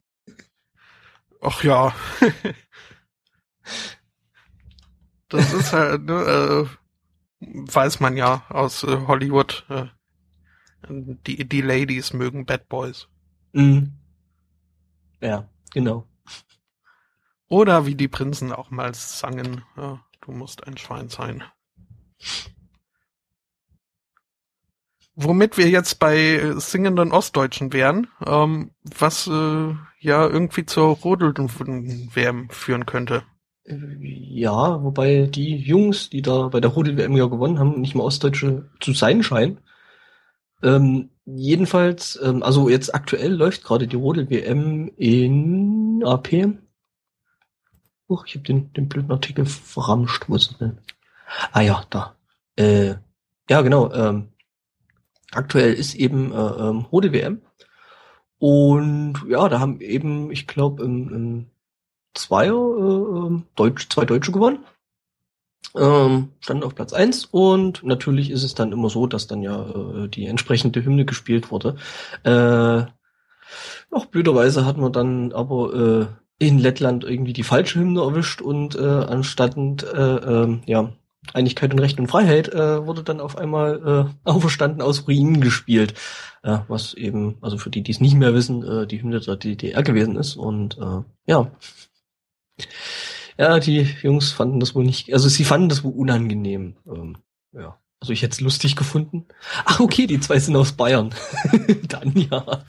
[1.40, 1.94] Ach ja.
[5.30, 6.66] das ist halt, ne, äh,
[7.40, 9.64] weiß man ja aus äh, Hollywood.
[9.70, 9.86] Äh,
[10.90, 13.08] die, die Ladies mögen Bad Boys.
[13.52, 13.94] Mhm.
[15.22, 15.48] Ja.
[15.72, 16.06] Genau.
[17.48, 21.42] Oder wie die Prinzen auch mal sangen, ja, du musst ein Schwein sein.
[25.20, 32.86] Womit wir jetzt bei singenden Ostdeutschen wären, ähm, was äh, ja irgendwie zur Rodel-WM führen
[32.86, 33.24] könnte.
[33.64, 38.70] Ja, wobei die Jungs, die da bei der Rodel-WM ja gewonnen haben, nicht mehr Ostdeutsche
[38.78, 39.58] zu sein scheinen.
[40.62, 46.58] Ähm, jedenfalls, ähm, also jetzt aktuell läuft gerade die Rodel-WM in AP.
[48.08, 50.28] Uch, ich habe den, den blöden Artikel verramscht.
[50.28, 50.78] Wo ist denn?
[51.50, 52.14] Ah ja, da.
[52.54, 52.94] Äh,
[53.50, 53.92] ja, genau.
[53.92, 54.28] Ähm,
[55.32, 57.42] aktuell ist eben äh, ähm, Rodel-WM.
[58.38, 61.46] Und ja, da haben eben, ich glaube, im, im
[62.14, 64.64] Zweier äh, ähm, Deutsch, zwei Deutsche gewonnen
[65.76, 69.68] ähm, standen auf Platz eins und natürlich ist es dann immer so, dass dann ja
[69.68, 71.76] äh, die entsprechende Hymne gespielt wurde.
[72.24, 72.84] Äh,
[73.90, 78.76] auch blöderweise hat man dann aber äh, in Lettland irgendwie die falsche Hymne erwischt und
[78.76, 80.92] äh, anstatt äh, äh, ja,
[81.34, 85.94] Einigkeit und Recht und Freiheit äh, wurde dann auf einmal äh, auferstanden aus Ruinen gespielt.
[86.42, 89.36] Äh, was eben, also für die, die es nicht mehr wissen, äh, die Hymne der
[89.36, 90.36] DDR gewesen ist.
[90.36, 91.50] Und äh, ja.
[93.36, 96.76] Ja, die Jungs fanden das wohl nicht, also sie fanden das wohl unangenehm.
[96.86, 97.18] Ähm,
[97.52, 97.78] ja.
[98.00, 99.26] Also ich hätte es lustig gefunden.
[99.64, 101.14] Ach, okay, die zwei sind aus Bayern.
[101.88, 102.62] Dann ja.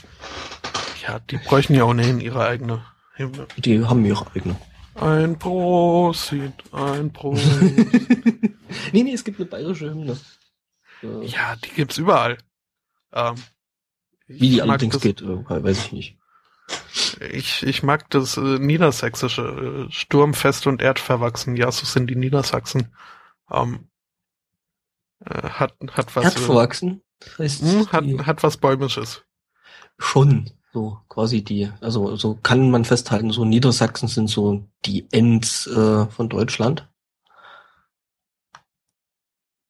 [1.07, 2.83] Ja, die bräuchten ja ohnehin ihre eigene
[3.13, 3.47] Hymne.
[3.57, 4.55] Die haben ihre eigene.
[5.01, 7.77] Ein Prosit, ein Prosit.
[8.93, 10.17] nee, nee, es gibt eine bayerische Hymne.
[11.01, 12.37] Äh, ja, die gibt's überall.
[13.13, 13.35] Ähm,
[14.27, 16.17] Wie die allerdings geht, äh, weiß ich nicht.
[17.31, 21.55] Ich, ich mag das äh, Niedersächsische, äh, sturmfest und erdverwachsen.
[21.55, 22.93] Ja, so sind die Niedersachsen.
[23.49, 23.89] Ähm,
[25.25, 26.25] äh, hat, hat was.
[26.25, 27.01] Erdverwachsen?
[27.19, 29.23] Das heißt, hm, hat, hat was Bäumisches.
[29.97, 35.67] Schon, so quasi die, also so kann man festhalten, so Niedersachsen sind so die Ends
[35.67, 36.87] äh, von Deutschland.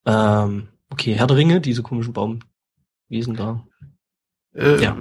[0.05, 3.65] Ähm, okay, Herr der Ringe, diese komischen Baumwiesen da.
[4.53, 4.97] Äh, ja.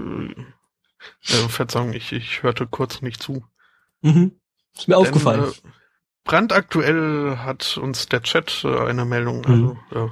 [1.22, 3.44] Äh, Verzeihung, ich, ich hörte kurz nicht zu.
[4.02, 4.32] Mhm.
[4.76, 5.44] Ist mir Denn, aufgefallen.
[5.44, 5.68] Äh,
[6.24, 9.78] brandaktuell hat uns der Chat äh, eine Meldung, mhm.
[9.90, 10.10] also äh,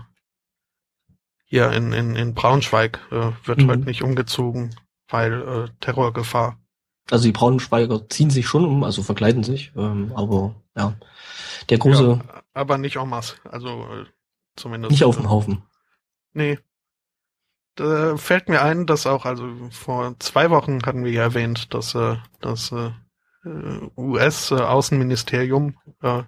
[1.44, 3.68] hier in, in, in Braunschweig äh, wird mhm.
[3.68, 4.74] heute nicht umgezogen,
[5.08, 6.58] weil äh, Terrorgefahr.
[7.10, 10.94] Also die Braunschweiger ziehen sich schon um, also verkleiden sich, ähm, aber ja,
[11.68, 12.20] der große.
[12.26, 14.06] Ja, aber nicht en masse, also äh,
[14.56, 14.90] zumindest.
[14.90, 15.62] Nicht auf dem Haufen.
[16.32, 16.58] Nee,
[17.76, 21.94] da fällt mir ein, dass auch, also vor zwei Wochen hatten wir ja erwähnt, dass
[21.94, 22.90] äh, das äh,
[23.96, 26.22] US-Außenministerium äh,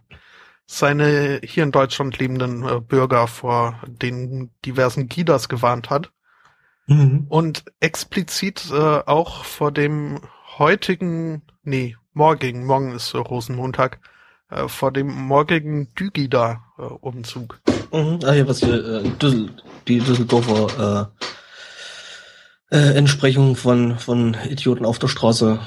[0.67, 6.13] seine hier in Deutschland lebenden äh, Bürger vor den diversen Gidas gewarnt hat.
[6.89, 7.27] Mhm.
[7.29, 10.21] Und explizit äh, auch vor dem
[10.59, 14.01] heutigen, nee, morgigen, morgen ist äh, Rosenmontag,
[14.49, 17.61] äh, vor dem morgigen Dügida-Umzug.
[17.93, 18.19] Äh, mhm.
[18.25, 19.51] Ah, ja, was hier, äh, Düssel,
[19.87, 21.13] die Düsseldorfer
[22.71, 25.61] äh, äh, Entsprechung von, von Idioten auf der Straße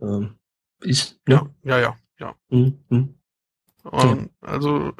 [0.00, 1.20] äh, ist.
[1.26, 2.34] Ja, ja, ja, ja.
[2.50, 2.78] Mhm.
[2.88, 3.14] Mhm.
[3.82, 4.92] Und, also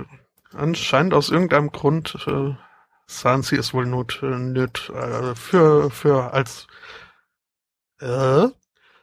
[0.53, 2.55] anscheinend aus irgendeinem Grund äh,
[3.07, 6.67] sahen sie es wohl not, äh, nöt, äh, für, für als
[8.01, 8.49] äh,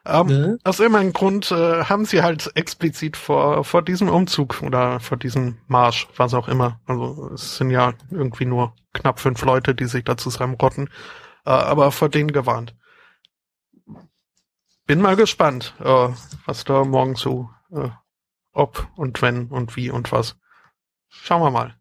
[0.06, 0.58] ähm, ne?
[0.64, 5.58] Aus irgendeinem Grund äh, haben sie halt explizit vor, vor diesem Umzug oder vor diesem
[5.68, 10.04] Marsch, was auch immer, also es sind ja irgendwie nur knapp fünf Leute, die sich
[10.04, 10.90] da zusammenrotten,
[11.46, 12.76] äh, aber vor denen gewarnt.
[14.88, 16.10] Bin mal gespannt, äh,
[16.46, 17.90] was da morgen so, äh,
[18.52, 20.38] ob und wenn und wie und was.
[21.10, 21.79] Schauen wir mal.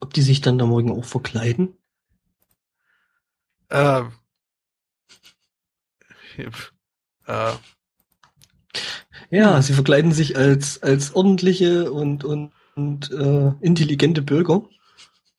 [0.00, 1.76] Ob die sich dann da morgen auch verkleiden?
[3.68, 4.04] Äh,
[7.26, 7.52] äh,
[9.30, 14.62] ja, sie verkleiden sich als, als ordentliche und, und, und äh, intelligente Bürger.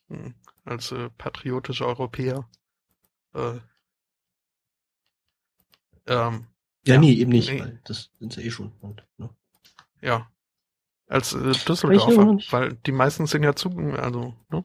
[0.10, 0.36] Hm
[0.70, 2.48] als äh, patriotische Europäer.
[3.34, 3.60] Äh,
[6.08, 6.48] ähm,
[6.86, 7.80] ja, ja, nee, eben nicht, nee.
[7.84, 8.72] das sind sie eh schon.
[8.80, 9.30] Und, ne?
[10.02, 10.32] Ja.
[11.10, 14.64] Als äh, Düsseldorfer, weil die meisten sind ja zu, also, ne?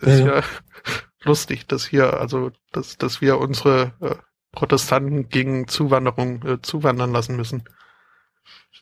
[0.00, 0.42] Ist ja, ja
[1.22, 4.14] lustig, dass hier, also, dass, dass wir unsere äh,
[4.52, 7.64] Protestanten gegen Zuwanderung äh, zuwandern lassen müssen.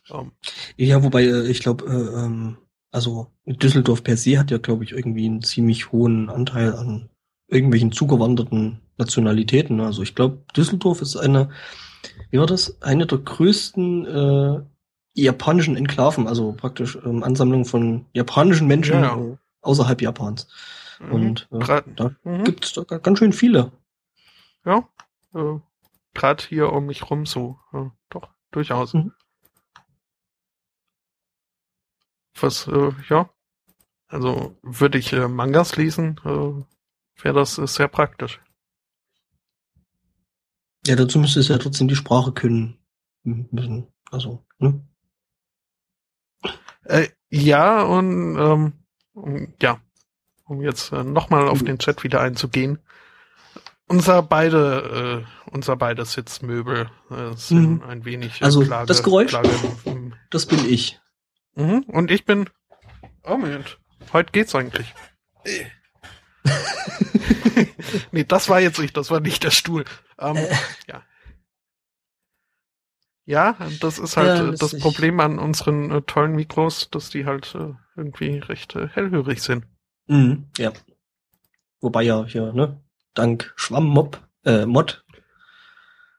[0.08, 0.18] Um.
[0.18, 0.32] Ähm.
[0.76, 2.58] Ja, wobei, äh, ich glaube, äh, ähm,
[2.92, 7.10] also Düsseldorf per se hat ja, glaube ich, irgendwie einen ziemlich hohen Anteil an
[7.48, 9.80] irgendwelchen zugewanderten Nationalitäten.
[9.80, 11.50] Also ich glaube, Düsseldorf ist eine,
[12.30, 14.62] wie war das, eine der größten äh,
[15.14, 19.38] japanischen Enklaven, also praktisch ähm, Ansammlung von japanischen Menschen ja, ja.
[19.62, 20.48] Außerhalb Japans.
[21.00, 21.12] Mhm.
[21.12, 22.44] Und äh, da mhm.
[22.44, 23.72] gibt es ganz schön viele.
[24.64, 24.88] Ja,
[25.34, 25.58] äh,
[26.14, 28.94] gerade hier um mich rum so, äh, doch, durchaus.
[28.94, 29.12] Mhm.
[32.42, 33.30] was, äh, ja,
[34.08, 38.40] also würde ich äh, Mangas lesen, äh, wäre das äh, sehr praktisch.
[40.86, 42.78] Ja, dazu müsste es ja trotzdem die Sprache können
[43.22, 43.88] müssen.
[44.10, 44.82] Also, ne?
[46.84, 48.72] Äh, ja, und ähm,
[49.60, 49.80] ja,
[50.44, 52.78] um jetzt äh, nochmal auf den Chat wieder einzugehen.
[53.86, 57.88] Unser beide, äh, unser beide Sitzmöbel äh, sind mhm.
[57.88, 59.50] ein wenig äh, Also Klage, das Geräusch, Klage,
[60.30, 61.00] das bin ich.
[61.54, 61.80] Mhm.
[61.88, 62.48] Und ich bin.
[63.24, 63.78] Oh Moment.
[64.12, 64.94] Heute geht's eigentlich.
[68.12, 69.84] nee, das war jetzt nicht, das war nicht der Stuhl.
[70.18, 70.54] Ähm, äh.
[70.88, 71.02] Ja.
[73.30, 77.26] Ja, das ist halt ja, äh, das Problem an unseren äh, tollen Mikros, dass die
[77.26, 79.66] halt äh, irgendwie recht äh, hellhörig sind.
[80.08, 80.72] Mhm, ja.
[81.80, 82.80] Wobei ja hier, ne,
[83.14, 85.04] dank Schwammmob, äh, Mod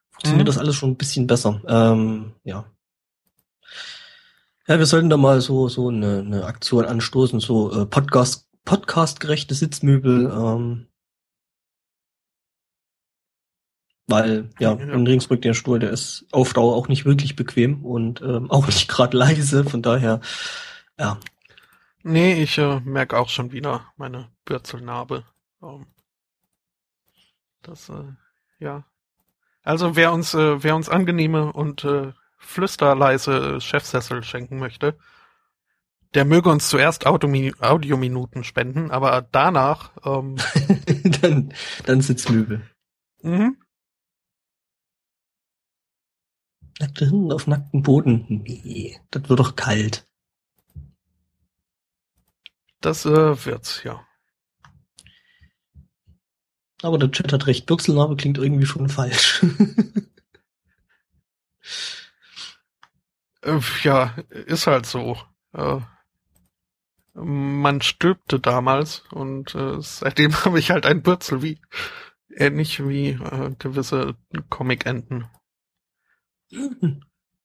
[0.10, 0.52] funktioniert mhm.
[0.52, 1.62] das alles schon ein bisschen besser.
[1.68, 2.64] Ähm, ja.
[4.68, 9.54] Ja, wir sollten da mal so so eine, eine Aktion anstoßen, so äh, Podcast podcastgerechte
[9.54, 10.32] Sitzmöbel.
[10.34, 10.88] Ähm,
[14.08, 14.94] weil ja, ja.
[14.94, 18.66] in Ringsburg der Stuhl, der ist auf Dauer auch nicht wirklich bequem und ähm, auch
[18.68, 19.64] nicht gerade leise.
[19.64, 20.22] Von daher,
[21.00, 21.18] ja.
[22.04, 25.24] Nee, ich äh, merke auch schon wieder meine Bürzelnarbe.
[25.62, 25.86] Ähm,
[27.62, 28.14] das, äh,
[28.60, 28.86] ja.
[29.64, 34.98] Also wer uns, äh, wer uns angenehme und äh, flüsterleise Chefsessel schenken möchte,
[36.14, 40.36] der möge uns zuerst Audiominuten spenden, aber danach ähm,
[41.22, 41.54] dann,
[41.86, 42.62] dann Sitzmöbel.
[43.22, 43.58] Mhm.
[46.82, 48.26] Nackte Hirn auf nacktem Boden.
[48.28, 50.08] Nee, das wird doch kalt.
[52.82, 54.04] Das äh, wird's, ja.
[56.82, 59.46] Aber der Chat hat recht, Büchselnarbe klingt irgendwie schon falsch.
[63.44, 65.18] Äh, ja, ist halt so.
[65.54, 65.80] Äh,
[67.16, 71.60] man stülpte damals und äh, seitdem habe ich halt ein Bürzel wie
[72.30, 74.16] ähnlich wie äh, gewisse
[74.50, 75.28] Comic-Enten.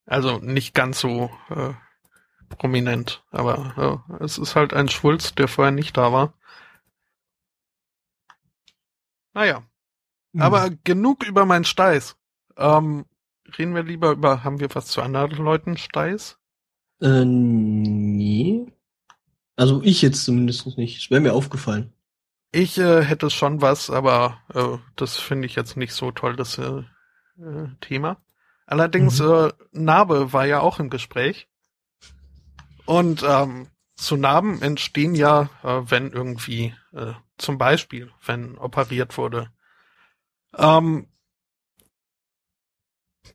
[0.06, 1.72] Also nicht ganz so äh,
[2.48, 6.34] prominent, aber äh, es ist halt ein Schwulz, der vorher nicht da war.
[9.34, 9.64] Naja.
[10.32, 10.42] Mhm.
[10.42, 12.16] Aber genug über meinen Steiß.
[12.56, 13.04] Ähm,
[13.58, 16.38] reden wir lieber über, haben wir was zu anderen Leuten Steiß?
[17.00, 18.72] Äh, nee.
[19.56, 20.98] Also ich jetzt zumindest nicht.
[20.98, 21.92] Es wäre mir aufgefallen.
[22.52, 26.58] Ich äh, hätte schon was, aber äh, das finde ich jetzt nicht so toll, das
[26.58, 26.82] äh,
[27.38, 28.18] äh, Thema.
[28.66, 29.26] Allerdings, mhm.
[29.26, 31.48] äh, Narbe war ja auch im Gespräch.
[32.84, 39.50] Und ähm, zu Narben entstehen ja, äh, wenn irgendwie, äh, zum Beispiel, wenn operiert wurde.
[40.56, 41.08] Ähm,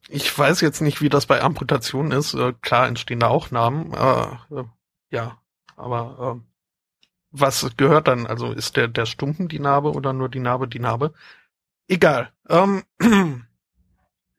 [0.08, 2.34] ich weiß jetzt nicht, wie das bei Amputationen ist.
[2.34, 3.94] Äh, klar entstehen da auch Narben.
[3.94, 4.66] Äh, äh,
[5.10, 5.42] ja,
[5.76, 6.52] aber äh,
[7.32, 8.28] was gehört dann?
[8.28, 11.14] Also ist der, der Stumpen die Narbe oder nur die Narbe die Narbe?
[11.88, 12.32] Egal.
[12.50, 12.84] Ähm,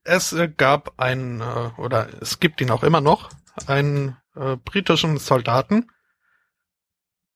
[0.04, 3.30] es äh, gab einen, äh, oder es gibt ihn auch immer noch,
[3.66, 5.90] einen äh, britischen Soldaten,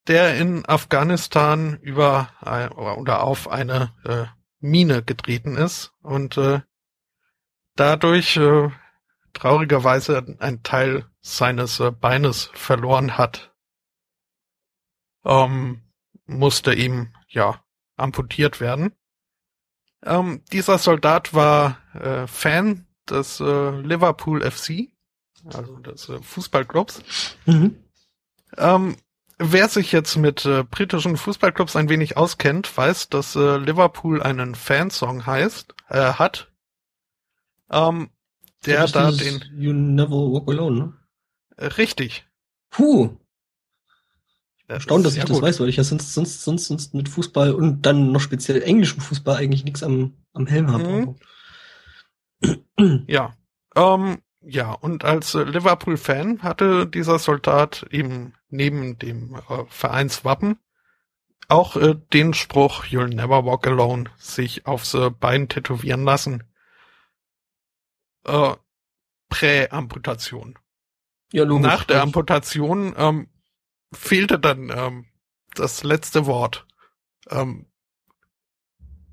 [0.07, 4.25] der in Afghanistan über ein, oder auf eine äh,
[4.61, 6.61] Mine getreten ist und äh,
[7.75, 8.71] dadurch äh,
[9.35, 13.53] traurigerweise ein Teil seines äh, Beines verloren hat
[15.27, 15.83] ähm,
[16.27, 17.61] musste ihm ja
[17.97, 18.93] amputiert werden.
[20.05, 24.89] Ähm, dieser Soldat war äh, Fan des äh, Liverpool FC,
[25.53, 27.03] also des äh, Fußballclubs.
[27.47, 27.77] Mhm.
[28.57, 28.97] Ähm,
[29.39, 34.55] wer sich jetzt mit äh, britischen Fußballclubs ein wenig auskennt, weiß, dass äh, Liverpool einen
[34.55, 36.51] Fansong heißt, äh, hat.
[37.71, 38.11] Ähm,
[38.65, 39.45] der da den.
[39.57, 40.93] You Never Walk Alone, ne?
[41.57, 42.27] Äh, richtig.
[42.71, 43.17] Puh.
[44.69, 45.43] Erstaunt, dass ich das gut.
[45.43, 49.01] weiß, weil ich ja sonst, sonst, sonst, sonst mit Fußball und dann noch speziell englischem
[49.01, 50.85] Fußball eigentlich nichts am, am Helm habe.
[50.85, 51.17] Mhm.
[53.07, 53.37] Ja.
[53.75, 60.59] Ähm, ja, und als äh, Liverpool-Fan hatte dieser Soldat eben neben dem äh, Vereinswappen
[61.49, 66.45] auch äh, den Spruch You'll never walk alone sich aufs äh, Bein tätowieren lassen.
[68.25, 68.55] Äh,
[69.29, 70.59] Prä-Amputation.
[71.33, 73.29] Ja, logisch, Nach der Amputation ähm,
[73.93, 75.07] fehlte dann ähm,
[75.55, 76.67] das letzte Wort.
[77.31, 77.67] Ähm,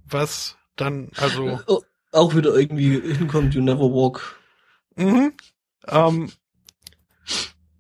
[0.06, 1.60] was dann, also.
[2.14, 4.40] Auch wieder irgendwie hinkommt, you never walk.
[4.96, 5.34] Mhm.
[5.88, 6.32] Ähm,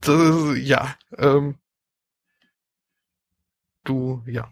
[0.02, 1.56] das, ja, ähm,
[3.84, 4.52] du, ja,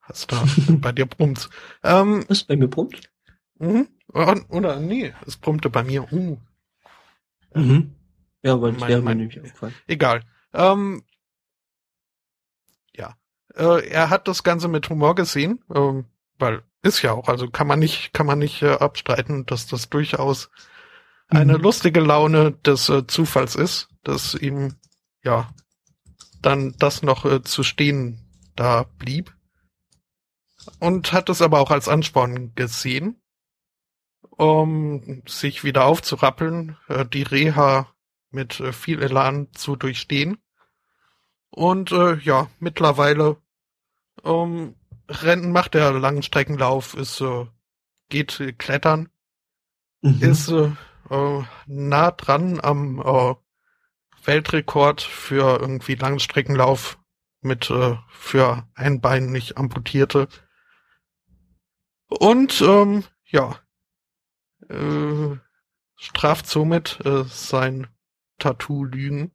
[0.00, 1.48] hast da bei dir brummt.
[1.84, 3.10] Ähm, Was bei mir brummt?
[3.58, 3.88] Mhm.
[4.12, 6.12] Oder, oder nee, es brummte bei mir.
[6.12, 6.38] Uh.
[7.54, 7.94] Mhm.
[8.42, 9.74] Ja, weil das wäre mir nämlich aufgefallen.
[9.86, 10.22] Egal.
[10.52, 11.04] Ähm,
[13.58, 16.02] äh, er hat das Ganze mit Humor gesehen, äh,
[16.38, 19.88] weil ist ja auch, also kann man nicht, kann man nicht äh, abstreiten, dass das
[19.88, 20.50] durchaus
[21.30, 21.38] mhm.
[21.38, 24.76] eine lustige Laune des äh, Zufalls ist, dass ihm
[25.22, 25.50] ja
[26.40, 28.24] dann das noch äh, zu stehen
[28.54, 29.34] da blieb.
[30.80, 33.20] Und hat es aber auch als Ansporn gesehen,
[34.30, 37.92] um sich wieder aufzurappeln, äh, die Reha
[38.30, 40.38] mit äh, viel Elan zu durchstehen.
[41.50, 43.38] Und äh, ja, mittlerweile
[44.24, 44.74] ähm,
[45.08, 47.46] Rennen macht er Langstreckenlauf, ist äh,
[48.08, 49.08] geht klettern,
[50.02, 50.22] mhm.
[50.22, 50.70] ist äh,
[51.10, 53.34] äh, nah dran am äh,
[54.24, 56.98] Weltrekord für irgendwie Langstreckenlauf
[57.40, 60.28] mit äh, für ein Bein nicht amputierte.
[62.08, 63.58] Und ähm, ja,
[64.68, 65.36] äh,
[65.96, 67.86] straft somit äh, sein
[68.38, 69.32] Tattoo-Lügen.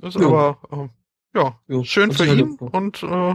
[0.00, 0.26] Ist ja.
[0.26, 0.97] aber äh,
[1.34, 3.34] ja, jo, schön für ihn und äh,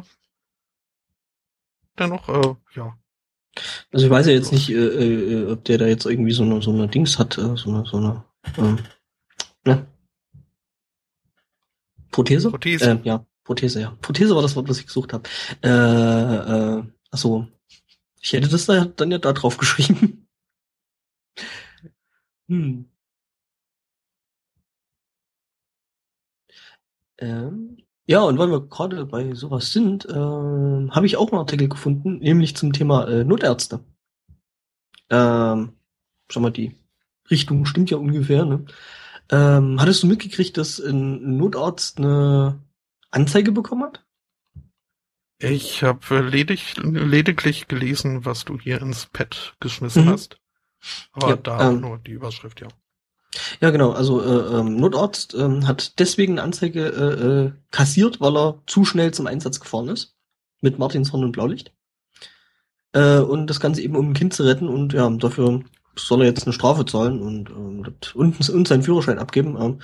[1.97, 2.97] dennoch, äh, ja.
[3.91, 6.61] Also ich weiß ja jetzt nicht, äh, äh, ob der da jetzt irgendwie so eine,
[6.61, 8.23] so eine Dings hat, äh, so eine, so eine,
[8.57, 8.79] ähm,
[9.63, 9.87] ne?
[12.11, 12.49] Prothese?
[12.49, 12.91] Prothese.
[12.91, 13.97] Äh, ja, Prothese, ja.
[14.01, 15.29] Prothese war das Wort, was ich gesucht habe.
[15.61, 15.69] Äh,
[16.79, 17.47] äh, achso.
[18.21, 20.27] Ich hätte das da dann ja da drauf geschrieben.
[22.47, 22.85] hm.
[27.19, 31.69] Ähm, ja, und weil wir gerade bei sowas sind, äh, habe ich auch einen Artikel
[31.69, 33.79] gefunden, nämlich zum Thema äh, Notärzte.
[35.09, 35.73] Ähm,
[36.29, 36.75] schau mal, die
[37.29, 38.65] Richtung stimmt ja ungefähr, ne?
[39.31, 42.61] Ähm, hattest du mitgekriegt, dass ein Notarzt eine
[43.11, 44.05] Anzeige bekommen hat?
[45.39, 50.09] Ich habe ledig, lediglich gelesen, was du hier ins Pad geschmissen Mhm.
[50.09, 50.37] hast.
[51.11, 52.67] Aber Ja, da ähm, nur die Überschrift, ja.
[53.61, 53.91] Ja, genau.
[53.91, 58.85] Also äh, ähm, Notarzt ähm, hat deswegen eine Anzeige äh, äh, kassiert, weil er zu
[58.85, 60.15] schnell zum Einsatz gefahren ist.
[60.61, 61.73] Mit Martinshorn und Blaulicht.
[62.93, 64.67] Äh, und das Ganze eben, um ein Kind zu retten.
[64.67, 65.63] Und ja, dafür
[65.95, 67.49] soll er jetzt eine Strafe zahlen und,
[68.01, 69.57] das- und, und seinen Führerschein abgeben.
[69.59, 69.79] Ähm,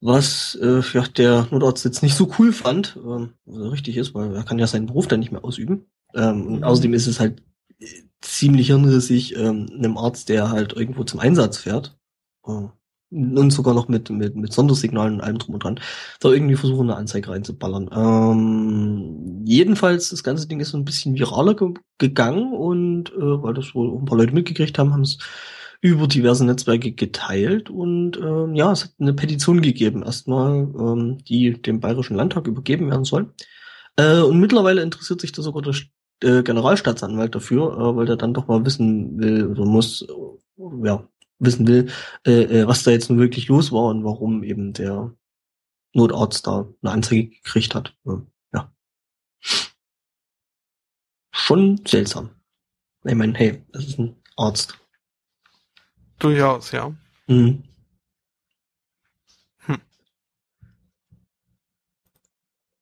[0.00, 4.34] was äh, ja, der Notarzt jetzt nicht so cool fand, ähm, was richtig ist, weil
[4.34, 5.86] er kann ja seinen Beruf dann nicht mehr ausüben.
[6.14, 6.64] Ähm, und Mhm.
[6.64, 7.42] außerdem ist es halt
[7.80, 7.86] äh,
[8.20, 11.98] ziemlich hirnrissig, ähm, einem Arzt, der halt irgendwo zum Einsatz fährt,
[12.46, 12.68] äh,
[13.10, 15.80] und sogar noch mit, mit, mit Sondersignalen und allem drum und dran,
[16.20, 17.88] da irgendwie versuchen, eine Anzeige reinzuballern.
[17.90, 23.54] Ähm, jedenfalls, das ganze Ding ist so ein bisschen viraler ge gegangen und äh, weil
[23.54, 25.18] das wohl ein paar Leute mitgekriegt haben, haben es
[25.80, 31.60] über diverse Netzwerke geteilt und ähm, ja, es hat eine Petition gegeben, erstmal, ähm, die
[31.62, 33.32] dem Bayerischen Landtag übergeben werden soll.
[33.96, 35.74] Äh, und mittlerweile interessiert sich da sogar der
[36.22, 41.04] äh, Generalstaatsanwalt dafür, äh, weil der dann doch mal wissen will oder muss, äh, ja,
[41.38, 41.90] wissen will,
[42.26, 45.14] äh, äh, was da jetzt nun wirklich los war und warum eben der
[45.92, 47.96] Notarzt da eine Anzeige gekriegt hat.
[48.52, 48.72] Ja.
[51.30, 52.30] Schon seltsam.
[53.04, 54.78] Ich meine, hey, das ist ein Arzt.
[56.18, 56.94] Durchaus, ja.
[57.26, 57.64] Mhm.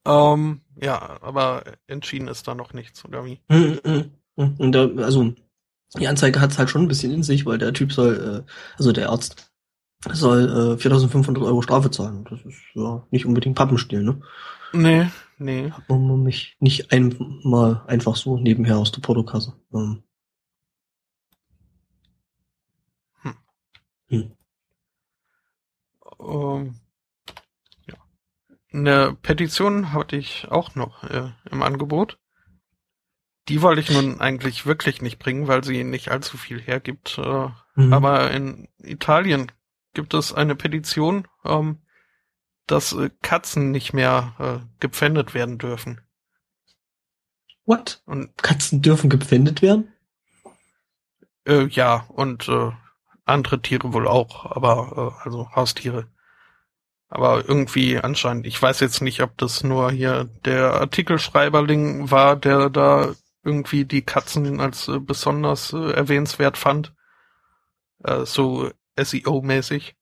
[0.07, 3.41] Ähm, ja, aber entschieden ist da noch nichts, oder wie?
[3.49, 4.55] Mhm, mhm, mhm.
[4.59, 5.35] Und da, also,
[5.99, 8.53] die Anzeige hat es halt schon ein bisschen in sich, weil der Typ soll, äh,
[8.77, 9.53] also der Arzt,
[10.13, 12.25] soll äh, 4500 Euro Strafe zahlen.
[12.29, 14.21] Das ist ja nicht unbedingt Pappenstiel, ne?
[14.73, 15.09] Nee,
[15.39, 15.71] nee.
[15.71, 19.55] Hat man mich nicht einmal einfach so nebenher aus der Portokasse.
[19.73, 20.03] Ähm.
[26.19, 26.75] Ähm,
[27.87, 27.95] ja.
[28.73, 32.19] Eine Petition hatte ich auch noch äh, im Angebot.
[33.49, 37.19] Die wollte ich nun eigentlich wirklich nicht bringen, weil sie nicht allzu viel hergibt.
[37.19, 37.93] Äh, Mhm.
[37.93, 39.53] Aber in Italien
[39.95, 41.79] gibt es eine Petition, ähm,
[42.67, 46.01] dass äh, Katzen nicht mehr äh, gepfändet werden dürfen.
[47.65, 48.03] What?
[48.07, 49.93] Und Katzen dürfen gepfändet werden?
[51.47, 52.73] äh, ja, und äh,
[53.25, 56.09] andere Tiere wohl auch, aber äh, also Haustiere.
[57.09, 62.69] Aber irgendwie anscheinend, ich weiß jetzt nicht, ob das nur hier der Artikelschreiberling war, der
[62.69, 63.15] da
[63.47, 66.93] irgendwie die Katzen als äh, besonders äh, erwähnenswert fand.
[68.03, 69.95] Äh, so SEO-mäßig.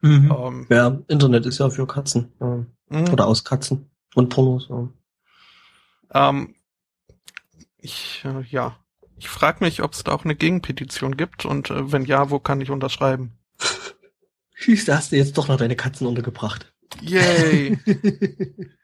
[0.00, 0.32] Mhm.
[0.36, 2.32] Ähm, Ja, Internet ist ja für Katzen.
[2.38, 3.10] Mh.
[3.12, 3.90] Oder aus Katzen.
[4.14, 4.68] Und Pornos.
[6.12, 6.54] Ähm,
[7.78, 8.78] ich, äh, ja.
[9.16, 12.38] Ich frage mich, ob es da auch eine Gegenpetition gibt und äh, wenn ja, wo
[12.40, 13.38] kann ich unterschreiben?
[14.54, 16.72] Schieß, da hast du jetzt doch noch deine Katzen untergebracht.
[17.00, 17.78] Yay!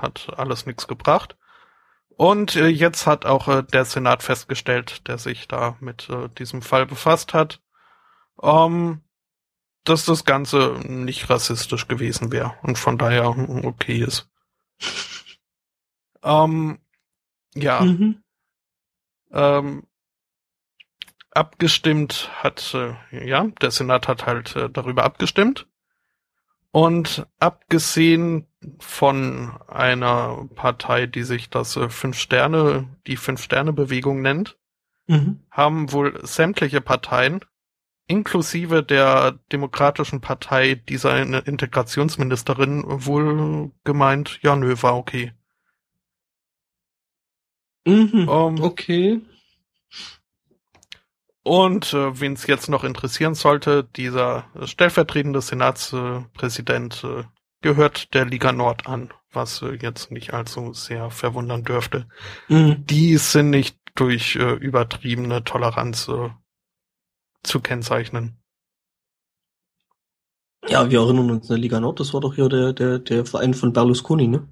[0.00, 1.36] hat alles nichts gebracht.
[2.18, 6.62] Und äh, jetzt hat auch äh, der Senat festgestellt, der sich da mit äh, diesem
[6.62, 7.62] Fall befasst hat,
[8.42, 9.02] ähm,
[9.84, 13.28] dass das Ganze nicht rassistisch gewesen wäre und von daher
[13.64, 14.28] okay ist.
[16.24, 16.80] Ähm,
[17.54, 18.24] ja, Mhm.
[19.30, 19.86] ähm,
[21.30, 25.68] abgestimmt hat, äh, ja, der Senat hat halt äh, darüber abgestimmt.
[26.72, 28.47] Und abgesehen
[28.80, 34.56] von einer Partei, die sich das äh, Fünf Sterne, die Fünf Sterne Bewegung nennt,
[35.10, 35.40] Mhm.
[35.50, 37.40] haben wohl sämtliche Parteien,
[38.08, 45.32] inklusive der Demokratischen Partei dieser Integrationsministerin, wohl gemeint, ja nö, war okay.
[47.86, 48.28] Mhm.
[48.28, 49.22] Ähm, Okay.
[51.42, 57.24] Und äh, wen es jetzt noch interessieren sollte, dieser stellvertretende Senatspräsident äh,
[57.60, 62.08] gehört der Liga Nord an, was äh, jetzt nicht allzu sehr verwundern dürfte.
[62.48, 62.84] Mhm.
[62.86, 66.30] Die sind nicht durch äh, übertriebene Toleranz äh,
[67.42, 68.40] zu kennzeichnen.
[70.66, 73.54] Ja, wir erinnern uns, ne, Liga Nord, das war doch hier der, der, der Verein
[73.54, 74.48] von Berlusconi, ne?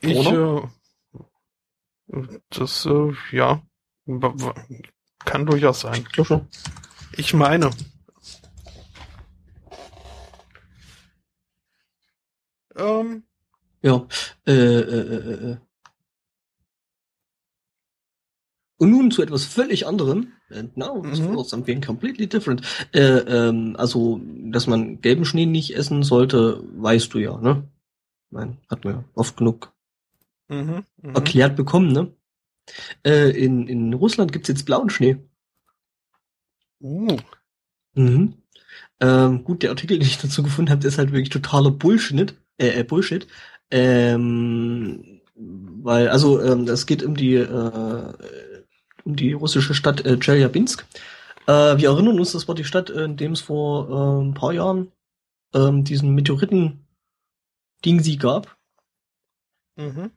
[0.00, 0.70] Ich, Oder?
[2.08, 3.62] äh, das, äh, ja,
[5.24, 6.06] kann durchaus sein.
[7.16, 7.70] Ich meine,
[12.76, 13.22] ähm,
[13.82, 14.06] Ja.
[14.46, 15.56] Äh, äh, äh, äh.
[18.78, 20.32] Und nun zu etwas völlig anderem.
[20.50, 21.34] And now it's Mhm.
[21.34, 22.62] for something completely different.
[22.92, 24.20] Äh, ähm, also,
[24.50, 27.68] dass man gelben Schnee nicht essen sollte, weißt du ja, ne?
[28.30, 29.72] Nein, hat man ja oft genug
[30.48, 31.14] mhm, mhm.
[31.14, 32.12] erklärt bekommen, ne?
[33.04, 35.18] Äh, in, in Russland gibt's jetzt blauen Schnee.
[36.80, 37.16] Uh,
[37.94, 38.34] Mhm.
[39.00, 42.34] Ähm, gut, der Artikel, den ich dazu gefunden habe, ist halt wirklich totaler Bullshit.
[42.58, 43.26] Äh, äh Bullshit.
[43.70, 48.12] Ähm, weil, also, ähm, es geht um die, äh,
[49.04, 50.86] um die russische Stadt äh, Chelyabinsk.
[51.46, 54.34] Äh, wir erinnern uns, das war die Stadt, äh, in dem es vor äh, ein
[54.34, 54.92] paar Jahren
[55.54, 58.56] ähm, diesen Meteoriten-Ding gab.
[59.76, 60.10] mhm.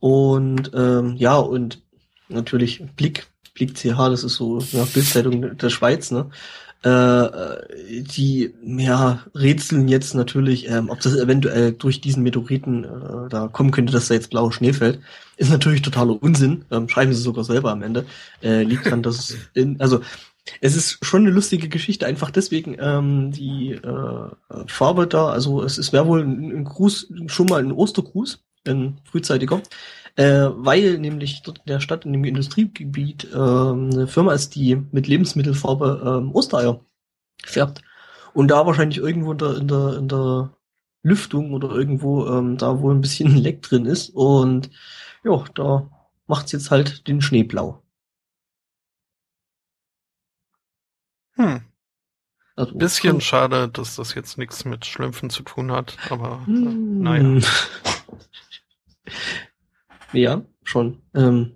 [0.00, 1.82] Und ähm, ja, und
[2.28, 6.30] natürlich Blick, Blick CH, das ist so ja, Bildzeitung der Schweiz, ne?
[6.84, 13.28] Äh, äh, die ja rätseln jetzt natürlich, ähm, ob das eventuell durch diesen Meteoriten äh,
[13.28, 14.98] da kommen könnte, dass da jetzt blauer Schnee fällt.
[15.36, 16.64] Ist natürlich totaler Unsinn.
[16.72, 18.04] Ähm, schreiben sie sogar selber am Ende.
[18.42, 20.00] Äh, liegt dran, dass in, also
[20.60, 25.78] es ist schon eine lustige Geschichte, einfach deswegen ähm, die äh, Farbe da, also es,
[25.78, 29.62] es wäre wohl ein, ein Gruß, schon mal ein Ostergruß, ein frühzeitiger,
[30.16, 34.76] äh, weil nämlich dort in der Stadt, in dem Industriegebiet, ähm, eine Firma ist, die
[34.92, 36.80] mit Lebensmittelfarbe ähm, Ostereier
[37.44, 37.82] färbt.
[38.34, 40.56] Und da wahrscheinlich irgendwo in der, in der, in der
[41.02, 44.10] Lüftung oder irgendwo ähm, da wohl ein bisschen Leck drin ist.
[44.10, 44.70] Und
[45.24, 45.88] ja, da
[46.26, 47.82] macht's jetzt halt den Schnee blau.
[51.36, 51.62] Hm.
[52.56, 57.00] Also, Bisschen schade, dass das jetzt nichts mit Schlümpfen zu tun hat, aber äh, Hm.
[57.02, 57.40] naja.
[60.12, 61.02] Ja, schon.
[61.14, 61.52] Ähm,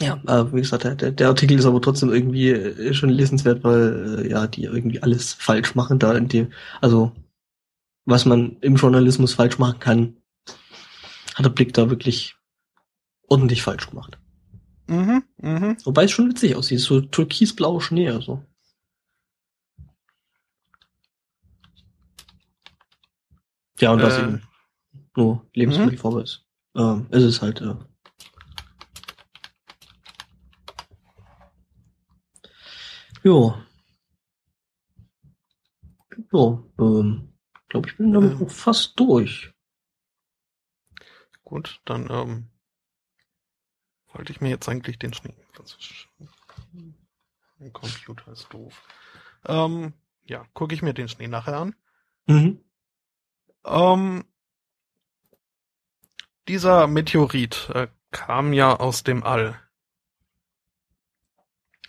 [0.00, 4.24] ja, äh, wie gesagt, der, der Artikel ist aber trotzdem irgendwie äh, schon lesenswert, weil
[4.26, 7.12] äh, ja, die irgendwie alles falsch machen da in dem, also
[8.04, 10.16] was man im Journalismus falsch machen kann,
[11.34, 12.36] hat der Blick da wirklich
[13.28, 14.18] ordentlich falsch gemacht.
[14.88, 15.76] Mhm, mhm.
[15.84, 18.44] Wobei es schon witzig aussieht, so türkisblauer Schnee, also.
[23.78, 24.22] Ja, und das Äh.
[24.22, 24.42] eben
[25.16, 26.46] nur Lebensmittelfarbe ist.
[26.74, 27.74] Ähm, es ist halt, äh,
[33.24, 33.54] Jo.
[36.32, 37.32] Jo, ähm,
[37.68, 38.46] glaube ich bin damit Ähm.
[38.46, 39.52] auch fast durch.
[41.44, 42.50] Gut, dann ähm,
[44.12, 45.34] wollte ich mir jetzt eigentlich den Schnee.
[47.58, 48.82] Mein Computer ist doof.
[49.46, 49.92] Ähm,
[50.24, 51.76] ja, gucke ich mir den Schnee nachher an.
[52.26, 52.64] Mhm.
[53.64, 54.24] Ähm,
[56.52, 59.58] dieser Meteorit äh, kam ja aus dem All.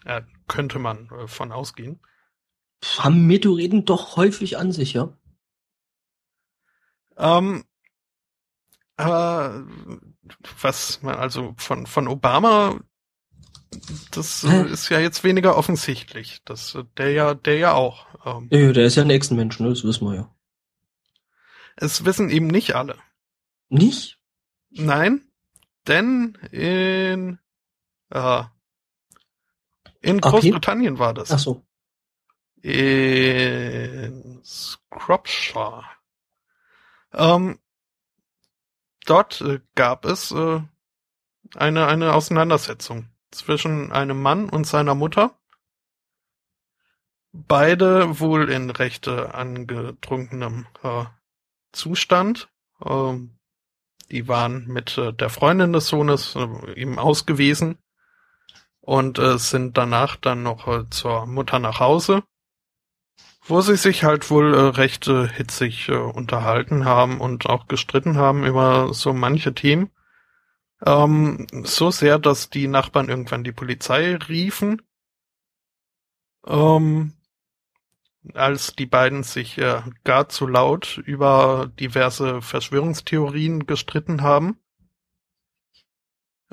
[0.06, 2.00] Äh, könnte man äh, von ausgehen.
[2.98, 5.18] Haben Meteoriten doch häufig an sich, ja?
[7.18, 7.66] Ähm,
[8.96, 9.66] aber
[10.62, 12.80] was man also von von Obama,
[14.12, 16.42] das äh, ist ja jetzt weniger offensichtlich.
[16.46, 18.06] Das äh, der ja der ja auch.
[18.26, 19.70] Ähm, Ja, der ist ja ein Echsenmensch, ne?
[19.70, 20.36] Das wissen wir ja.
[21.76, 22.98] es wissen eben nicht alle.
[23.68, 24.23] Nicht?
[24.76, 25.22] Nein,
[25.88, 27.40] denn in
[28.10, 28.44] äh,
[30.02, 30.20] in?
[30.20, 31.32] Großbritannien war das.
[31.32, 31.64] Ach so.
[32.62, 35.84] in Shropshire.
[37.14, 37.60] Ähm,
[39.06, 40.62] dort äh, gab es äh,
[41.56, 45.38] eine, eine Auseinandersetzung zwischen einem Mann und seiner Mutter.
[47.32, 51.06] Beide wohl in recht äh, angetrunkenem äh,
[51.72, 52.50] Zustand.
[52.84, 53.38] Ähm,
[54.12, 57.78] die waren mit äh, der Freundin des Sohnes äh, eben ausgewiesen
[58.82, 62.24] und äh, sind danach dann noch äh, zur Mutter nach Hause
[63.46, 68.18] wo sie sich halt wohl äh, recht äh, hitzig äh, unterhalten haben und auch gestritten
[68.18, 69.90] haben über so manche Themen.
[70.86, 74.82] Ähm, so sehr, dass die Nachbarn irgendwann die Polizei riefen.
[76.46, 77.14] Ähm,
[78.34, 84.60] als die beiden sich äh, gar zu laut über diverse Verschwörungstheorien gestritten haben.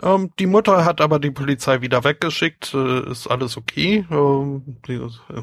[0.02, 4.78] Ähm, die Mutter hat aber die Polizei wieder weggeschickt, äh, ist alles okay, ähm,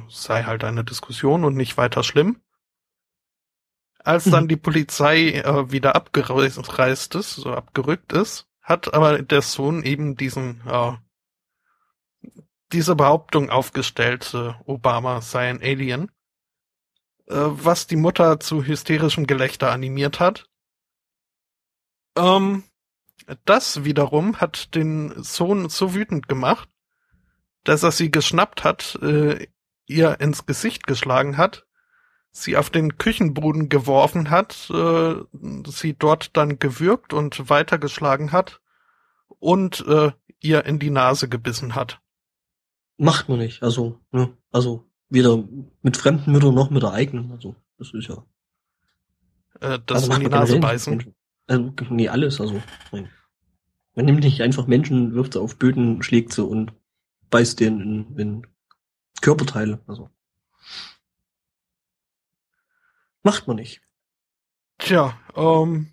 [0.10, 2.42] sei halt eine Diskussion und nicht weiter schlimm.
[4.00, 4.50] Als dann mhm.
[4.50, 10.62] die Polizei äh, wieder abgereist ist, so abgerückt ist, hat aber der Sohn eben diesen
[10.66, 10.94] äh,
[12.72, 16.17] diese Behauptung aufgestellt, äh, Obama sei ein Alien, äh,
[17.28, 20.50] was die Mutter zu hysterischem Gelächter animiert hat.
[22.18, 22.64] Ähm,
[23.46, 26.70] das wiederum hat den Sohn so wütend gemacht,
[27.64, 29.48] dass er sie geschnappt hat, äh,
[29.86, 31.66] ihr ins Gesicht geschlagen hat,
[32.32, 35.16] sie auf den Küchenboden geworfen hat, äh,
[35.66, 38.62] sie dort dann gewürgt und weitergeschlagen hat
[39.40, 42.00] und äh, ihr in die Nase gebissen hat.
[42.98, 45.44] Macht man nicht, also, ne, also weder
[45.82, 48.26] mit fremden Müttern noch mit der eigenen, also das ist ja.
[49.62, 51.14] Äh, das also in die Nase beißen.
[51.48, 52.62] Also, nee, alles, also.
[52.92, 53.10] Nein.
[53.96, 56.74] Man nimmt nicht einfach Menschen, wirft sie auf Böden, schlägt sie und
[57.30, 58.48] beißt denen in, in
[59.22, 59.82] Körperteile.
[59.88, 60.10] Also.
[63.24, 63.82] Macht man nicht.
[64.78, 65.92] Tja, ähm,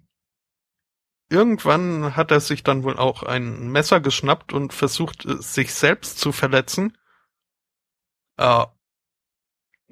[1.30, 6.32] irgendwann hat er sich dann wohl auch ein Messer geschnappt und versucht, sich selbst zu
[6.32, 6.98] verletzen.
[8.36, 8.66] Äh,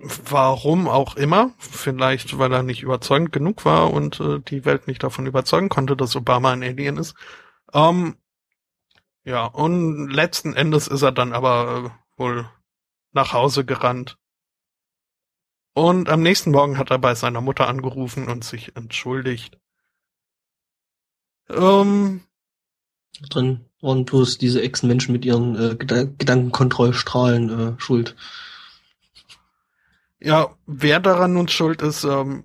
[0.02, 1.52] warum auch immer.
[1.58, 5.96] Vielleicht, weil er nicht überzeugend genug war und äh, die Welt nicht davon überzeugen konnte,
[5.96, 7.14] dass Obama ein Alien ist.
[7.72, 8.16] Ähm,
[9.24, 12.48] ja, und letzten Endes ist er dann aber äh, wohl
[13.12, 14.18] nach Hause gerannt.
[15.74, 19.58] Und am nächsten Morgen hat er bei seiner Mutter angerufen und sich entschuldigt.
[21.48, 22.22] Ähm,
[23.30, 28.16] Drin waren bloß diese Ex-Menschen mit ihren äh, Ged Gedankenkontrollstrahlen äh, schuld.
[30.24, 32.44] Ja, wer daran nun schuld ist, ähm,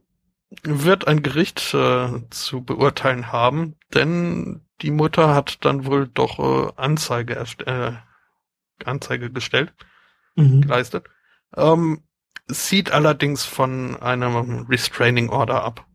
[0.63, 6.71] wird ein Gericht äh, zu beurteilen haben, denn die Mutter hat dann wohl doch äh,
[6.75, 7.35] Anzeige
[7.65, 7.91] äh,
[8.83, 9.73] Anzeige gestellt,
[10.35, 10.61] mhm.
[10.61, 11.05] geleistet.
[11.55, 12.03] Ähm,
[12.47, 15.85] sieht allerdings von einem Restraining Order ab,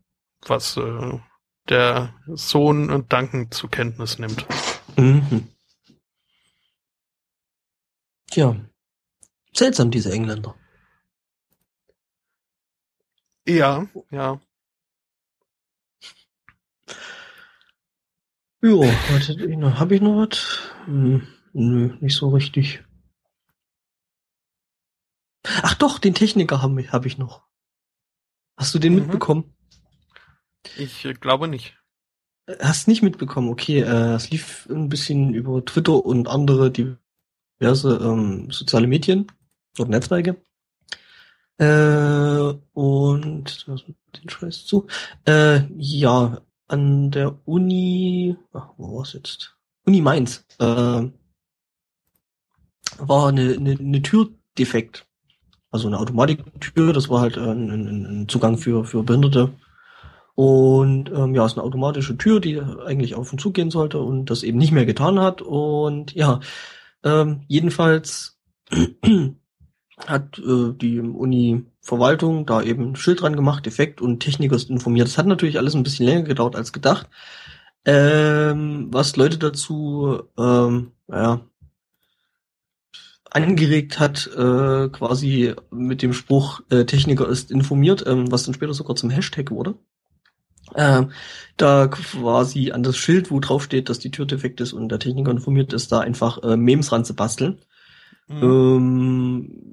[0.45, 1.19] was äh,
[1.67, 4.45] der Sohn dankend zur Kenntnis nimmt.
[4.95, 5.49] Mhm.
[8.31, 8.55] Tja,
[9.53, 10.55] seltsam diese Engländer.
[13.45, 14.39] Ja, ja.
[18.61, 19.77] Jo, was hätte ich noch?
[19.77, 20.59] Hab ich noch was?
[20.85, 22.83] Hm, nö, nicht so richtig.
[25.43, 27.43] Ach doch, den Techniker habe hab ich noch.
[28.55, 28.99] Hast du den mhm.
[28.99, 29.53] mitbekommen?
[30.77, 31.77] Ich äh, glaube nicht.
[32.61, 33.81] Hast nicht mitbekommen, okay.
[33.81, 39.27] Äh, es lief ein bisschen über Twitter und andere diverse ähm, soziale Medien
[39.77, 40.41] oder Netzwerke.
[41.63, 44.87] Äh, und den Scheiß zu.
[45.25, 49.55] Äh, ja, an der Uni, ach, wo war's jetzt?
[49.85, 50.63] Uni Mainz, äh,
[52.97, 55.05] war eine, eine, eine Tür defekt.
[55.71, 59.53] Also eine Automatiktür, das war halt ein, ein, ein Zugang für, für Behinderte.
[60.35, 64.29] Und ähm, ja, ist eine automatische Tür, die eigentlich auf und zu gehen sollte und
[64.29, 65.41] das eben nicht mehr getan hat.
[65.41, 66.39] Und ja,
[67.03, 68.39] ähm, jedenfalls
[69.97, 75.07] hat äh, die Uni-Verwaltung da eben ein Schild dran gemacht, Defekt und Techniker ist informiert.
[75.07, 77.09] Das hat natürlich alles ein bisschen länger gedauert als gedacht.
[77.85, 81.41] Ähm, was Leute dazu, ähm, ja,
[83.29, 88.73] angeregt hat, äh, quasi mit dem Spruch, äh, Techniker ist informiert, ähm, was dann später
[88.73, 89.75] sogar zum Hashtag wurde.
[90.75, 91.03] Äh,
[91.57, 94.99] da quasi an das Schild, wo drauf steht, dass die Tür defekt ist und der
[94.99, 97.59] Techniker informiert ist, da einfach äh, Memes ranzubasteln.
[98.27, 98.43] Mhm.
[98.43, 99.63] Ähm,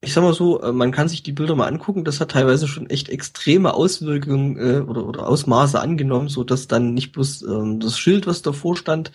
[0.00, 2.68] ich sag mal so, äh, man kann sich die Bilder mal angucken, das hat teilweise
[2.68, 7.80] schon echt extreme Auswirkungen äh, oder, oder Ausmaße angenommen, so dass dann nicht bloß ähm,
[7.80, 9.12] das Schild, was davor stand,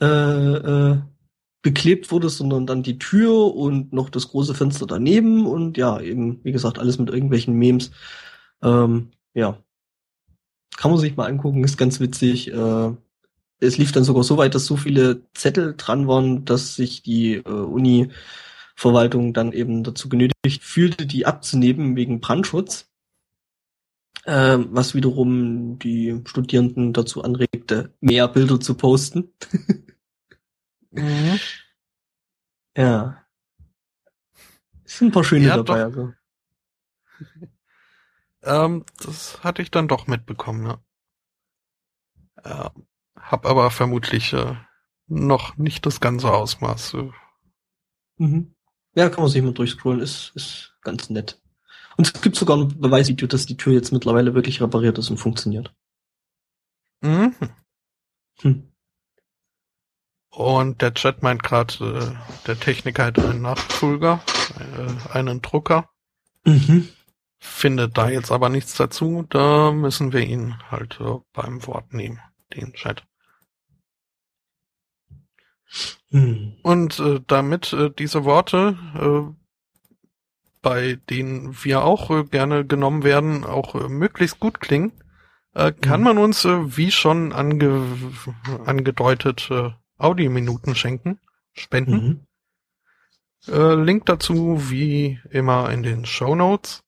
[0.00, 0.98] äh, äh,
[1.62, 6.40] beklebt wurde, sondern dann die Tür und noch das große Fenster daneben und ja, eben,
[6.44, 7.92] wie gesagt, alles mit irgendwelchen Memes.
[8.62, 9.58] Ähm, ja.
[10.76, 12.52] Kann man sich mal angucken, ist ganz witzig.
[12.52, 12.92] Äh,
[13.62, 17.34] es lief dann sogar so weit, dass so viele Zettel dran waren, dass sich die
[17.34, 18.10] äh, Uni
[18.74, 22.90] Verwaltung dann eben dazu genötigt fühlte, die abzunehmen wegen Brandschutz,
[24.24, 29.32] äh, was wiederum die Studierenden dazu anregte, mehr Bilder zu posten.
[30.90, 31.38] mhm.
[32.74, 33.22] Ja.
[34.82, 35.84] Es sind ein paar schöne ja, dabei.
[35.84, 36.12] Doch, also.
[38.44, 40.80] ähm, das hatte ich dann doch mitbekommen,
[42.44, 42.66] ja.
[42.66, 42.70] Äh,
[43.22, 44.56] hab aber vermutlich äh,
[45.06, 46.96] noch nicht das ganze Ausmaß.
[48.18, 48.54] Mhm.
[48.94, 51.40] Ja, kann man sich mal durchscrollen, ist, ist ganz nett.
[51.96, 55.18] Und es gibt sogar ein Beweisvideo, dass die Tür jetzt mittlerweile wirklich repariert ist und
[55.18, 55.74] funktioniert.
[57.00, 57.34] Mhm.
[58.40, 58.72] Hm.
[60.30, 64.22] Und der Chat meint gerade, äh, der Techniker hat einen Nachfolger,
[64.58, 65.90] äh, einen Drucker.
[66.44, 66.88] Mhm.
[67.38, 72.20] Findet da jetzt aber nichts dazu, da müssen wir ihn halt äh, beim Wort nehmen,
[72.54, 73.04] den Chat.
[76.10, 76.56] Mhm.
[76.62, 79.34] Und äh, damit äh, diese Worte, äh,
[80.60, 84.92] bei denen wir auch äh, gerne genommen werden, auch äh, möglichst gut klingen,
[85.54, 86.04] äh, kann mhm.
[86.04, 87.86] man uns, äh, wie schon ange
[88.64, 91.18] angedeutet, äh, Audiominuten schenken,
[91.52, 92.26] spenden.
[93.48, 93.52] Mhm.
[93.52, 96.84] Äh, Link dazu wie immer in den Show Notes.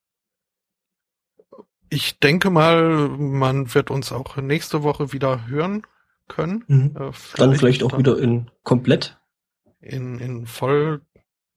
[1.88, 5.86] Ich denke mal, man wird uns auch nächste Woche wieder hören
[6.28, 6.64] können.
[6.66, 6.96] Mhm.
[6.96, 9.18] Äh, vielleicht dann vielleicht auch dann wieder in komplett.
[9.80, 11.02] In, in voll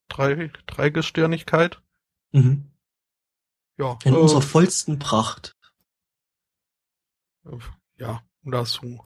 [0.10, 1.82] drei, Dreigestirnigkeit.
[2.32, 2.72] Mhm.
[3.78, 3.98] Ja.
[4.04, 5.56] In äh, unserer vollsten Pracht.
[7.98, 9.04] Ja, das so.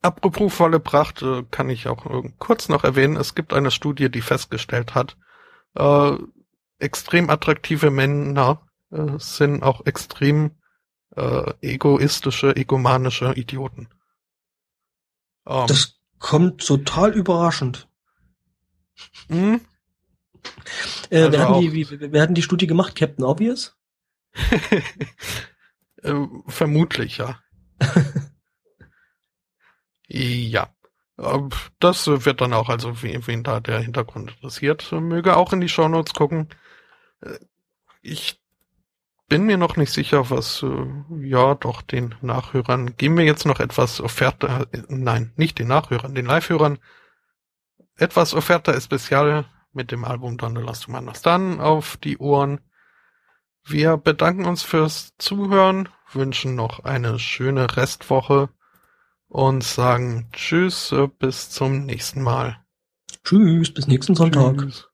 [0.00, 4.20] Apropos volle Pracht, äh, kann ich auch kurz noch erwähnen, es gibt eine Studie, die
[4.20, 5.16] festgestellt hat,
[5.74, 6.12] äh,
[6.78, 10.52] extrem attraktive Männer äh, sind auch extrem
[11.14, 13.88] äh, egoistische, egomanische Idioten.
[15.46, 17.88] Ähm, das kommt total überraschend.
[19.28, 19.60] Hm?
[21.10, 22.94] Äh, also wer, hat die, wie, wer hat die Studie gemacht?
[22.94, 23.76] Captain Obvious?
[26.02, 26.14] äh,
[26.46, 27.40] vermutlich, ja.
[30.08, 30.72] Ja.
[31.80, 36.12] Das wird dann auch, also wen da der Hintergrund interessiert, möge auch in die Shownotes
[36.12, 36.48] gucken.
[37.22, 37.38] Äh,
[38.02, 38.40] ich
[39.28, 42.96] bin mir noch nicht sicher, was, äh, ja, doch den Nachhörern.
[42.96, 46.78] Geben wir jetzt noch etwas Offerte, äh, nein, nicht den Nachhörern, den Live-Hörern.
[47.96, 52.60] Etwas Offerte Especial mit dem Album Donde las Humanas dann auf die Ohren.
[53.64, 58.48] Wir bedanken uns fürs Zuhören, wünschen noch eine schöne Restwoche
[59.28, 62.58] und sagen Tschüss, äh, bis zum nächsten Mal.
[63.24, 64.58] Tschüss, bis nächsten Sonntag.
[64.58, 64.88] Tschüss.